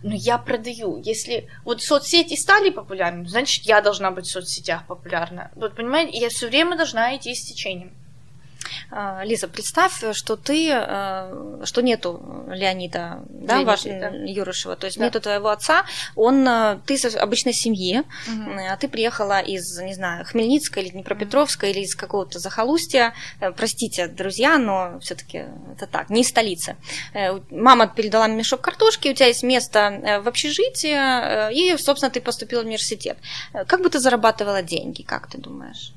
Но 0.03 0.15
я 0.15 0.39
продаю. 0.39 0.97
Если 1.05 1.49
вот 1.65 1.83
соцсети 1.83 2.35
стали 2.35 2.71
популярными, 2.71 3.27
значит, 3.27 3.65
я 3.65 3.83
должна 3.83 4.11
быть 4.11 4.25
в 4.25 4.31
соцсетях 4.31 4.87
популярна. 4.87 5.51
Вот, 5.55 5.77
понимаете, 5.77 6.19
я 6.19 6.31
все 6.31 6.49
время 6.49 6.77
должна 6.77 7.15
идти 7.15 7.35
с 7.35 7.45
течением. 7.45 7.93
А, 8.91 9.25
Лиза, 9.25 9.49
представь, 9.49 10.03
что 10.13 10.37
ты, 10.37 10.69
э, 10.71 11.63
что 11.65 11.81
нету 11.81 12.47
Леонида, 12.49 13.23
да, 13.29 13.55
Леонид, 13.55 13.67
ваш, 13.67 13.83
да. 13.85 14.09
Юрышева, 14.11 14.77
то 14.77 14.87
есть 14.87 14.99
да. 14.99 15.05
нету 15.05 15.21
твоего 15.21 15.49
отца, 15.49 15.85
он, 16.15 16.47
э, 16.47 16.79
ты 16.87 16.95
из 16.95 17.17
обычной 17.17 17.53
семьи, 17.53 18.01
угу. 18.01 18.51
а 18.71 18.77
ты 18.77 18.89
приехала 18.89 19.41
из, 19.41 19.79
не 19.79 19.95
знаю, 19.95 20.25
Хмельницка 20.25 20.81
или 20.81 20.91
Днепропетровска 20.91 21.65
угу. 21.65 21.73
или 21.73 21.81
из 21.81 21.95
какого-то 21.95 22.39
захолустья, 22.39 23.15
простите, 23.57 24.09
друзья, 24.09 24.59
но 24.59 24.99
все-таки 25.01 25.45
это 25.75 25.87
так, 25.87 26.11
не 26.11 26.21
из 26.21 26.29
столицы. 26.29 26.77
Мама 27.51 27.87
передала 27.87 28.29
мешок 28.29 28.61
картошки, 28.61 29.09
у 29.09 29.15
тебя 29.15 29.27
есть 29.27 29.43
место 29.43 30.21
в 30.23 30.29
общежитии, 30.29 31.53
и, 31.53 31.77
собственно, 31.79 32.11
ты 32.11 32.21
поступила 32.21 32.63
в 32.63 32.67
университет. 32.67 33.17
Как 33.67 33.83
бы 33.83 33.91
ты 33.91 33.99
зарабатывала 33.99 34.63
деньги, 34.63 35.03
как 35.03 35.29
ты 35.29 35.39
думаешь? 35.39 35.93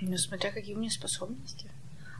Ну, 0.00 0.16
смотря 0.18 0.50
какие 0.50 0.74
у 0.74 0.78
меня 0.78 0.90
способности. 0.90 1.66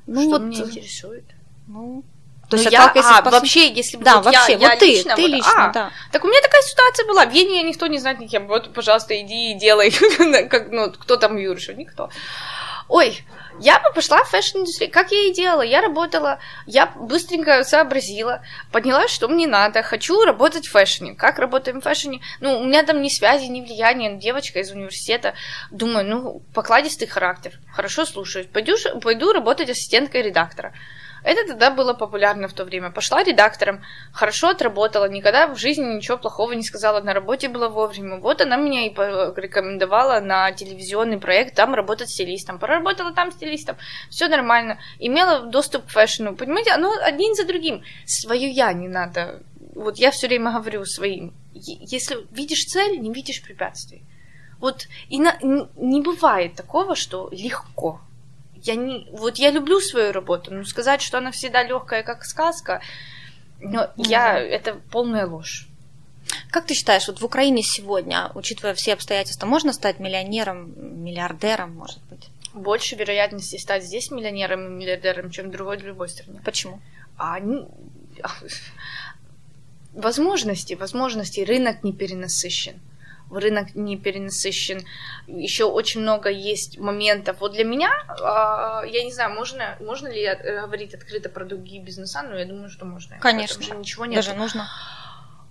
Ну, 0.07 0.23
что 0.23 0.31
вот, 0.31 0.43
меня 0.43 0.65
интересует. 0.65 1.25
Ну, 1.67 2.05
то 2.49 2.57
ну, 2.57 2.63
есть, 2.63 2.73
я, 2.73 2.87
так, 2.87 2.97
если 2.97 3.11
а, 3.11 3.17
спос... 3.19 3.33
вообще, 3.33 3.73
если 3.73 3.97
бы 3.97 4.05
да, 4.05 4.17
вот 4.17 4.27
вообще, 4.27 4.53
я, 4.53 4.59
вот 4.59 4.69
я 4.69 4.77
ты, 4.77 4.87
лично, 4.87 5.17
ты 5.17 5.23
вот, 5.23 5.31
лично, 5.31 5.65
а, 5.65 5.73
да. 5.73 5.91
Так 6.13 6.25
у 6.25 6.29
меня 6.29 6.41
такая 6.41 6.63
ситуация 6.63 7.05
была. 7.07 7.27
В 7.27 7.33
Вене 7.33 7.63
никто 7.65 7.89
не 7.89 7.99
знает 7.99 8.21
никем. 8.21 8.47
Вот, 8.47 8.73
пожалуйста, 8.73 9.21
иди 9.21 9.51
и 9.51 9.55
делай. 9.55 9.91
как, 10.49 10.71
ну, 10.71 10.93
кто 10.93 11.17
там 11.17 11.37
Юрша? 11.37 11.75
Никто. 11.75 12.09
Ой, 12.89 13.25
я 13.59 13.81
бы 13.81 13.93
пошла 13.95 14.23
в 14.23 14.31
fashion-индустрию, 14.31 14.93
как 14.93 15.11
я 15.11 15.29
и 15.29 15.33
делала. 15.33 15.63
Я 15.63 15.81
работала, 15.81 16.39
я 16.67 16.87
быстренько 16.87 17.65
сообразила, 17.65 18.43
поняла, 18.71 19.09
что 19.09 19.29
мне 19.29 19.47
надо. 19.47 19.83
Хочу 19.83 20.25
работать 20.25 20.67
в 20.67 20.71
fashion 20.71 21.05
е. 21.05 21.15
Как 21.15 21.39
работаем 21.39 21.81
в 21.81 21.85
fashion 21.85 22.13
е? 22.13 22.21
Ну, 22.41 22.61
у 22.61 22.65
меня 22.65 22.85
там 22.85 23.03
ни 23.03 23.09
связи, 23.09 23.47
ни 23.47 23.61
влияния. 23.61 24.17
Девочка 24.17 24.61
из 24.61 24.71
университета. 24.71 25.35
Думаю, 25.71 26.07
ну, 26.07 26.43
покладистый 26.55 27.09
характер. 27.09 27.59
Хорошо 27.73 28.05
слушаюсь. 28.05 28.47
Пойду, 28.47 28.77
пойду 29.03 29.33
работать 29.33 29.71
ассистенткой 29.71 30.23
редактора. 30.23 30.73
Это 31.27 31.45
тогда 31.45 31.73
было 31.73 31.93
популярно 31.93 32.47
в 32.47 32.53
то 32.53 32.65
время. 32.65 32.93
Пошла 32.93 33.25
редактором, 33.25 33.83
хорошо 34.13 34.51
отработала, 34.51 35.09
никогда 35.09 35.49
в 35.49 35.59
жизни 35.59 35.97
ничего 35.97 36.17
плохого 36.17 36.53
не 36.53 36.63
сказала, 36.63 37.01
на 37.01 37.15
работе 37.15 37.49
была 37.49 37.69
вовремя. 37.69 38.19
Вот 38.19 38.41
она 38.41 38.57
меня 38.57 38.87
и 38.87 38.91
порекомендовала 38.91 40.21
на 40.21 40.53
телевизионный 40.53 41.19
проект 41.19 41.57
там 41.57 41.75
работать 41.75 42.11
стилистом. 42.11 42.61
Поработала 42.61 43.13
там 43.13 43.33
стилистом, 43.33 43.77
все 44.09 44.29
нормально. 44.29 44.79
Имела 45.01 45.41
доступ 45.41 45.87
к 45.87 45.91
фэшну. 45.91 46.37
Понимаете, 46.37 46.71
оно 46.71 46.93
один 47.03 47.35
за 47.35 47.45
другим. 47.45 47.83
Свое 48.05 48.49
я 48.49 48.73
не 48.73 48.87
надо. 48.87 49.43
Вот 49.75 49.97
я 49.97 50.13
все 50.13 50.29
время 50.29 50.53
говорю 50.53 50.85
своим. 50.85 51.35
Если 51.55 52.19
видишь 52.31 52.67
цель, 52.67 53.01
не 53.01 53.13
видишь 53.13 53.43
препятствий. 53.43 54.05
Вот 54.61 54.87
и 55.09 55.19
на, 55.19 55.37
не 55.43 56.03
бывает 56.03 56.55
такого, 56.55 56.95
что 56.95 57.29
легко 57.33 58.01
я 58.67 58.75
не, 58.75 59.07
вот 59.13 59.37
я 59.37 59.51
люблю 59.51 59.81
свою 59.81 60.13
работу, 60.13 60.53
но 60.53 60.65
сказать, 60.65 61.03
что 61.03 61.19
она 61.19 61.31
всегда 61.31 61.63
легкая, 61.63 62.03
как 62.03 62.25
сказка, 62.25 62.81
но 63.61 63.91
я 63.97 64.39
это 64.39 64.81
полная 64.91 65.27
ложь. 65.27 65.67
Как 66.51 66.67
ты 66.67 66.75
считаешь, 66.75 67.07
вот 67.07 67.21
в 67.21 67.25
Украине 67.25 67.63
сегодня, 67.63 68.31
учитывая 68.35 68.75
все 68.75 68.95
обстоятельства, 68.95 69.47
можно 69.47 69.73
стать 69.73 70.01
миллионером, 70.01 71.05
миллиардером, 71.05 71.75
может 71.75 72.03
быть? 72.11 72.29
Больше 72.53 72.97
вероятности 72.97 73.57
стать 73.59 73.85
здесь 73.85 74.11
миллионером 74.11 74.67
и 74.67 74.71
миллиардером, 74.71 75.31
чем 75.31 75.49
в 75.49 75.51
другой 75.51 75.79
в 75.79 75.85
любой 75.85 76.09
стране. 76.09 76.41
Почему? 76.45 76.81
А 77.17 77.35
они... 77.35 77.67
Возможности, 79.93 80.75
возможности, 80.75 81.41
рынок 81.41 81.83
не 81.83 81.93
перенасыщен 81.95 82.79
рынок 83.31 83.75
не 83.75 83.97
перенасыщен, 83.97 84.83
еще 85.27 85.65
очень 85.65 86.01
много 86.01 86.31
есть 86.31 86.79
моментов. 86.79 87.37
Вот 87.41 87.53
для 87.53 87.65
меня, 87.65 87.91
а, 88.09 88.83
я 88.87 89.05
не 89.05 89.13
знаю, 89.13 89.35
можно, 89.35 89.77
можно 89.81 90.09
ли 90.09 90.29
говорить 90.63 90.95
открыто 90.95 91.29
про 91.29 91.45
другие 91.45 91.83
бизнеса, 91.83 92.23
но 92.23 92.39
я 92.39 92.45
думаю, 92.45 92.69
что 92.69 92.85
можно. 92.85 93.19
Конечно. 93.19 93.63
Же 93.63 93.77
ничего 93.77 94.07
нет. 94.07 94.17
Даже 94.17 94.35
нужно. 94.35 94.69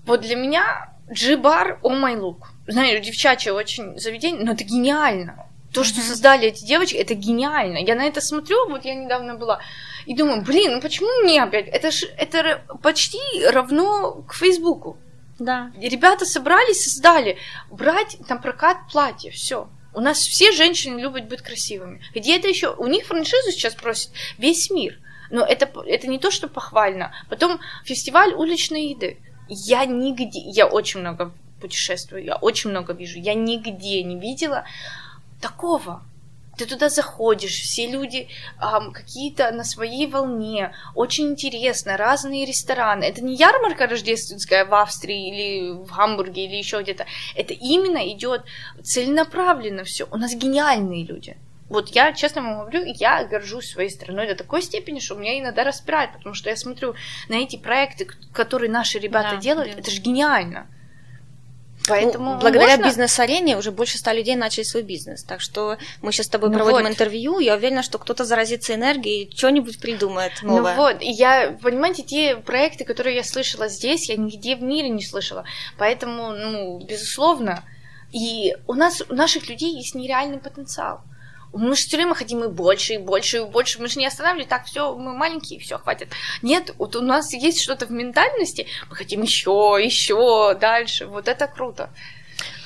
Вот 0.06 0.22
для 0.22 0.36
меня 0.36 0.94
G-бар, 1.08 1.80
о 1.82 1.90
май 1.90 2.16
лук. 2.16 2.50
Знаешь, 2.68 3.04
девчачье 3.04 3.54
очень 3.54 3.98
заведение, 4.00 4.46
но 4.46 4.54
это 4.54 4.64
гениально. 4.64 5.48
То, 5.74 5.84
что 5.84 6.00
mm-hmm. 6.00 6.04
создали 6.04 6.48
эти 6.48 6.64
девочки, 6.64 6.96
это 6.96 7.16
гениально. 7.16 7.80
Я 7.80 7.96
на 7.96 8.06
это 8.06 8.22
смотрю, 8.22 8.70
вот 8.70 8.86
я 8.86 8.96
недавно 8.96 9.36
была, 9.36 9.60
и 10.06 10.16
думаю, 10.16 10.42
блин, 10.42 10.74
ну 10.74 10.82
почему 10.82 11.10
мне 11.24 11.42
опять? 11.44 11.68
Это 11.68 11.92
ж 11.92 12.06
это 12.18 12.64
почти 12.82 13.20
равно 13.52 14.24
к 14.28 14.36
Фейсбуку. 14.36 14.98
Да. 15.40 15.72
И 15.80 15.90
ребята 15.90 16.26
собрались, 16.26 16.84
создали 16.84 17.38
брать 17.70 18.18
на 18.30 18.38
прокат 18.38 18.78
платье, 18.92 19.32
все. 19.32 19.68
У 19.94 20.02
нас 20.02 20.20
все 20.20 20.52
женщины 20.52 21.00
любят 21.00 21.28
быть 21.28 21.42
красивыми. 21.42 22.02
Где 22.14 22.38
это 22.38 22.48
еще? 22.48 22.74
У 22.76 22.88
них 22.88 23.06
франшизу 23.06 23.52
сейчас 23.52 23.76
просит 23.76 24.12
весь 24.38 24.70
мир. 24.70 25.00
Но 25.30 25.44
это, 25.46 25.70
это 25.86 26.08
не 26.08 26.20
то, 26.20 26.32
что 26.32 26.48
похвально. 26.48 27.14
Потом 27.30 27.60
фестиваль 27.84 28.34
уличной 28.34 28.88
еды. 28.88 29.18
Я 29.48 29.86
нигде, 29.86 30.40
я 30.40 30.68
очень 30.68 31.00
много 31.00 31.32
путешествую, 31.62 32.24
я 32.24 32.36
очень 32.36 32.70
много 32.70 32.94
вижу. 32.94 33.20
Я 33.20 33.34
нигде 33.34 34.04
не 34.04 34.20
видела 34.20 34.66
такого. 35.42 36.04
Ты 36.58 36.66
туда 36.66 36.89
заходишь, 36.89 37.62
все 37.62 37.88
люди 37.88 38.28
эм, 38.62 38.91
какие-то 38.91 39.51
на 39.51 39.64
своей 39.64 40.08
волне, 40.08 40.74
очень 40.93 41.28
интересно, 41.28 41.97
разные 41.97 42.45
рестораны. 42.45 43.03
Это 43.03 43.24
не 43.24 43.36
ярмарка 43.36 43.88
рождественская 43.88 44.66
в 44.66 44.74
Австрии 44.74 45.30
или 45.30 45.72
в 45.72 45.95
Гамбурге 45.95 46.45
или 46.45 46.56
еще 46.56 46.82
где-то. 46.82 47.06
Это 47.36 47.53
именно 47.53 48.08
идет 48.12 48.43
целенаправленно 48.84 49.84
все. 49.84 50.08
У 50.12 50.18
нас 50.18 50.34
гениальные 50.34 51.06
люди. 51.06 51.38
Вот 51.68 51.89
я, 51.89 52.14
честно 52.14 52.41
вам 52.41 52.60
говорю, 52.60 52.84
я 52.86 53.24
горжусь 53.26 53.72
своей 53.72 53.89
страной 53.89 54.28
до 54.28 54.36
такой 54.36 54.62
степени, 54.62 54.99
что 54.99 55.16
меня 55.16 55.39
иногда 55.39 55.64
распирает, 55.64 56.14
потому 56.14 56.36
что 56.36 56.49
я 56.49 56.56
смотрю 56.56 56.93
на 57.28 57.36
эти 57.36 57.56
проекты, 57.56 58.08
которые 58.34 58.70
наши 58.70 58.99
ребята 58.99 59.32
да, 59.32 59.38
делают, 59.38 59.74
да. 59.74 59.80
это 59.80 59.89
же 59.89 59.99
гениально. 59.99 60.68
Поэтому 61.88 62.34
ну, 62.34 62.40
благодаря 62.40 62.78
можно... 62.78 62.86
бизнес-арене 62.86 63.58
уже 63.58 63.72
больше 63.72 63.98
ста 63.98 64.14
людей 64.14 64.36
начали 64.36 64.64
свой 64.64 64.84
бизнес. 64.84 65.24
Так 65.24 65.42
что 65.42 65.78
мы 66.02 66.12
сейчас 66.12 66.28
с 66.28 66.30
тобой 66.30 66.50
ну 66.50 66.56
проводим 66.56 66.84
вот. 66.84 66.92
интервью. 66.92 67.40
Я 67.40 67.56
уверена, 67.56 67.84
что 67.84 67.98
кто-то 67.98 68.26
заразится 68.26 68.74
энергией 68.74 69.26
и 69.26 69.36
что-нибудь 69.36 69.80
придумает 69.80 70.34
ну 70.42 70.58
новое. 70.58 70.76
Ну 70.76 70.82
вот, 70.82 71.02
и 71.02 71.12
я, 71.12 71.58
понимаете, 71.62 72.04
те 72.04 72.36
проекты, 72.38 72.86
которые 72.86 73.16
я 73.16 73.24
слышала 73.24 73.68
здесь, 73.68 74.10
я 74.10 74.16
нигде 74.16 74.56
в 74.56 74.64
мире 74.64 74.90
не 74.90 75.04
слышала. 75.04 75.46
Поэтому, 75.78 76.32
ну, 76.32 76.80
безусловно, 76.80 77.64
и 78.12 78.56
у 78.68 78.74
нас, 78.74 79.04
у 79.10 79.14
наших 79.14 79.50
людей 79.50 79.76
есть 79.76 79.96
нереальный 79.96 80.38
потенциал. 80.38 81.02
Мы 81.54 81.76
же 81.76 81.82
все 81.82 81.98
время 81.98 82.14
хотим 82.14 82.43
и 82.43 82.48
больше, 82.48 82.96
и 82.96 82.98
больше, 82.98 83.38
и 83.38 83.43
больше. 83.46 83.82
Мы 83.82 83.88
же 83.88 84.00
не 84.00 84.08
останавливаем, 84.08 84.50
так, 84.50 84.66
все, 84.66 84.96
мы 84.96 85.14
маленькие, 85.14 85.60
все, 85.60 85.78
хватит. 85.78 86.10
Нет, 86.41 86.74
вот 86.78 86.96
у 86.96 87.02
нас 87.02 87.34
есть 87.34 87.62
что-то 87.62 87.86
в 87.86 87.91
ментальности, 87.91 88.68
мы 88.89 88.96
хотим 88.96 89.22
еще, 89.22 89.78
еще, 89.82 90.56
дальше. 90.60 91.08
Вот 91.08 91.28
это 91.28 91.48
круто. 91.48 91.89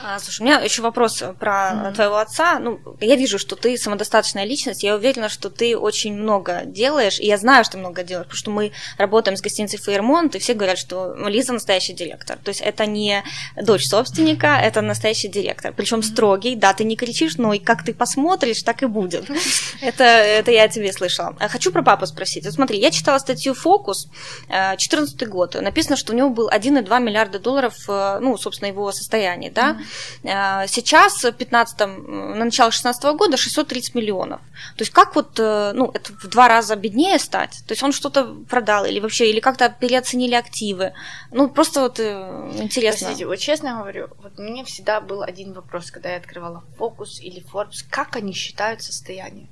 А, 0.01 0.17
слушай, 0.19 0.41
у 0.41 0.45
меня 0.45 0.59
еще 0.59 0.81
вопрос 0.81 1.21
про 1.39 1.71
mm-hmm. 1.71 1.95
твоего 1.95 2.17
отца. 2.17 2.57
Ну, 2.59 2.79
я 3.01 3.15
вижу, 3.15 3.37
что 3.37 3.57
ты 3.57 3.77
самодостаточная 3.77 4.45
личность. 4.45 4.81
Я 4.81 4.95
уверена, 4.95 5.27
что 5.27 5.49
ты 5.49 5.77
очень 5.77 6.15
много 6.15 6.61
делаешь. 6.65 7.19
И 7.19 7.25
я 7.25 7.37
знаю, 7.37 7.65
что 7.65 7.73
ты 7.73 7.79
много 7.79 8.03
делаешь, 8.03 8.27
потому 8.27 8.37
что 8.37 8.51
мы 8.51 8.71
работаем 8.97 9.35
с 9.35 9.41
гостиницей 9.41 9.77
Фейермонт, 9.77 10.35
и 10.35 10.39
все 10.39 10.53
говорят, 10.53 10.77
что 10.77 11.13
Лиза 11.27 11.51
настоящий 11.51 11.93
директор. 11.93 12.37
То 12.37 12.49
есть 12.49 12.61
это 12.61 12.85
не 12.85 13.23
дочь 13.61 13.87
собственника, 13.87 14.47
mm-hmm. 14.47 14.61
это 14.61 14.81
настоящий 14.81 15.27
директор. 15.27 15.73
Причем 15.75 15.99
mm-hmm. 15.99 16.03
строгий, 16.03 16.55
да, 16.55 16.73
ты 16.73 16.85
не 16.85 16.95
кричишь, 16.95 17.35
но 17.35 17.53
и 17.53 17.59
как 17.59 17.83
ты 17.83 17.93
посмотришь, 17.93 18.63
так 18.63 18.83
и 18.83 18.85
будет. 18.85 19.25
Это, 19.81 20.03
это 20.03 20.51
я 20.51 20.67
тебе 20.67 20.91
слышала. 20.91 21.35
А 21.39 21.47
хочу 21.47 21.71
про 21.71 21.81
папу 21.83 22.05
спросить. 22.05 22.43
Вот 22.43 22.53
смотри, 22.53 22.79
я 22.79 22.91
читала 22.91 23.17
статью 23.17 23.53
«Фокус», 23.53 24.07
14 24.49 25.27
год. 25.27 25.55
Написано, 25.55 25.95
что 25.95 26.11
у 26.11 26.15
него 26.15 26.29
был 26.29 26.49
1,2 26.49 27.01
миллиарда 27.01 27.39
долларов, 27.39 27.75
э, 27.87 28.19
ну, 28.21 28.37
собственно, 28.37 28.67
его 28.67 28.91
состояние, 28.91 29.51
да? 29.51 29.77
Э, 29.79 29.83
сейчас, 30.23 31.23
в 31.23 31.31
15 31.31 31.79
на 31.79 32.49
начало 32.49 32.71
16 32.71 33.03
года 33.15 33.37
630 33.37 33.95
миллионов. 33.95 34.41
То 34.75 34.81
есть 34.81 34.91
как 34.91 35.15
вот, 35.15 35.39
э, 35.39 35.71
ну, 35.73 35.91
это 35.93 36.13
в 36.13 36.27
два 36.27 36.47
раза 36.47 36.75
беднее 36.75 37.19
стать? 37.19 37.61
То 37.67 37.73
есть 37.73 37.83
он 37.83 37.91
что-то 37.91 38.35
продал 38.49 38.85
или 38.85 38.99
вообще, 38.99 39.29
или 39.29 39.39
как-то 39.39 39.69
переоценили 39.69 40.35
активы? 40.35 40.93
Ну, 41.31 41.49
просто 41.49 41.81
вот 41.81 41.99
э, 41.99 42.51
интересно. 42.61 43.07
Простите, 43.07 43.25
вот 43.27 43.37
честно 43.37 43.77
говорю, 43.79 44.09
вот 44.21 44.37
мне 44.37 44.63
всегда 44.63 45.01
был 45.01 45.21
один 45.21 45.53
вопрос, 45.53 45.91
когда 45.91 46.09
я 46.09 46.17
открывала 46.17 46.63
Focus 46.77 47.19
или 47.21 47.43
Forbes, 47.43 47.85
как 47.89 48.15
они 48.15 48.33
считают 48.33 48.81
состояние? 48.81 49.47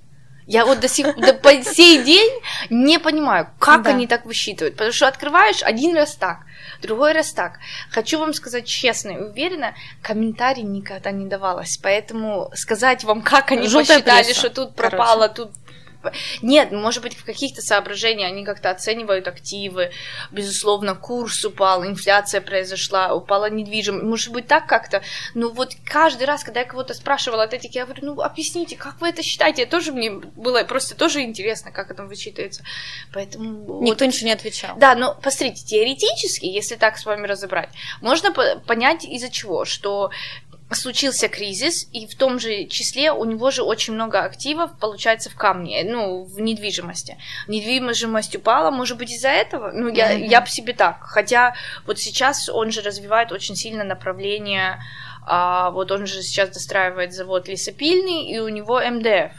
Я 0.48 0.66
вот 0.66 0.80
до 0.80 0.88
сих 0.88 1.14
до, 1.18 1.34
по 1.34 1.62
сей 1.62 2.02
день 2.04 2.32
не 2.70 3.00
понимаю, 3.00 3.50
как 3.60 3.84
да. 3.84 3.90
они 3.90 4.08
так 4.08 4.26
высчитывают. 4.26 4.76
Потому 4.76 4.94
что 4.94 5.08
открываешь 5.08 5.62
один 5.62 5.94
раз 5.94 6.16
так, 6.16 6.40
другой 6.82 7.12
раз 7.12 7.34
так. 7.34 7.60
Хочу 7.92 8.18
вам 8.18 8.34
сказать 8.34 8.66
честно 8.66 9.10
и 9.12 9.18
уверенно, 9.18 9.76
комментарий 10.02 10.64
никогда 10.64 11.12
не 11.12 11.28
давалось. 11.28 11.78
Поэтому 11.78 12.50
сказать 12.56 13.04
вам, 13.04 13.22
как 13.22 13.52
они 13.52 13.68
Желтая 13.68 13.98
посчитали, 14.00 14.24
пресса. 14.24 14.40
что 14.40 14.50
тут 14.50 14.76
пропало, 14.76 15.28
Короче. 15.28 15.34
тут 15.36 15.52
нет, 16.42 16.72
может 16.72 17.04
быть, 17.04 17.16
в 17.16 17.26
каких-то 17.26 17.62
соображениях 17.62 18.32
они 18.32 18.46
как-то 18.46 18.70
оценивают 18.70 19.28
активы, 19.28 19.92
безусловно, 20.32 20.96
курс 20.96 21.44
упал, 21.46 21.86
инфляция 21.86 22.42
произошла, 22.42 23.14
упала 23.14 23.50
недвижимость, 23.50 24.04
может 24.04 24.32
быть, 24.32 24.48
так 24.48 24.68
как-то, 24.68 25.02
но 25.34 25.50
вот 25.50 25.74
каждый 25.86 26.24
раз, 26.24 26.44
когда 26.44 26.62
я 26.62 26.66
кого-то 26.66 26.94
спрашивала 26.94 27.44
от 27.44 27.54
этих, 27.54 27.76
я 27.76 27.86
говорю, 27.86 28.06
ну, 28.06 28.22
объясните, 28.22 28.76
как 28.76 29.00
вы 29.02 29.10
это 29.10 29.24
считаете, 29.24 29.64
это 29.64 29.72
тоже 29.72 29.92
мне 29.92 30.12
было 30.12 30.64
просто 30.64 30.96
тоже 30.96 31.22
интересно, 31.22 31.72
как 31.72 31.92
это 31.92 32.04
вычитывается, 32.04 32.64
поэтому... 33.14 33.82
Никто 33.82 34.06
вот... 34.06 34.14
ничего 34.14 34.28
не 34.28 34.34
отвечал. 34.34 34.78
Да, 34.78 34.96
но, 34.96 35.16
посмотрите, 35.16 35.66
теоретически, 35.66 36.46
если 36.46 36.76
так 36.76 36.98
с 36.98 37.06
вами 37.06 37.28
разобрать, 37.28 37.70
можно 38.02 38.32
понять 38.32 39.06
из-за 39.06 39.30
чего, 39.30 39.66
что 39.66 40.12
случился 40.72 41.30
кризис, 41.30 41.88
и 41.94 42.08
в 42.08 42.16
том 42.16 42.40
же 42.40 42.66
числе 42.66 43.12
у 43.12 43.24
него 43.24 43.52
же 43.52 43.64
очень 43.64 43.94
много 43.94 44.24
активов, 44.24 44.72
получается, 44.80 45.30
в 45.30 45.36
камне, 45.36 45.84
ну, 45.86 46.24
в 46.24 46.42
недвижимости. 46.42 47.18
Недвижимость 47.48 48.36
упала, 48.36 48.70
может 48.70 48.98
быть, 48.98 49.12
из-за 49.12 49.30
этого? 49.30 49.72
Ну, 49.72 49.88
я, 49.88 50.14
mm-hmm. 50.14 50.28
я 50.28 50.42
по 50.42 50.50
себе 50.50 50.74
так. 50.74 50.98
Хотя 51.02 51.56
вот 51.86 52.00
сейчас 52.00 52.50
он 52.50 52.72
же 52.72 52.82
развивает 52.82 53.32
очень 53.32 53.56
сильно 53.56 53.84
направление, 53.84 54.80
а, 55.26 55.72
вот 55.72 55.92
он 55.92 56.06
же 56.06 56.22
сейчас 56.22 56.50
достраивает 56.50 57.14
завод 57.14 57.48
лесопильный, 57.48 58.26
и 58.26 58.40
у 58.40 58.50
него 58.50 58.80
МДФ. 58.80 59.34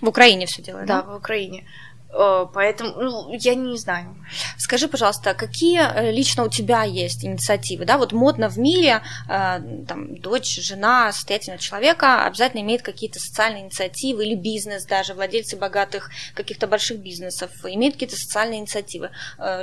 В 0.00 0.08
Украине 0.08 0.46
все 0.46 0.62
делает, 0.62 0.86
да? 0.86 1.02
Да, 1.02 1.10
в 1.10 1.16
Украине. 1.16 1.66
Э, 2.12 2.46
поэтому, 2.52 2.92
ну, 3.00 3.32
я 3.32 3.54
не 3.54 3.76
знаю. 3.76 4.16
Скажи, 4.58 4.88
пожалуйста, 4.88 5.34
какие 5.34 5.80
э, 5.80 6.10
лично 6.10 6.44
у 6.44 6.48
тебя 6.48 6.82
есть 6.82 7.24
инициативы? 7.24 7.84
Да, 7.84 7.98
вот 7.98 8.12
модно 8.12 8.48
в 8.48 8.58
мире, 8.58 9.02
э, 9.28 9.60
там, 9.86 10.16
дочь, 10.16 10.60
жена 10.60 11.12
состоятельного 11.12 11.60
человека 11.60 12.24
обязательно 12.24 12.60
имеет 12.62 12.82
какие-то 12.82 13.20
социальные 13.20 13.64
инициативы 13.64 14.24
или 14.24 14.34
бизнес 14.34 14.84
даже, 14.86 15.14
владельцы 15.14 15.56
богатых 15.56 16.10
каких-то 16.34 16.66
больших 16.66 16.98
бизнесов 16.98 17.50
имеют 17.64 17.94
какие-то 17.94 18.16
социальные 18.16 18.60
инициативы. 18.60 19.10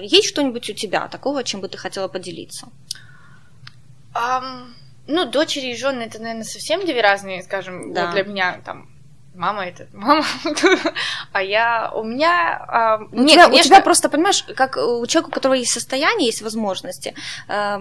Есть 0.01 0.29
что-нибудь 0.29 0.69
у 0.69 0.73
тебя 0.73 1.07
такого, 1.07 1.43
чем 1.43 1.61
бы 1.61 1.67
ты 1.67 1.77
хотела 1.77 2.07
поделиться? 2.07 2.69
Um, 4.13 4.73
ну, 5.07 5.25
дочери 5.25 5.67
и 5.67 5.75
жены 5.75 6.03
это, 6.03 6.19
наверное, 6.19 6.43
совсем 6.43 6.85
две 6.85 7.01
разные, 7.01 7.43
скажем, 7.43 7.93
да. 7.93 8.05
вот 8.05 8.13
для 8.13 8.23
меня 8.23 8.61
там 8.65 8.89
мама 9.37 9.67
это 9.67 9.87
мама, 9.93 10.25
а 11.31 11.41
я 11.41 11.91
у 11.93 12.03
меня 12.03 12.65
а, 12.67 12.97
у, 12.97 13.15
нет, 13.15 13.31
тебя, 13.31 13.45
конечно... 13.45 13.59
у 13.59 13.63
тебя 13.63 13.81
просто 13.81 14.09
понимаешь, 14.09 14.43
как 14.55 14.77
у 14.77 15.05
человека, 15.05 15.29
у 15.29 15.31
которого 15.31 15.55
есть 15.55 15.71
состояние, 15.71 16.27
есть 16.27 16.41
возможности, 16.41 17.13
э, 17.47 17.77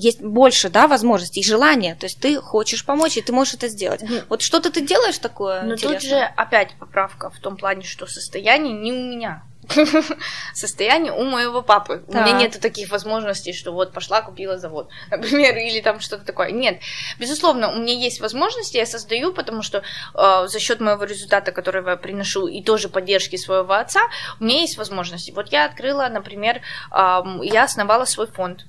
есть 0.00 0.20
больше, 0.20 0.68
да, 0.68 0.86
возможностей 0.86 1.42
желания, 1.42 1.94
то 1.94 2.06
есть 2.06 2.20
ты 2.20 2.40
хочешь 2.40 2.84
помочь 2.84 3.16
и 3.16 3.22
ты 3.22 3.32
можешь 3.32 3.54
это 3.54 3.68
сделать. 3.68 4.02
Mm. 4.02 4.24
Вот 4.28 4.42
что-то 4.42 4.70
ты 4.70 4.82
делаешь 4.82 5.18
такое? 5.18 5.62
Но 5.62 5.76
тут 5.76 6.02
же 6.02 6.18
опять 6.36 6.74
поправка 6.78 7.30
в 7.30 7.38
том 7.38 7.56
плане, 7.56 7.82
что 7.82 8.06
состояние 8.06 8.74
не 8.74 8.92
у 8.92 9.10
меня. 9.10 9.42
состояние 10.54 11.12
у 11.12 11.24
моего 11.24 11.62
папы. 11.62 12.02
Так. 12.10 12.26
У 12.26 12.28
меня 12.28 12.38
нет 12.38 12.60
таких 12.60 12.90
возможностей, 12.90 13.52
что 13.52 13.72
вот 13.72 13.92
пошла, 13.92 14.22
купила 14.22 14.58
завод, 14.58 14.88
например, 15.10 15.56
или 15.56 15.80
там 15.80 16.00
что-то 16.00 16.24
такое. 16.24 16.50
Нет. 16.50 16.80
Безусловно, 17.18 17.72
у 17.72 17.78
меня 17.78 17.94
есть 17.94 18.20
возможности, 18.20 18.76
я 18.76 18.86
создаю, 18.86 19.32
потому 19.32 19.62
что 19.62 19.82
э, 20.14 20.46
за 20.46 20.58
счет 20.58 20.80
моего 20.80 21.04
результата, 21.04 21.52
который 21.52 21.84
я 21.84 21.96
приношу, 21.96 22.46
и 22.46 22.62
тоже 22.62 22.88
поддержки 22.88 23.36
своего 23.36 23.74
отца, 23.74 24.00
у 24.40 24.44
меня 24.44 24.60
есть 24.60 24.78
возможности. 24.78 25.30
Вот 25.32 25.52
я 25.52 25.64
открыла, 25.66 26.08
например, 26.08 26.60
э, 26.90 27.22
я 27.42 27.64
основала 27.64 28.04
свой 28.04 28.26
фонд 28.26 28.66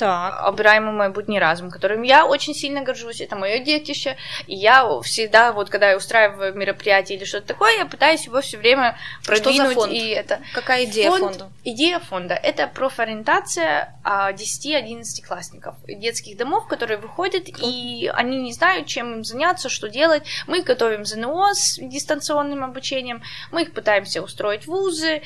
так. 0.00 0.46
обираемый 0.46 0.92
мой 0.92 1.10
будний 1.10 1.38
разум, 1.38 1.70
которым 1.70 2.02
я 2.02 2.26
очень 2.26 2.54
сильно 2.54 2.82
горжусь, 2.82 3.20
это 3.20 3.36
мое 3.36 3.58
детище, 3.60 4.16
и 4.46 4.56
я 4.56 4.84
всегда, 5.02 5.52
вот 5.52 5.70
когда 5.70 5.90
я 5.90 5.96
устраиваю 5.96 6.54
мероприятие 6.54 7.18
или 7.18 7.24
что-то 7.24 7.48
такое, 7.48 7.78
я 7.78 7.86
пытаюсь 7.86 8.26
его 8.26 8.40
все 8.40 8.58
время 8.58 8.96
продвинуть. 9.24 9.54
Что 9.54 9.68
за 9.68 9.74
фонд? 9.74 9.92
И 9.92 10.08
это... 10.08 10.40
Какая 10.54 10.84
идея 10.84 11.10
фонд, 11.10 11.22
фонда? 11.22 11.52
Идея 11.64 12.00
фонда– 12.00 12.34
это 12.42 12.66
профориентация 12.66 13.94
10-11 14.04 15.04
классников 15.26 15.76
детских 15.86 16.36
домов, 16.36 16.66
которые 16.66 16.98
выходят, 16.98 17.44
Круто. 17.44 17.60
и 17.64 18.06
они 18.08 18.38
не 18.38 18.52
знают, 18.52 18.86
чем 18.86 19.12
им 19.14 19.24
заняться, 19.24 19.68
что 19.68 19.88
делать. 19.88 20.24
Мы 20.46 20.62
готовим 20.62 21.04
ЗНО 21.04 21.54
с 21.54 21.78
дистанционным 21.80 22.64
обучением, 22.64 23.22
мы 23.52 23.62
их 23.62 23.72
пытаемся 23.72 24.22
устроить 24.22 24.64
в 24.64 24.68
вузы, 24.68 25.22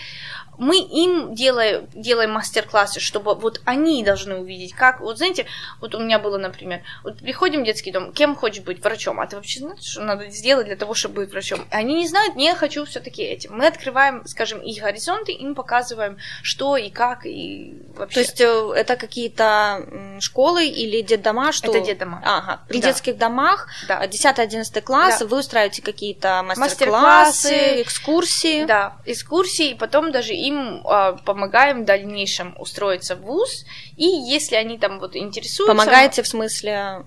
мы 0.58 0.78
им 0.78 1.34
делаем, 1.34 1.86
делаем 1.94 2.32
мастер-классы, 2.32 3.00
чтобы 3.00 3.34
вот 3.34 3.60
они 3.64 4.02
должны 4.04 4.36
увидеть, 4.36 4.72
как, 4.74 5.00
вот 5.00 5.18
знаете, 5.18 5.46
вот 5.80 5.94
у 5.94 6.00
меня 6.00 6.18
было, 6.18 6.38
например, 6.38 6.82
вот 7.02 7.18
приходим 7.18 7.62
в 7.62 7.64
детский 7.64 7.90
дом, 7.90 8.12
кем 8.12 8.36
хочешь 8.36 8.64
быть, 8.64 8.82
врачом, 8.82 9.20
а 9.20 9.26
ты 9.26 9.36
вообще 9.36 9.60
знаешь, 9.60 9.82
что 9.82 10.02
надо 10.02 10.28
сделать 10.30 10.66
для 10.66 10.76
того, 10.76 10.94
чтобы 10.94 11.22
быть 11.22 11.32
врачом? 11.32 11.66
Они 11.70 11.94
не 11.94 12.08
знают, 12.08 12.36
не 12.36 12.54
хочу 12.54 12.84
все-таки 12.84 13.22
этим. 13.22 13.56
Мы 13.56 13.66
открываем, 13.66 14.26
скажем, 14.26 14.60
их 14.60 14.82
горизонты, 14.82 15.32
им 15.32 15.54
показываем, 15.54 16.18
что 16.42 16.76
и 16.76 16.90
как, 16.90 17.26
и 17.26 17.74
вообще. 17.96 18.14
То 18.14 18.20
есть 18.20 18.40
э, 18.40 18.72
это 18.76 18.96
какие-то 18.96 19.86
школы 20.20 20.66
или 20.66 21.00
детдома, 21.00 21.52
что... 21.52 21.70
Это 21.70 21.80
детдома. 21.80 22.22
Ага, 22.24 22.62
при 22.68 22.80
да. 22.80 22.88
детских 22.88 23.18
домах, 23.18 23.68
да. 23.88 24.04
10-11 24.04 24.80
класс, 24.82 25.20
да. 25.20 25.26
вы 25.26 25.38
устраиваете 25.38 25.82
какие-то 25.82 26.42
мастер-классы, 26.44 27.48
мастер 27.48 27.82
экскурсии. 27.82 28.64
Да, 28.64 28.96
экскурсии, 29.04 29.70
и 29.70 29.74
потом 29.74 30.12
даже 30.12 30.34
им 30.44 30.86
э, 30.86 31.16
помогаем 31.24 31.82
в 31.82 31.84
дальнейшем 31.84 32.54
устроиться 32.58 33.16
в 33.16 33.22
ВУЗ, 33.22 33.64
и 33.96 34.04
если 34.04 34.56
они 34.56 34.78
там 34.78 34.98
вот 34.98 35.16
интересуются... 35.16 35.72
Помогаете 35.72 36.22
в 36.22 36.28
смысле... 36.28 37.04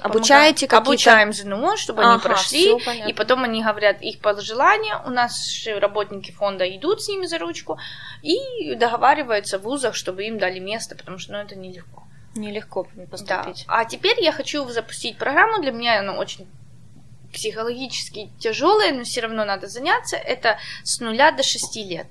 Обучаете 0.00 0.66
какие-то... 0.66 0.90
Обучаем 0.90 1.32
ЗНО, 1.32 1.76
чтобы 1.76 2.02
ага, 2.02 2.12
они 2.12 2.20
прошли, 2.20 2.76
и 3.08 3.12
потом 3.12 3.44
они 3.44 3.62
говорят 3.62 4.02
их 4.02 4.18
пожелания, 4.18 5.00
у 5.06 5.10
нас 5.10 5.64
работники 5.78 6.32
фонда 6.32 6.68
идут 6.76 7.02
с 7.02 7.08
ними 7.08 7.26
за 7.26 7.38
ручку 7.38 7.78
и 8.22 8.74
договариваются 8.74 9.58
в 9.58 9.62
вузах, 9.62 9.94
чтобы 9.94 10.24
им 10.24 10.38
дали 10.38 10.58
место, 10.58 10.96
потому 10.96 11.18
что 11.18 11.32
ну, 11.32 11.38
это 11.38 11.54
нелегко. 11.56 12.02
Нелегко 12.34 12.88
поступить. 13.10 13.64
Да. 13.68 13.74
А 13.82 13.84
теперь 13.84 14.20
я 14.20 14.32
хочу 14.32 14.68
запустить 14.68 15.18
программу, 15.18 15.62
для 15.62 15.70
меня 15.70 16.00
она 16.00 16.14
очень 16.14 16.48
психологически 17.32 18.30
тяжелая, 18.38 18.92
но 18.92 19.04
все 19.04 19.22
равно 19.22 19.44
надо 19.44 19.66
заняться. 19.66 20.16
Это 20.16 20.58
с 20.84 21.00
нуля 21.00 21.32
до 21.32 21.42
шести 21.42 21.84
лет. 21.84 22.06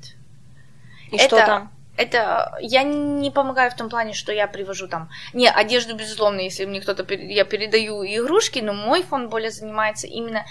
И 1.11 1.15
это, 1.15 1.25
что 1.25 1.45
там? 1.45 1.71
Это 1.97 2.57
я 2.61 2.83
не 2.83 3.29
помогаю 3.31 3.69
в 3.69 3.75
том 3.75 3.89
плане, 3.89 4.13
что 4.13 4.31
я 4.31 4.47
привожу 4.47 4.87
там. 4.87 5.09
Не, 5.33 5.49
одежду, 5.49 5.95
безусловно, 5.95 6.39
если 6.39 6.65
мне 6.65 6.81
кто-то 6.81 7.05
я 7.13 7.43
передаю 7.43 8.03
игрушки, 8.03 8.59
но 8.59 8.73
мой 8.73 9.03
фонд 9.03 9.29
более 9.29 9.51
занимается 9.51 10.07
именно 10.07 10.45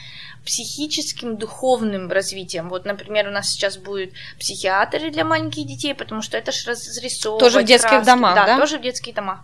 психическим, 0.45 1.37
духовным 1.37 2.11
развитием. 2.11 2.69
Вот, 2.69 2.85
например, 2.85 3.29
у 3.29 3.31
нас 3.31 3.51
сейчас 3.51 3.79
будет 3.79 4.13
психиатры 4.39 5.11
для 5.11 5.25
маленьких 5.25 5.67
детей, 5.67 5.95
потому 5.95 6.23
что 6.23 6.37
это 6.37 6.53
же 6.53 6.71
разрисовывать 6.71 7.41
Тоже 7.41 7.61
в 7.61 7.65
детских 7.65 7.91
краски. 7.91 8.07
домах, 8.07 8.35
да? 8.35 8.47
Да, 8.47 8.59
тоже 8.59 8.79
в 8.79 8.83
детских 8.83 9.15
домах. 9.15 9.41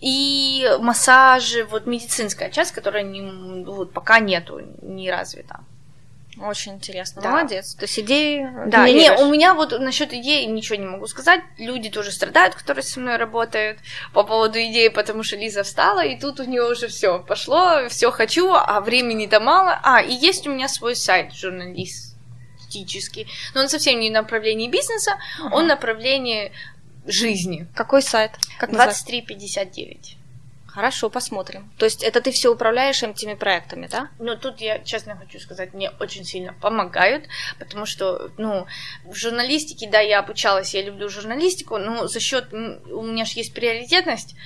И 0.00 0.66
массажи, 0.80 1.64
вот 1.64 1.86
медицинская 1.86 2.50
часть, 2.50 2.72
которая 2.72 3.02
не, 3.02 3.64
вот, 3.64 3.92
пока 3.92 4.18
нету, 4.18 4.60
не 4.82 5.10
развита. 5.10 5.60
Очень 6.40 6.74
интересно. 6.74 7.20
Да. 7.20 7.30
Молодец. 7.30 7.74
То 7.74 7.82
есть 7.84 7.98
идеи. 7.98 8.48
Да, 8.66 8.86
не, 8.86 8.94
не, 8.94 9.12
у 9.12 9.30
меня 9.30 9.52
вот 9.52 9.78
насчет 9.78 10.12
идеи 10.14 10.44
ничего 10.44 10.76
не 10.76 10.86
могу 10.86 11.06
сказать. 11.06 11.42
Люди 11.58 11.90
тоже 11.90 12.12
страдают, 12.12 12.54
которые 12.54 12.82
со 12.82 12.98
мной 12.98 13.16
работают 13.16 13.78
по 14.14 14.22
поводу 14.22 14.58
идеи, 14.58 14.88
потому 14.88 15.22
что 15.22 15.36
Лиза 15.36 15.64
встала, 15.64 16.04
и 16.04 16.18
тут 16.18 16.40
у 16.40 16.44
нее 16.44 16.62
уже 16.62 16.88
все 16.88 17.18
пошло, 17.18 17.88
все 17.88 18.10
хочу, 18.10 18.52
а 18.54 18.80
времени-то 18.80 19.38
мало. 19.40 19.78
А, 19.82 20.00
и 20.00 20.14
есть 20.14 20.46
у 20.46 20.50
меня 20.50 20.68
свой 20.68 20.96
сайт 20.96 21.34
журналистический, 21.34 23.26
но 23.54 23.62
он 23.62 23.68
совсем 23.68 24.00
не 24.00 24.08
в 24.08 24.12
направлении 24.12 24.70
бизнеса, 24.70 25.18
uh-huh. 25.42 25.50
он 25.52 25.64
в 25.64 25.68
направлении 25.68 26.52
жизни. 27.06 27.66
Какой 27.74 28.02
сайт? 28.02 28.32
Как 28.58 28.70
2359. 28.70 30.16
Хорошо, 30.66 31.10
посмотрим. 31.10 31.68
То 31.78 31.84
есть 31.84 32.04
это 32.04 32.20
ты 32.20 32.30
все 32.30 32.48
управляешь 32.52 33.02
этими 33.02 33.34
проектами, 33.34 33.88
да? 33.90 34.08
Ну, 34.20 34.36
тут 34.36 34.60
я 34.60 34.78
честно 34.78 35.16
хочу 35.16 35.40
сказать, 35.40 35.74
мне 35.74 35.90
очень 35.98 36.24
сильно 36.24 36.52
помогают, 36.52 37.24
потому 37.58 37.86
что, 37.86 38.30
ну, 38.38 38.66
в 39.04 39.14
журналистике, 39.14 39.88
да, 39.90 39.98
я 39.98 40.20
обучалась, 40.20 40.72
я 40.74 40.82
люблю 40.82 41.08
журналистику, 41.08 41.78
но 41.78 42.06
за 42.06 42.20
счет 42.20 42.52
у 42.52 43.02
меня 43.02 43.24
же 43.24 43.32
есть 43.34 43.52
приоритетность, 43.52 44.36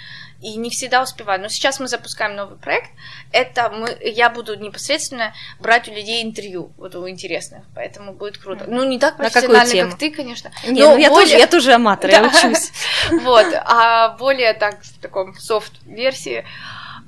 и 0.44 0.56
не 0.56 0.68
всегда 0.68 1.02
успеваю. 1.02 1.40
Но 1.40 1.48
сейчас 1.48 1.80
мы 1.80 1.88
запускаем 1.88 2.36
новый 2.36 2.58
проект. 2.58 2.90
Это 3.32 3.70
мы, 3.70 3.96
я 4.02 4.28
буду 4.28 4.54
непосредственно 4.56 5.32
брать 5.58 5.88
у 5.88 5.92
людей 5.92 6.22
интервью, 6.22 6.70
вот 6.76 6.94
у 6.94 7.08
интересных, 7.08 7.64
поэтому 7.74 8.12
будет 8.12 8.36
круто. 8.36 8.66
Ну, 8.68 8.84
не 8.84 8.98
так 8.98 9.16
профессионально, 9.16 9.90
как 9.90 9.98
ты, 9.98 10.10
конечно. 10.10 10.52
Не, 10.64 10.82
но 10.82 10.90
ну, 10.90 10.98
я, 10.98 11.08
более... 11.08 11.26
тоже, 11.26 11.38
я 11.38 11.46
тоже 11.46 11.72
аматор, 11.72 12.10
я 12.10 12.22
учусь. 12.22 12.72
Вот, 13.22 13.46
а 13.64 14.10
более 14.18 14.52
так, 14.52 14.82
в 14.82 14.98
таком 15.00 15.34
софт-версии. 15.34 16.44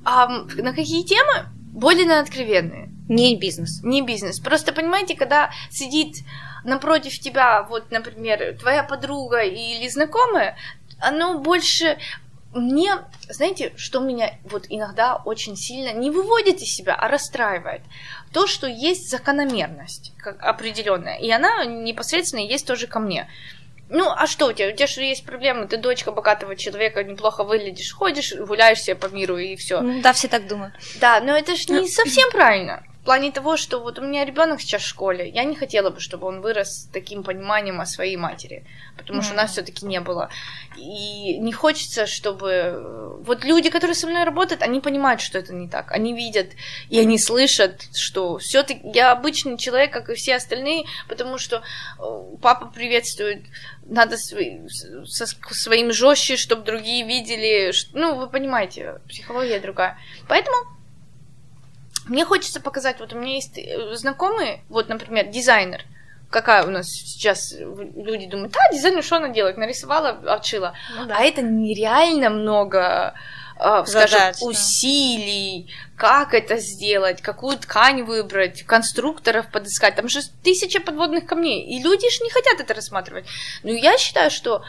А 0.05 0.29
на 0.29 0.73
какие 0.73 1.05
темы? 1.05 1.47
Более 1.73 2.07
на 2.07 2.21
откровенные. 2.21 2.89
Не 3.09 3.37
бизнес. 3.37 3.83
Не 3.83 4.01
бизнес. 4.03 4.41
Просто 4.41 4.73
понимаете, 4.73 5.15
когда 5.15 5.51
сидит 5.71 6.25
напротив 6.65 7.19
тебя, 7.19 7.65
вот, 7.65 7.91
например, 7.91 8.57
твоя 8.59 8.83
подруга 8.83 9.43
или 9.43 9.87
знакомая, 9.89 10.57
оно 11.01 11.39
больше 11.39 11.99
мне, 12.57 12.99
знаете, 13.29 13.73
что 13.77 14.01
меня 14.01 14.35
вот 14.45 14.67
иногда 14.69 15.17
очень 15.17 15.57
сильно 15.57 15.93
не 15.93 16.11
выводит 16.11 16.61
из 16.61 16.75
себя, 16.75 16.95
а 16.95 17.09
расстраивает? 17.09 17.83
То, 18.33 18.47
что 18.47 18.67
есть 18.67 19.11
закономерность 19.11 20.13
как 20.19 20.43
определенная, 20.43 21.19
и 21.19 21.31
она 21.31 21.65
непосредственно 21.65 22.41
есть 22.41 22.67
тоже 22.67 22.87
ко 22.87 22.99
мне. 22.99 23.29
Ну, 23.89 24.11
а 24.11 24.27
что 24.27 24.47
у 24.47 24.53
тебя? 24.53 24.69
У 24.69 24.73
тебя 24.73 24.89
же 24.89 25.03
есть 25.03 25.25
проблемы, 25.25 25.69
ты 25.69 25.77
дочка 25.77 26.11
богатого 26.11 26.57
человека, 26.57 27.05
неплохо 27.05 27.45
выглядишь, 27.45 27.93
ходишь, 27.93 28.35
гуляешь 28.35 28.81
себе 28.81 28.97
по 28.97 29.07
миру 29.07 29.37
и 29.37 29.55
все. 29.55 29.81
Ну, 29.81 30.03
да, 30.03 30.13
все 30.13 30.27
так 30.27 30.49
думают. 30.49 30.75
Да, 31.01 31.21
но 31.21 31.37
это 31.37 31.55
же 31.55 31.73
не 31.73 31.89
совсем 31.89 32.31
правильно 32.31 32.83
плане 33.07 33.33
того, 33.33 33.57
что 33.57 33.79
вот 33.81 33.99
у 33.99 34.03
меня 34.03 34.25
ребенок 34.25 34.61
сейчас 34.61 34.83
в 34.83 34.87
школе, 34.87 35.31
я 35.31 35.45
не 35.45 35.57
хотела 35.57 35.91
бы, 35.91 36.01
чтобы 36.01 36.27
он 36.27 36.43
вырос 36.43 36.83
с 36.83 36.89
таким 36.93 37.23
пониманием 37.23 37.81
о 37.81 37.87
своей 37.87 38.17
матери, 38.17 38.67
потому 38.97 39.21
mm-hmm. 39.21 39.23
что 39.23 39.33
у 39.33 39.37
нас 39.37 39.53
все-таки 39.53 39.87
не 39.87 40.01
было. 40.01 40.29
И 40.77 41.39
не 41.39 41.53
хочется, 41.53 42.07
чтобы 42.07 43.23
вот 43.25 43.45
люди, 43.45 43.71
которые 43.71 43.95
со 43.95 44.07
мной 44.07 44.25
работают, 44.25 44.63
они 44.63 44.81
понимают, 44.81 45.21
что 45.21 45.39
это 45.39 45.55
не 45.55 45.69
так, 45.69 45.93
они 45.93 46.15
видят 46.15 46.49
и 46.91 46.99
они 46.99 47.19
слышат, 47.19 47.87
что 47.95 48.39
все-таки 48.39 48.81
я 48.93 49.13
обычный 49.13 49.57
человек, 49.57 49.93
как 49.93 50.11
и 50.11 50.15
все 50.15 50.37
остальные, 50.37 50.85
потому 51.09 51.39
что 51.39 51.63
э, 51.99 52.03
папа 52.43 52.67
приветствует, 52.67 53.45
надо 53.85 54.17
со 54.17 55.27
своим 55.27 55.93
жестче, 55.93 56.37
чтобы 56.37 56.65
другие 56.65 57.07
видели, 57.07 57.73
ну 57.93 58.17
вы 58.17 58.29
понимаете, 58.29 59.01
психология 59.09 59.61
другая, 59.61 59.97
поэтому 60.29 60.76
мне 62.09 62.25
хочется 62.25 62.61
показать, 62.61 63.01
вот 63.01 63.13
у 63.13 63.19
меня 63.19 63.35
есть 63.35 63.59
э, 63.59 63.95
знакомые, 63.95 64.61
вот, 64.69 64.89
например, 64.89 65.27
дизайнер, 65.27 65.85
какая 66.31 66.65
у 66.65 66.71
нас 66.71 66.89
сейчас 66.89 67.53
люди 67.53 68.27
думают, 68.27 68.57
а, 68.57 68.73
дизайнер, 68.73 69.03
что 69.03 69.17
она 69.17 69.29
делает? 69.29 69.57
Нарисовала, 69.57 70.11
отшила. 70.27 70.75
Ну, 70.97 71.07
да. 71.07 71.17
А 71.19 71.23
это 71.23 71.43
нереально 71.43 72.31
много 72.31 73.15
э, 73.59 73.85
скажем, 73.87 74.19
Задач, 74.19 74.37
усилий, 74.43 75.71
как 75.97 76.35
это 76.35 76.59
сделать, 76.59 77.23
какую 77.23 77.59
ткань 77.59 78.03
выбрать, 78.03 78.65
конструкторов 78.65 79.51
подыскать. 79.51 79.97
Там 79.97 80.09
же 80.09 80.21
тысяча 80.43 80.81
подводных 80.81 81.27
камней. 81.27 81.65
И 81.65 81.83
люди 81.83 82.11
же 82.11 82.23
не 82.23 82.31
хотят 82.31 82.61
это 82.61 82.75
рассматривать. 82.75 83.27
Но 83.63 83.71
я 83.71 83.97
считаю, 83.99 84.31
что 84.31 84.63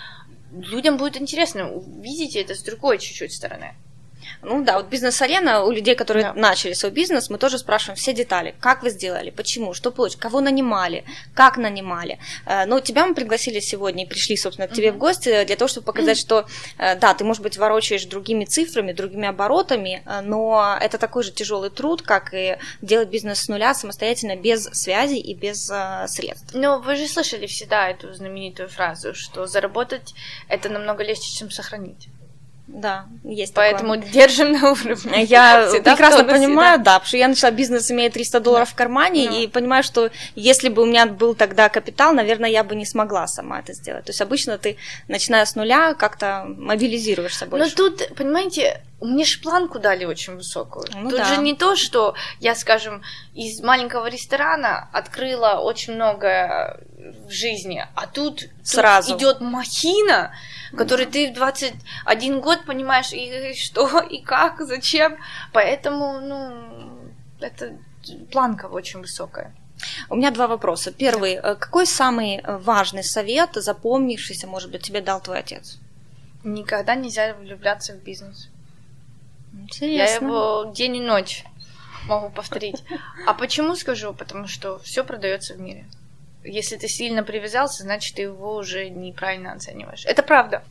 людям 0.52 0.98
будет 0.98 1.18
интересно 1.22 1.72
увидеть 1.72 2.36
это 2.36 2.56
с 2.56 2.64
другой 2.64 3.00
чуть-чуть 3.00 3.34
стороны. 3.34 3.76
Ну 4.50 4.64
да, 4.64 4.78
вот 4.78 4.88
бизнес-арена 4.88 5.64
у 5.64 5.72
людей, 5.72 5.94
которые 5.96 6.24
да. 6.24 6.34
начали 6.34 6.72
свой 6.72 6.92
бизнес, 6.92 7.30
мы 7.30 7.38
тоже 7.38 7.58
спрашиваем 7.58 7.98
все 7.98 8.14
детали. 8.14 8.56
Как 8.62 8.82
вы 8.82 8.90
сделали, 8.90 9.30
почему, 9.30 9.74
что 9.74 9.92
получилось, 9.92 10.22
кого 10.22 10.40
нанимали, 10.40 11.04
как 11.34 11.58
нанимали. 11.58 12.18
Э, 12.46 12.66
Но 12.66 12.76
ну, 12.76 12.82
тебя 12.82 13.06
мы 13.06 13.14
пригласили 13.14 13.60
сегодня 13.60 14.06
и 14.06 14.08
пришли, 14.08 14.38
собственно, 14.38 14.70
к 14.70 14.74
тебе 14.74 14.88
mm-hmm. 14.88 14.92
в 14.94 14.98
гости 14.98 15.44
для 15.44 15.56
того, 15.58 15.68
чтобы 15.68 15.86
показать, 15.86 16.18
что 16.18 16.46
э, 16.78 16.96
да, 16.96 17.14
ты, 17.14 17.26
может 17.26 17.44
быть, 17.44 17.58
ворочаешь 17.58 18.06
другими 18.06 18.46
цифрами, 18.46 18.94
другими 18.94 19.28
оборотами, 19.28 20.02
э, 20.06 20.22
но 20.22 20.78
это 20.80 20.98
такой 20.98 21.24
же 21.24 21.32
тяжелый 21.32 21.70
труд, 21.70 22.02
как 22.02 22.34
и 22.34 22.58
делать 22.82 23.10
бизнес 23.10 23.42
с 23.42 23.50
нуля 23.50 23.74
самостоятельно, 23.74 24.38
без 24.38 24.64
связи 24.64 25.16
и 25.16 25.34
без 25.34 25.70
средств. 26.08 26.54
Ну, 26.54 26.80
вы 26.80 26.96
же 26.96 27.08
слышали 27.08 27.48
всегда 27.48 27.90
эту 27.90 28.14
знаменитую 28.14 28.70
фразу, 28.70 29.14
что 29.14 29.46
заработать 29.46 30.14
это 30.48 30.70
намного 30.70 31.04
легче, 31.04 31.36
чем 31.38 31.52
сохранить. 31.52 32.08
Да, 32.68 33.06
есть 33.24 33.54
Поэтому 33.54 33.96
такое. 33.96 34.12
держим 34.12 34.52
на 34.52 34.72
уровне. 34.72 35.24
Я 35.24 35.68
Всегда 35.70 35.92
прекрасно 35.92 36.26
понимаю, 36.26 36.80
да, 36.80 37.00
потому 37.00 37.08
что 37.08 37.18
я 37.18 37.30
начала 37.30 37.52
бизнес, 37.52 37.90
имея 37.90 38.10
300 38.10 38.40
долларов 38.42 38.68
да. 38.68 38.74
в 38.74 38.76
кармане, 38.76 39.30
да. 39.30 39.38
и 39.38 39.48
понимаю, 39.48 39.84
что 39.84 40.12
если 40.36 40.68
бы 40.68 40.82
у 40.82 40.86
меня 40.86 41.06
был 41.06 41.34
тогда 41.34 41.70
капитал, 41.70 42.14
наверное, 42.14 42.50
я 42.50 42.64
бы 42.64 42.76
не 42.76 42.86
смогла 42.86 43.26
сама 43.28 43.60
это 43.60 43.74
сделать. 43.74 44.06
То 44.06 44.10
есть 44.10 44.22
обычно 44.22 44.58
ты, 44.58 44.76
начиная 45.08 45.46
с 45.46 45.56
нуля, 45.56 45.94
как-то 45.94 46.46
мобилизируешься 46.48 47.46
больше. 47.46 47.70
Но 47.70 47.76
тут, 47.76 48.10
понимаете, 48.16 48.82
мне 49.00 49.26
же 49.26 49.40
планку 49.40 49.80
дали 49.80 50.06
очень 50.06 50.36
высокую. 50.36 50.86
Ну, 50.94 51.10
Тут 51.10 51.20
да. 51.20 51.26
же 51.26 51.42
не 51.42 51.56
то, 51.56 51.76
что 51.76 52.16
я, 52.40 52.56
скажем, 52.56 53.04
из 53.34 53.62
маленького 53.62 54.08
ресторана 54.08 54.90
открыла 54.92 55.60
очень 55.60 55.94
много 55.94 56.80
в 57.28 57.32
жизни, 57.32 57.86
а 57.96 58.08
тут, 58.08 58.46
Сразу. 58.64 59.12
тут 59.12 59.22
идет 59.22 59.42
махина, 59.42 60.34
который 60.76 61.06
да. 61.06 61.12
ты 61.12 61.32
в 61.32 61.36
21 61.36 62.42
год 62.42 62.66
понимаешь, 62.66 63.14
и 63.14 63.54
что, 63.58 64.00
и 64.00 64.22
как, 64.22 64.62
зачем. 64.62 65.18
Поэтому, 65.54 66.20
ну, 66.20 67.12
это 67.40 67.78
планка 68.32 68.66
очень 68.66 69.02
высокая. 69.02 69.54
У 70.10 70.16
меня 70.16 70.32
два 70.32 70.48
вопроса. 70.48 70.92
Первый. 70.92 71.34
Э, 71.34 71.54
какой 71.54 71.86
самый 71.86 72.42
важный 72.44 73.04
совет, 73.04 73.52
запомнившийся, 73.54 74.48
может 74.48 74.72
быть, 74.72 74.82
тебе 74.82 75.02
дал 75.02 75.22
твой 75.22 75.40
отец? 75.40 75.78
Никогда 76.44 76.96
нельзя 76.96 77.36
влюбляться 77.36 77.94
в 77.94 77.98
бизнес. 77.98 78.50
Интересно. 79.64 79.96
Я 79.96 80.16
его 80.16 80.72
день 80.74 80.98
и 80.98 81.02
ночь 81.02 81.44
могу 82.08 82.30
повторить. 82.30 82.84
А 83.26 83.34
почему 83.34 83.76
скажу? 83.76 84.14
Потому 84.14 84.48
что 84.48 84.80
все 84.80 85.04
продается 85.04 85.54
в 85.54 85.60
мире. 85.60 85.86
Если 86.44 86.78
ты 86.78 86.88
сильно 86.88 87.24
привязался, 87.24 87.84
значит, 87.84 88.16
ты 88.16 88.24
его 88.24 88.56
уже 88.56 88.90
неправильно 88.90 89.54
оцениваешь. 89.54 90.06
Это 90.06 90.24
правда. 90.24 90.64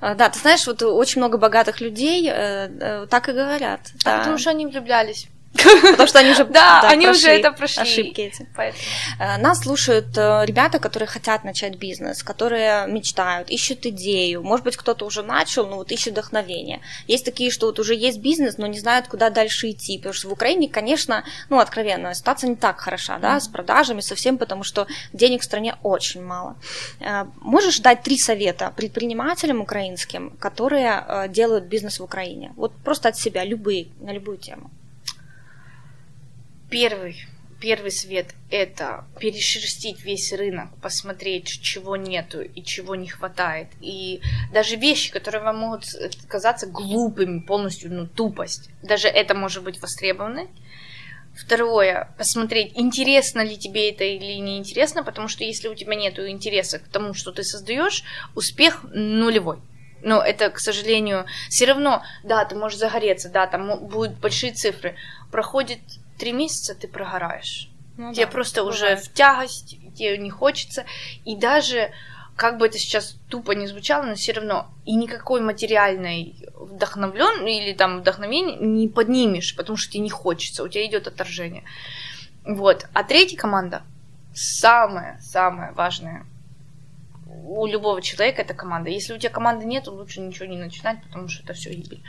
А, 0.00 0.14
да, 0.14 0.28
ты 0.28 0.38
знаешь, 0.38 0.66
вот 0.66 0.82
очень 0.82 1.20
много 1.20 1.38
богатых 1.38 1.80
людей 1.80 2.28
э, 2.28 2.68
э, 2.68 3.06
так 3.08 3.28
и 3.28 3.32
говорят. 3.32 3.80
А 4.04 4.10
да. 4.10 4.18
потому 4.18 4.38
что 4.38 4.50
они 4.50 4.66
влюблялись. 4.66 5.28
Потому 5.52 6.06
что 6.06 6.18
они 6.18 6.30
уже, 6.30 6.44
да, 6.44 6.82
да, 6.82 6.88
они 6.90 7.08
уже 7.08 7.28
это 7.28 7.52
прошли. 7.52 7.82
Ошибки 7.82 8.20
эти. 8.20 8.48
Поэтому. 8.54 8.82
Э, 9.18 9.38
нас 9.38 9.60
слушают 9.60 10.16
э, 10.16 10.44
ребята, 10.44 10.78
которые 10.78 11.08
хотят 11.08 11.44
начать 11.44 11.76
бизнес, 11.76 12.22
которые 12.22 12.86
мечтают, 12.86 13.50
ищут 13.50 13.86
идею. 13.86 14.42
Может 14.42 14.64
быть, 14.64 14.76
кто-то 14.76 15.04
уже 15.04 15.22
начал, 15.22 15.66
но 15.66 15.76
вот 15.76 15.92
ищет 15.92 16.12
вдохновение. 16.12 16.80
Есть 17.06 17.24
такие, 17.24 17.50
что 17.50 17.66
вот 17.66 17.78
уже 17.78 17.94
есть 17.94 18.18
бизнес, 18.18 18.58
но 18.58 18.66
не 18.66 18.78
знают, 18.78 19.08
куда 19.08 19.30
дальше 19.30 19.70
идти. 19.70 19.98
Потому 19.98 20.14
что 20.14 20.28
в 20.28 20.32
Украине, 20.32 20.68
конечно, 20.68 21.24
ну, 21.48 21.58
откровенно, 21.58 22.14
ситуация 22.14 22.50
не 22.50 22.56
так 22.56 22.80
хороша, 22.80 23.18
да, 23.18 23.36
mm-hmm. 23.36 23.40
с 23.40 23.48
продажами 23.48 24.00
совсем, 24.00 24.38
потому 24.38 24.64
что 24.64 24.86
денег 25.12 25.42
в 25.42 25.44
стране 25.44 25.76
очень 25.82 26.22
мало. 26.22 26.56
Э, 27.00 27.24
можешь 27.40 27.80
дать 27.80 28.02
три 28.02 28.18
совета 28.18 28.72
предпринимателям 28.76 29.60
украинским, 29.60 30.30
которые 30.38 31.28
делают 31.28 31.64
бизнес 31.64 32.00
в 32.00 32.04
Украине? 32.04 32.52
Вот 32.56 32.72
просто 32.84 33.08
от 33.08 33.16
себя, 33.16 33.44
любые, 33.44 33.88
на 34.00 34.12
любую 34.12 34.38
тему. 34.38 34.70
Первый, 36.78 37.16
первый 37.58 37.90
свет– 37.90 38.34
это 38.50 39.06
перешерстить 39.18 40.04
весь 40.04 40.30
рынок, 40.34 40.68
посмотреть, 40.82 41.46
чего 41.62 41.96
нету 41.96 42.42
и 42.42 42.62
чего 42.62 42.94
не 42.94 43.08
хватает. 43.08 43.68
И 43.80 44.20
даже 44.52 44.76
вещи, 44.76 45.10
которые 45.10 45.42
вам 45.42 45.56
могут 45.56 45.86
казаться 46.28 46.66
глупыми, 46.66 47.40
полностью 47.40 47.90
ну, 47.90 48.06
тупость, 48.06 48.68
даже 48.82 49.08
это 49.08 49.34
может 49.34 49.64
быть 49.64 49.80
востребовано. 49.80 50.48
Второе, 51.34 52.14
посмотреть, 52.18 52.72
интересно 52.74 53.40
ли 53.40 53.56
тебе 53.56 53.90
это 53.90 54.04
или 54.04 54.34
не 54.34 54.58
интересно, 54.58 55.02
потому 55.02 55.28
что 55.28 55.44
если 55.44 55.68
у 55.68 55.74
тебя 55.74 55.94
нет 55.94 56.18
интереса 56.18 56.78
к 56.78 56.88
тому, 56.88 57.14
что 57.14 57.32
ты 57.32 57.42
создаешь, 57.42 58.04
успех 58.34 58.84
нулевой. 58.92 59.60
Но 60.02 60.22
это, 60.22 60.50
к 60.50 60.58
сожалению, 60.58 61.24
все 61.48 61.64
равно, 61.64 62.02
да, 62.22 62.44
ты 62.44 62.54
можешь 62.54 62.78
загореться, 62.78 63.30
да, 63.30 63.46
там 63.46 63.88
будут 63.88 64.18
большие 64.18 64.52
цифры. 64.52 64.94
Проходит 65.32 65.80
три 66.18 66.32
месяца, 66.32 66.74
ты 66.74 66.88
прогораешь. 66.88 67.68
Ну, 67.96 68.12
тебе 68.12 68.26
да, 68.26 68.32
просто 68.32 68.62
бывает. 68.62 68.76
уже 68.76 68.96
в 68.96 69.12
тягость, 69.12 69.78
тебе 69.94 70.18
не 70.18 70.30
хочется. 70.30 70.84
И 71.24 71.36
даже, 71.36 71.92
как 72.36 72.58
бы 72.58 72.66
это 72.66 72.78
сейчас 72.78 73.16
тупо 73.28 73.52
не 73.52 73.66
звучало, 73.66 74.04
но 74.04 74.14
все 74.14 74.32
равно 74.32 74.68
и 74.84 74.94
никакой 74.94 75.40
материальной 75.40 76.36
вдохновлен 76.54 77.46
или 77.46 77.72
там 77.72 78.00
вдохновение 78.00 78.56
не 78.56 78.88
поднимешь, 78.88 79.56
потому 79.56 79.76
что 79.76 79.92
тебе 79.92 80.02
не 80.02 80.10
хочется, 80.10 80.62
у 80.62 80.68
тебя 80.68 80.86
идет 80.86 81.06
отторжение. 81.06 81.64
Вот. 82.44 82.86
А 82.92 83.02
третья 83.02 83.36
команда 83.36 83.82
самая-самая 84.34 85.72
важная 85.72 86.26
у 87.46 87.66
любого 87.66 88.02
человека 88.02 88.42
это 88.42 88.54
команда. 88.54 88.90
Если 88.90 89.14
у 89.14 89.18
тебя 89.18 89.30
команды 89.30 89.64
нет, 89.64 89.86
лучше 89.86 90.20
ничего 90.20 90.46
не 90.46 90.58
начинать, 90.58 91.02
потому 91.02 91.28
что 91.28 91.42
это 91.44 91.54
все 91.54 91.72
гибель. 91.72 92.02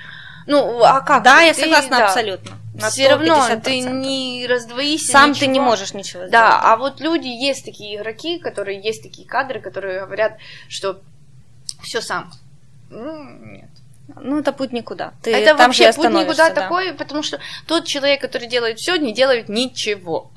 Ну, 0.47 0.81
а 0.83 1.01
как? 1.01 1.23
Да, 1.23 1.41
я 1.41 1.53
согласна 1.53 1.97
да. 1.97 2.05
абсолютно. 2.05 2.57
Все 2.89 3.09
равно 3.09 3.47
ты 3.63 3.81
не 3.81 4.45
раздвоишься. 4.47 5.11
Сам 5.11 5.31
ничего. 5.31 5.45
ты 5.45 5.51
не 5.51 5.59
можешь 5.59 5.93
ничего 5.93 6.27
сделать. 6.27 6.31
Да, 6.31 6.59
а 6.61 6.77
вот 6.77 6.99
люди, 7.01 7.27
есть 7.27 7.65
такие 7.65 7.97
игроки, 7.97 8.39
которые 8.39 8.79
есть 8.79 9.03
такие 9.03 9.27
кадры, 9.27 9.59
которые 9.59 10.01
говорят, 10.01 10.37
что 10.69 11.01
все 11.81 12.01
сам. 12.01 12.31
Ну, 12.89 13.23
нет. 13.23 13.69
Ну, 14.15 14.39
это 14.39 14.53
путь 14.53 14.71
никуда. 14.71 15.13
Ты 15.21 15.33
это 15.33 15.57
там 15.57 15.67
вообще 15.67 15.91
путь 15.91 16.09
никуда 16.09 16.49
да. 16.49 16.61
такой, 16.61 16.93
потому 16.93 17.23
что 17.23 17.39
тот 17.65 17.85
человек, 17.85 18.21
который 18.21 18.47
делает 18.47 18.79
все, 18.79 18.95
не 18.95 19.13
делает 19.13 19.49
ничего. 19.49 20.31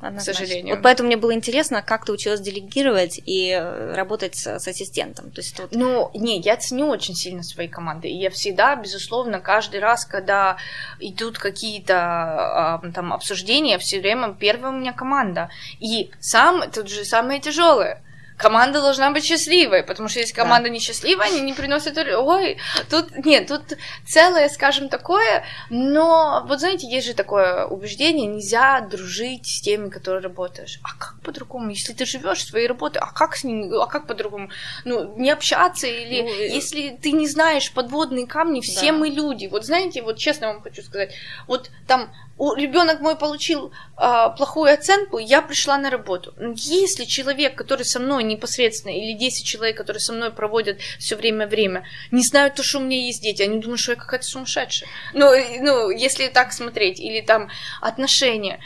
Однозначно. 0.00 0.32
к 0.32 0.36
сожалению. 0.36 0.74
Вот 0.74 0.82
поэтому 0.82 1.06
мне 1.06 1.16
было 1.16 1.32
интересно, 1.32 1.82
как 1.82 2.04
ты 2.04 2.12
училась 2.12 2.40
делегировать 2.40 3.20
и 3.24 3.50
э, 3.50 3.94
работать 3.94 4.36
с, 4.36 4.58
с 4.58 4.68
ассистентом. 4.68 5.30
То 5.30 5.40
есть 5.40 5.58
вот... 5.58 5.72
Ну, 5.72 6.10
не, 6.14 6.38
я 6.40 6.56
ценю 6.56 6.88
очень 6.88 7.14
сильно 7.14 7.42
свои 7.42 7.66
команды. 7.66 8.08
И 8.08 8.16
я 8.16 8.30
всегда, 8.30 8.76
безусловно, 8.76 9.40
каждый 9.40 9.80
раз, 9.80 10.04
когда 10.04 10.58
идут 11.00 11.38
какие-то 11.38 12.80
там 12.94 13.12
обсуждения, 13.12 13.78
все 13.78 14.00
время 14.00 14.34
первая 14.34 14.72
у 14.72 14.76
меня 14.76 14.92
команда. 14.92 15.48
И 15.80 16.10
сам, 16.20 16.70
тут 16.70 16.88
же 16.88 17.04
самое 17.04 17.40
тяжелое 17.40 18.02
команда 18.36 18.80
должна 18.80 19.10
быть 19.10 19.24
счастливой, 19.24 19.82
потому 19.82 20.08
что 20.08 20.20
если 20.20 20.34
команда 20.34 20.68
да. 20.68 20.74
несчастливая, 20.74 21.28
они 21.28 21.40
не 21.40 21.52
приносят... 21.52 21.96
Ой, 21.98 22.58
тут... 22.90 23.24
Нет, 23.24 23.48
тут 23.48 23.78
целое, 24.06 24.48
скажем, 24.48 24.88
такое, 24.88 25.44
но 25.70 26.44
вот 26.46 26.60
знаете, 26.60 26.86
есть 26.88 27.06
же 27.06 27.14
такое 27.14 27.66
убеждение, 27.66 28.26
нельзя 28.26 28.80
дружить 28.80 29.46
с 29.46 29.60
теми, 29.60 29.88
которые 29.88 30.22
работаешь. 30.22 30.80
А 30.82 30.94
как 30.98 31.16
по-другому? 31.22 31.70
Если 31.70 31.92
ты 31.92 32.04
живешь 32.04 32.44
своей 32.44 32.66
работой, 32.66 32.98
а 32.98 33.12
как 33.12 33.36
с 33.36 33.44
ними, 33.44 33.82
а 33.82 33.86
как 33.86 34.06
по-другому? 34.06 34.50
Ну, 34.84 35.16
не 35.16 35.30
общаться 35.30 35.86
или... 35.86 36.22
Ну, 36.22 36.28
если 36.28 36.90
ты 36.90 37.12
не 37.12 37.26
знаешь 37.26 37.72
подводные 37.72 38.26
камни, 38.26 38.60
все 38.60 38.92
да. 38.92 38.98
мы 38.98 39.08
люди. 39.08 39.46
Вот 39.46 39.64
знаете, 39.64 40.02
вот 40.02 40.18
честно 40.18 40.48
вам 40.48 40.62
хочу 40.62 40.82
сказать, 40.82 41.14
вот 41.46 41.70
там 41.86 42.10
ребенок 42.38 43.00
мой 43.00 43.16
получил 43.16 43.72
а, 43.96 44.28
плохую 44.30 44.72
оценку, 44.72 45.18
я 45.18 45.40
пришла 45.40 45.78
на 45.78 45.90
работу. 45.90 46.34
Если 46.54 47.04
человек, 47.04 47.54
который 47.54 47.84
со 47.84 47.98
мной 47.98 48.24
непосредственно, 48.24 48.92
или 48.92 49.12
10 49.12 49.46
человек, 49.46 49.76
которые 49.76 50.00
со 50.00 50.12
мной 50.12 50.30
проводят 50.30 50.78
все 50.98 51.16
время 51.16 51.46
время, 51.46 51.84
не 52.10 52.22
знают 52.22 52.54
то, 52.54 52.62
что 52.62 52.78
у 52.78 52.82
меня 52.82 52.98
есть 52.98 53.22
дети, 53.22 53.42
они 53.42 53.60
думают, 53.60 53.80
что 53.80 53.92
я 53.92 53.96
какая-то 53.96 54.26
сумасшедшая. 54.26 54.88
Ну, 55.14 55.30
ну, 55.60 55.90
если 55.90 56.28
так 56.28 56.52
смотреть, 56.52 57.00
или 57.00 57.20
там 57.22 57.48
отношения. 57.80 58.60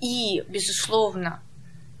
И, 0.00 0.42
безусловно, 0.48 1.40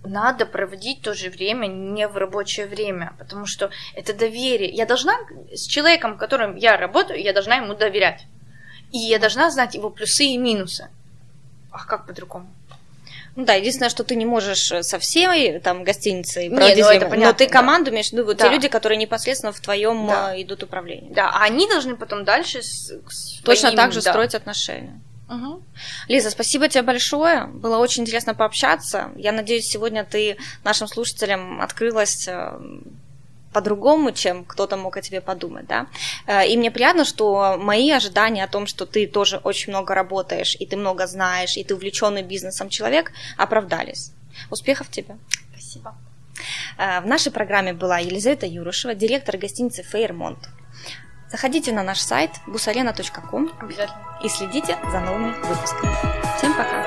надо 0.04 0.44
проводить 0.44 1.02
то 1.02 1.14
же 1.14 1.30
время 1.30 1.68
не 1.68 2.08
в 2.08 2.16
рабочее 2.16 2.66
время, 2.66 3.14
потому 3.18 3.46
что 3.46 3.70
это 3.94 4.12
доверие. 4.12 4.70
Я 4.70 4.86
должна 4.86 5.14
с 5.52 5.66
человеком, 5.66 6.18
которым 6.18 6.56
я 6.56 6.76
работаю, 6.76 7.22
я 7.22 7.32
должна 7.32 7.56
ему 7.56 7.74
доверять. 7.74 8.26
И 8.90 8.98
я 8.98 9.20
должна 9.20 9.50
знать 9.50 9.76
его 9.76 9.88
плюсы 9.88 10.24
и 10.24 10.36
минусы. 10.36 10.90
А 11.72 11.84
как 11.84 12.06
по-другому? 12.06 12.48
Ну 13.34 13.46
да, 13.46 13.54
единственное, 13.54 13.88
что 13.88 14.04
ты 14.04 14.14
не 14.14 14.26
можешь 14.26 14.72
со 14.82 14.98
всей 14.98 15.58
там 15.60 15.84
гостиницей 15.84 16.50
проводить 16.50 16.76
Нет, 16.76 16.86
ну, 16.86 16.92
это 16.92 17.06
понятно, 17.06 17.26
но 17.26 17.32
ты 17.32 17.48
команду 17.48 17.86
да. 17.86 17.92
имеешь 17.92 18.10
в 18.10 18.12
виду, 18.12 18.24
вот 18.26 18.36
да. 18.36 18.46
те 18.46 18.54
люди, 18.54 18.68
которые 18.68 18.98
непосредственно 18.98 19.52
в 19.52 19.60
твоем 19.60 20.06
да. 20.06 20.36
Э, 20.36 20.42
идут 20.42 20.62
управлению. 20.62 21.14
Да, 21.14 21.30
а 21.30 21.44
они 21.44 21.66
должны 21.66 21.96
потом 21.96 22.24
дальше 22.24 22.62
с, 22.62 22.92
с 23.08 23.40
точно 23.42 23.68
своим, 23.68 23.76
так 23.76 23.92
же 23.92 24.02
да. 24.02 24.10
строить 24.10 24.34
отношения. 24.34 25.00
Угу. 25.30 25.62
Лиза, 26.08 26.30
спасибо 26.30 26.68
тебе 26.68 26.82
большое. 26.82 27.46
Было 27.46 27.78
очень 27.78 28.02
интересно 28.02 28.34
пообщаться. 28.34 29.12
Я 29.16 29.32
надеюсь, 29.32 29.66
сегодня 29.66 30.04
ты 30.04 30.36
нашим 30.62 30.86
слушателям 30.86 31.62
открылась 31.62 32.28
э, 32.28 32.60
по-другому, 33.52 34.12
чем 34.12 34.44
кто-то 34.44 34.76
мог 34.76 34.96
о 34.96 35.02
тебе 35.02 35.20
подумать, 35.20 35.66
да. 35.66 35.86
Э, 36.26 36.46
и 36.46 36.56
мне 36.56 36.70
приятно, 36.70 37.04
что 37.04 37.56
мои 37.58 37.90
ожидания 37.90 38.44
о 38.44 38.48
том, 38.48 38.66
что 38.66 38.86
ты 38.86 39.06
тоже 39.06 39.38
очень 39.38 39.72
много 39.72 39.94
работаешь, 39.94 40.56
и 40.58 40.66
ты 40.66 40.76
много 40.76 41.06
знаешь, 41.06 41.56
и 41.56 41.64
ты 41.64 41.74
увлеченный 41.74 42.22
бизнесом 42.22 42.68
человек, 42.68 43.12
оправдались. 43.36 44.12
Успехов 44.50 44.88
тебе. 44.90 45.16
Спасибо. 45.52 45.94
Э, 46.78 47.00
в 47.00 47.06
нашей 47.06 47.32
программе 47.32 47.72
была 47.72 47.98
Елизавета 47.98 48.46
Юрушева, 48.46 48.94
директор 48.94 49.36
гостиницы 49.36 49.82
Фейермонт. 49.82 50.38
Заходите 51.30 51.72
на 51.72 51.82
наш 51.82 51.98
сайт 51.98 52.30
busarena.com 52.46 53.50
и 54.22 54.28
следите 54.28 54.76
за 54.90 55.00
новыми 55.00 55.32
выпусками. 55.42 55.96
Всем 56.36 56.54
пока! 56.54 56.81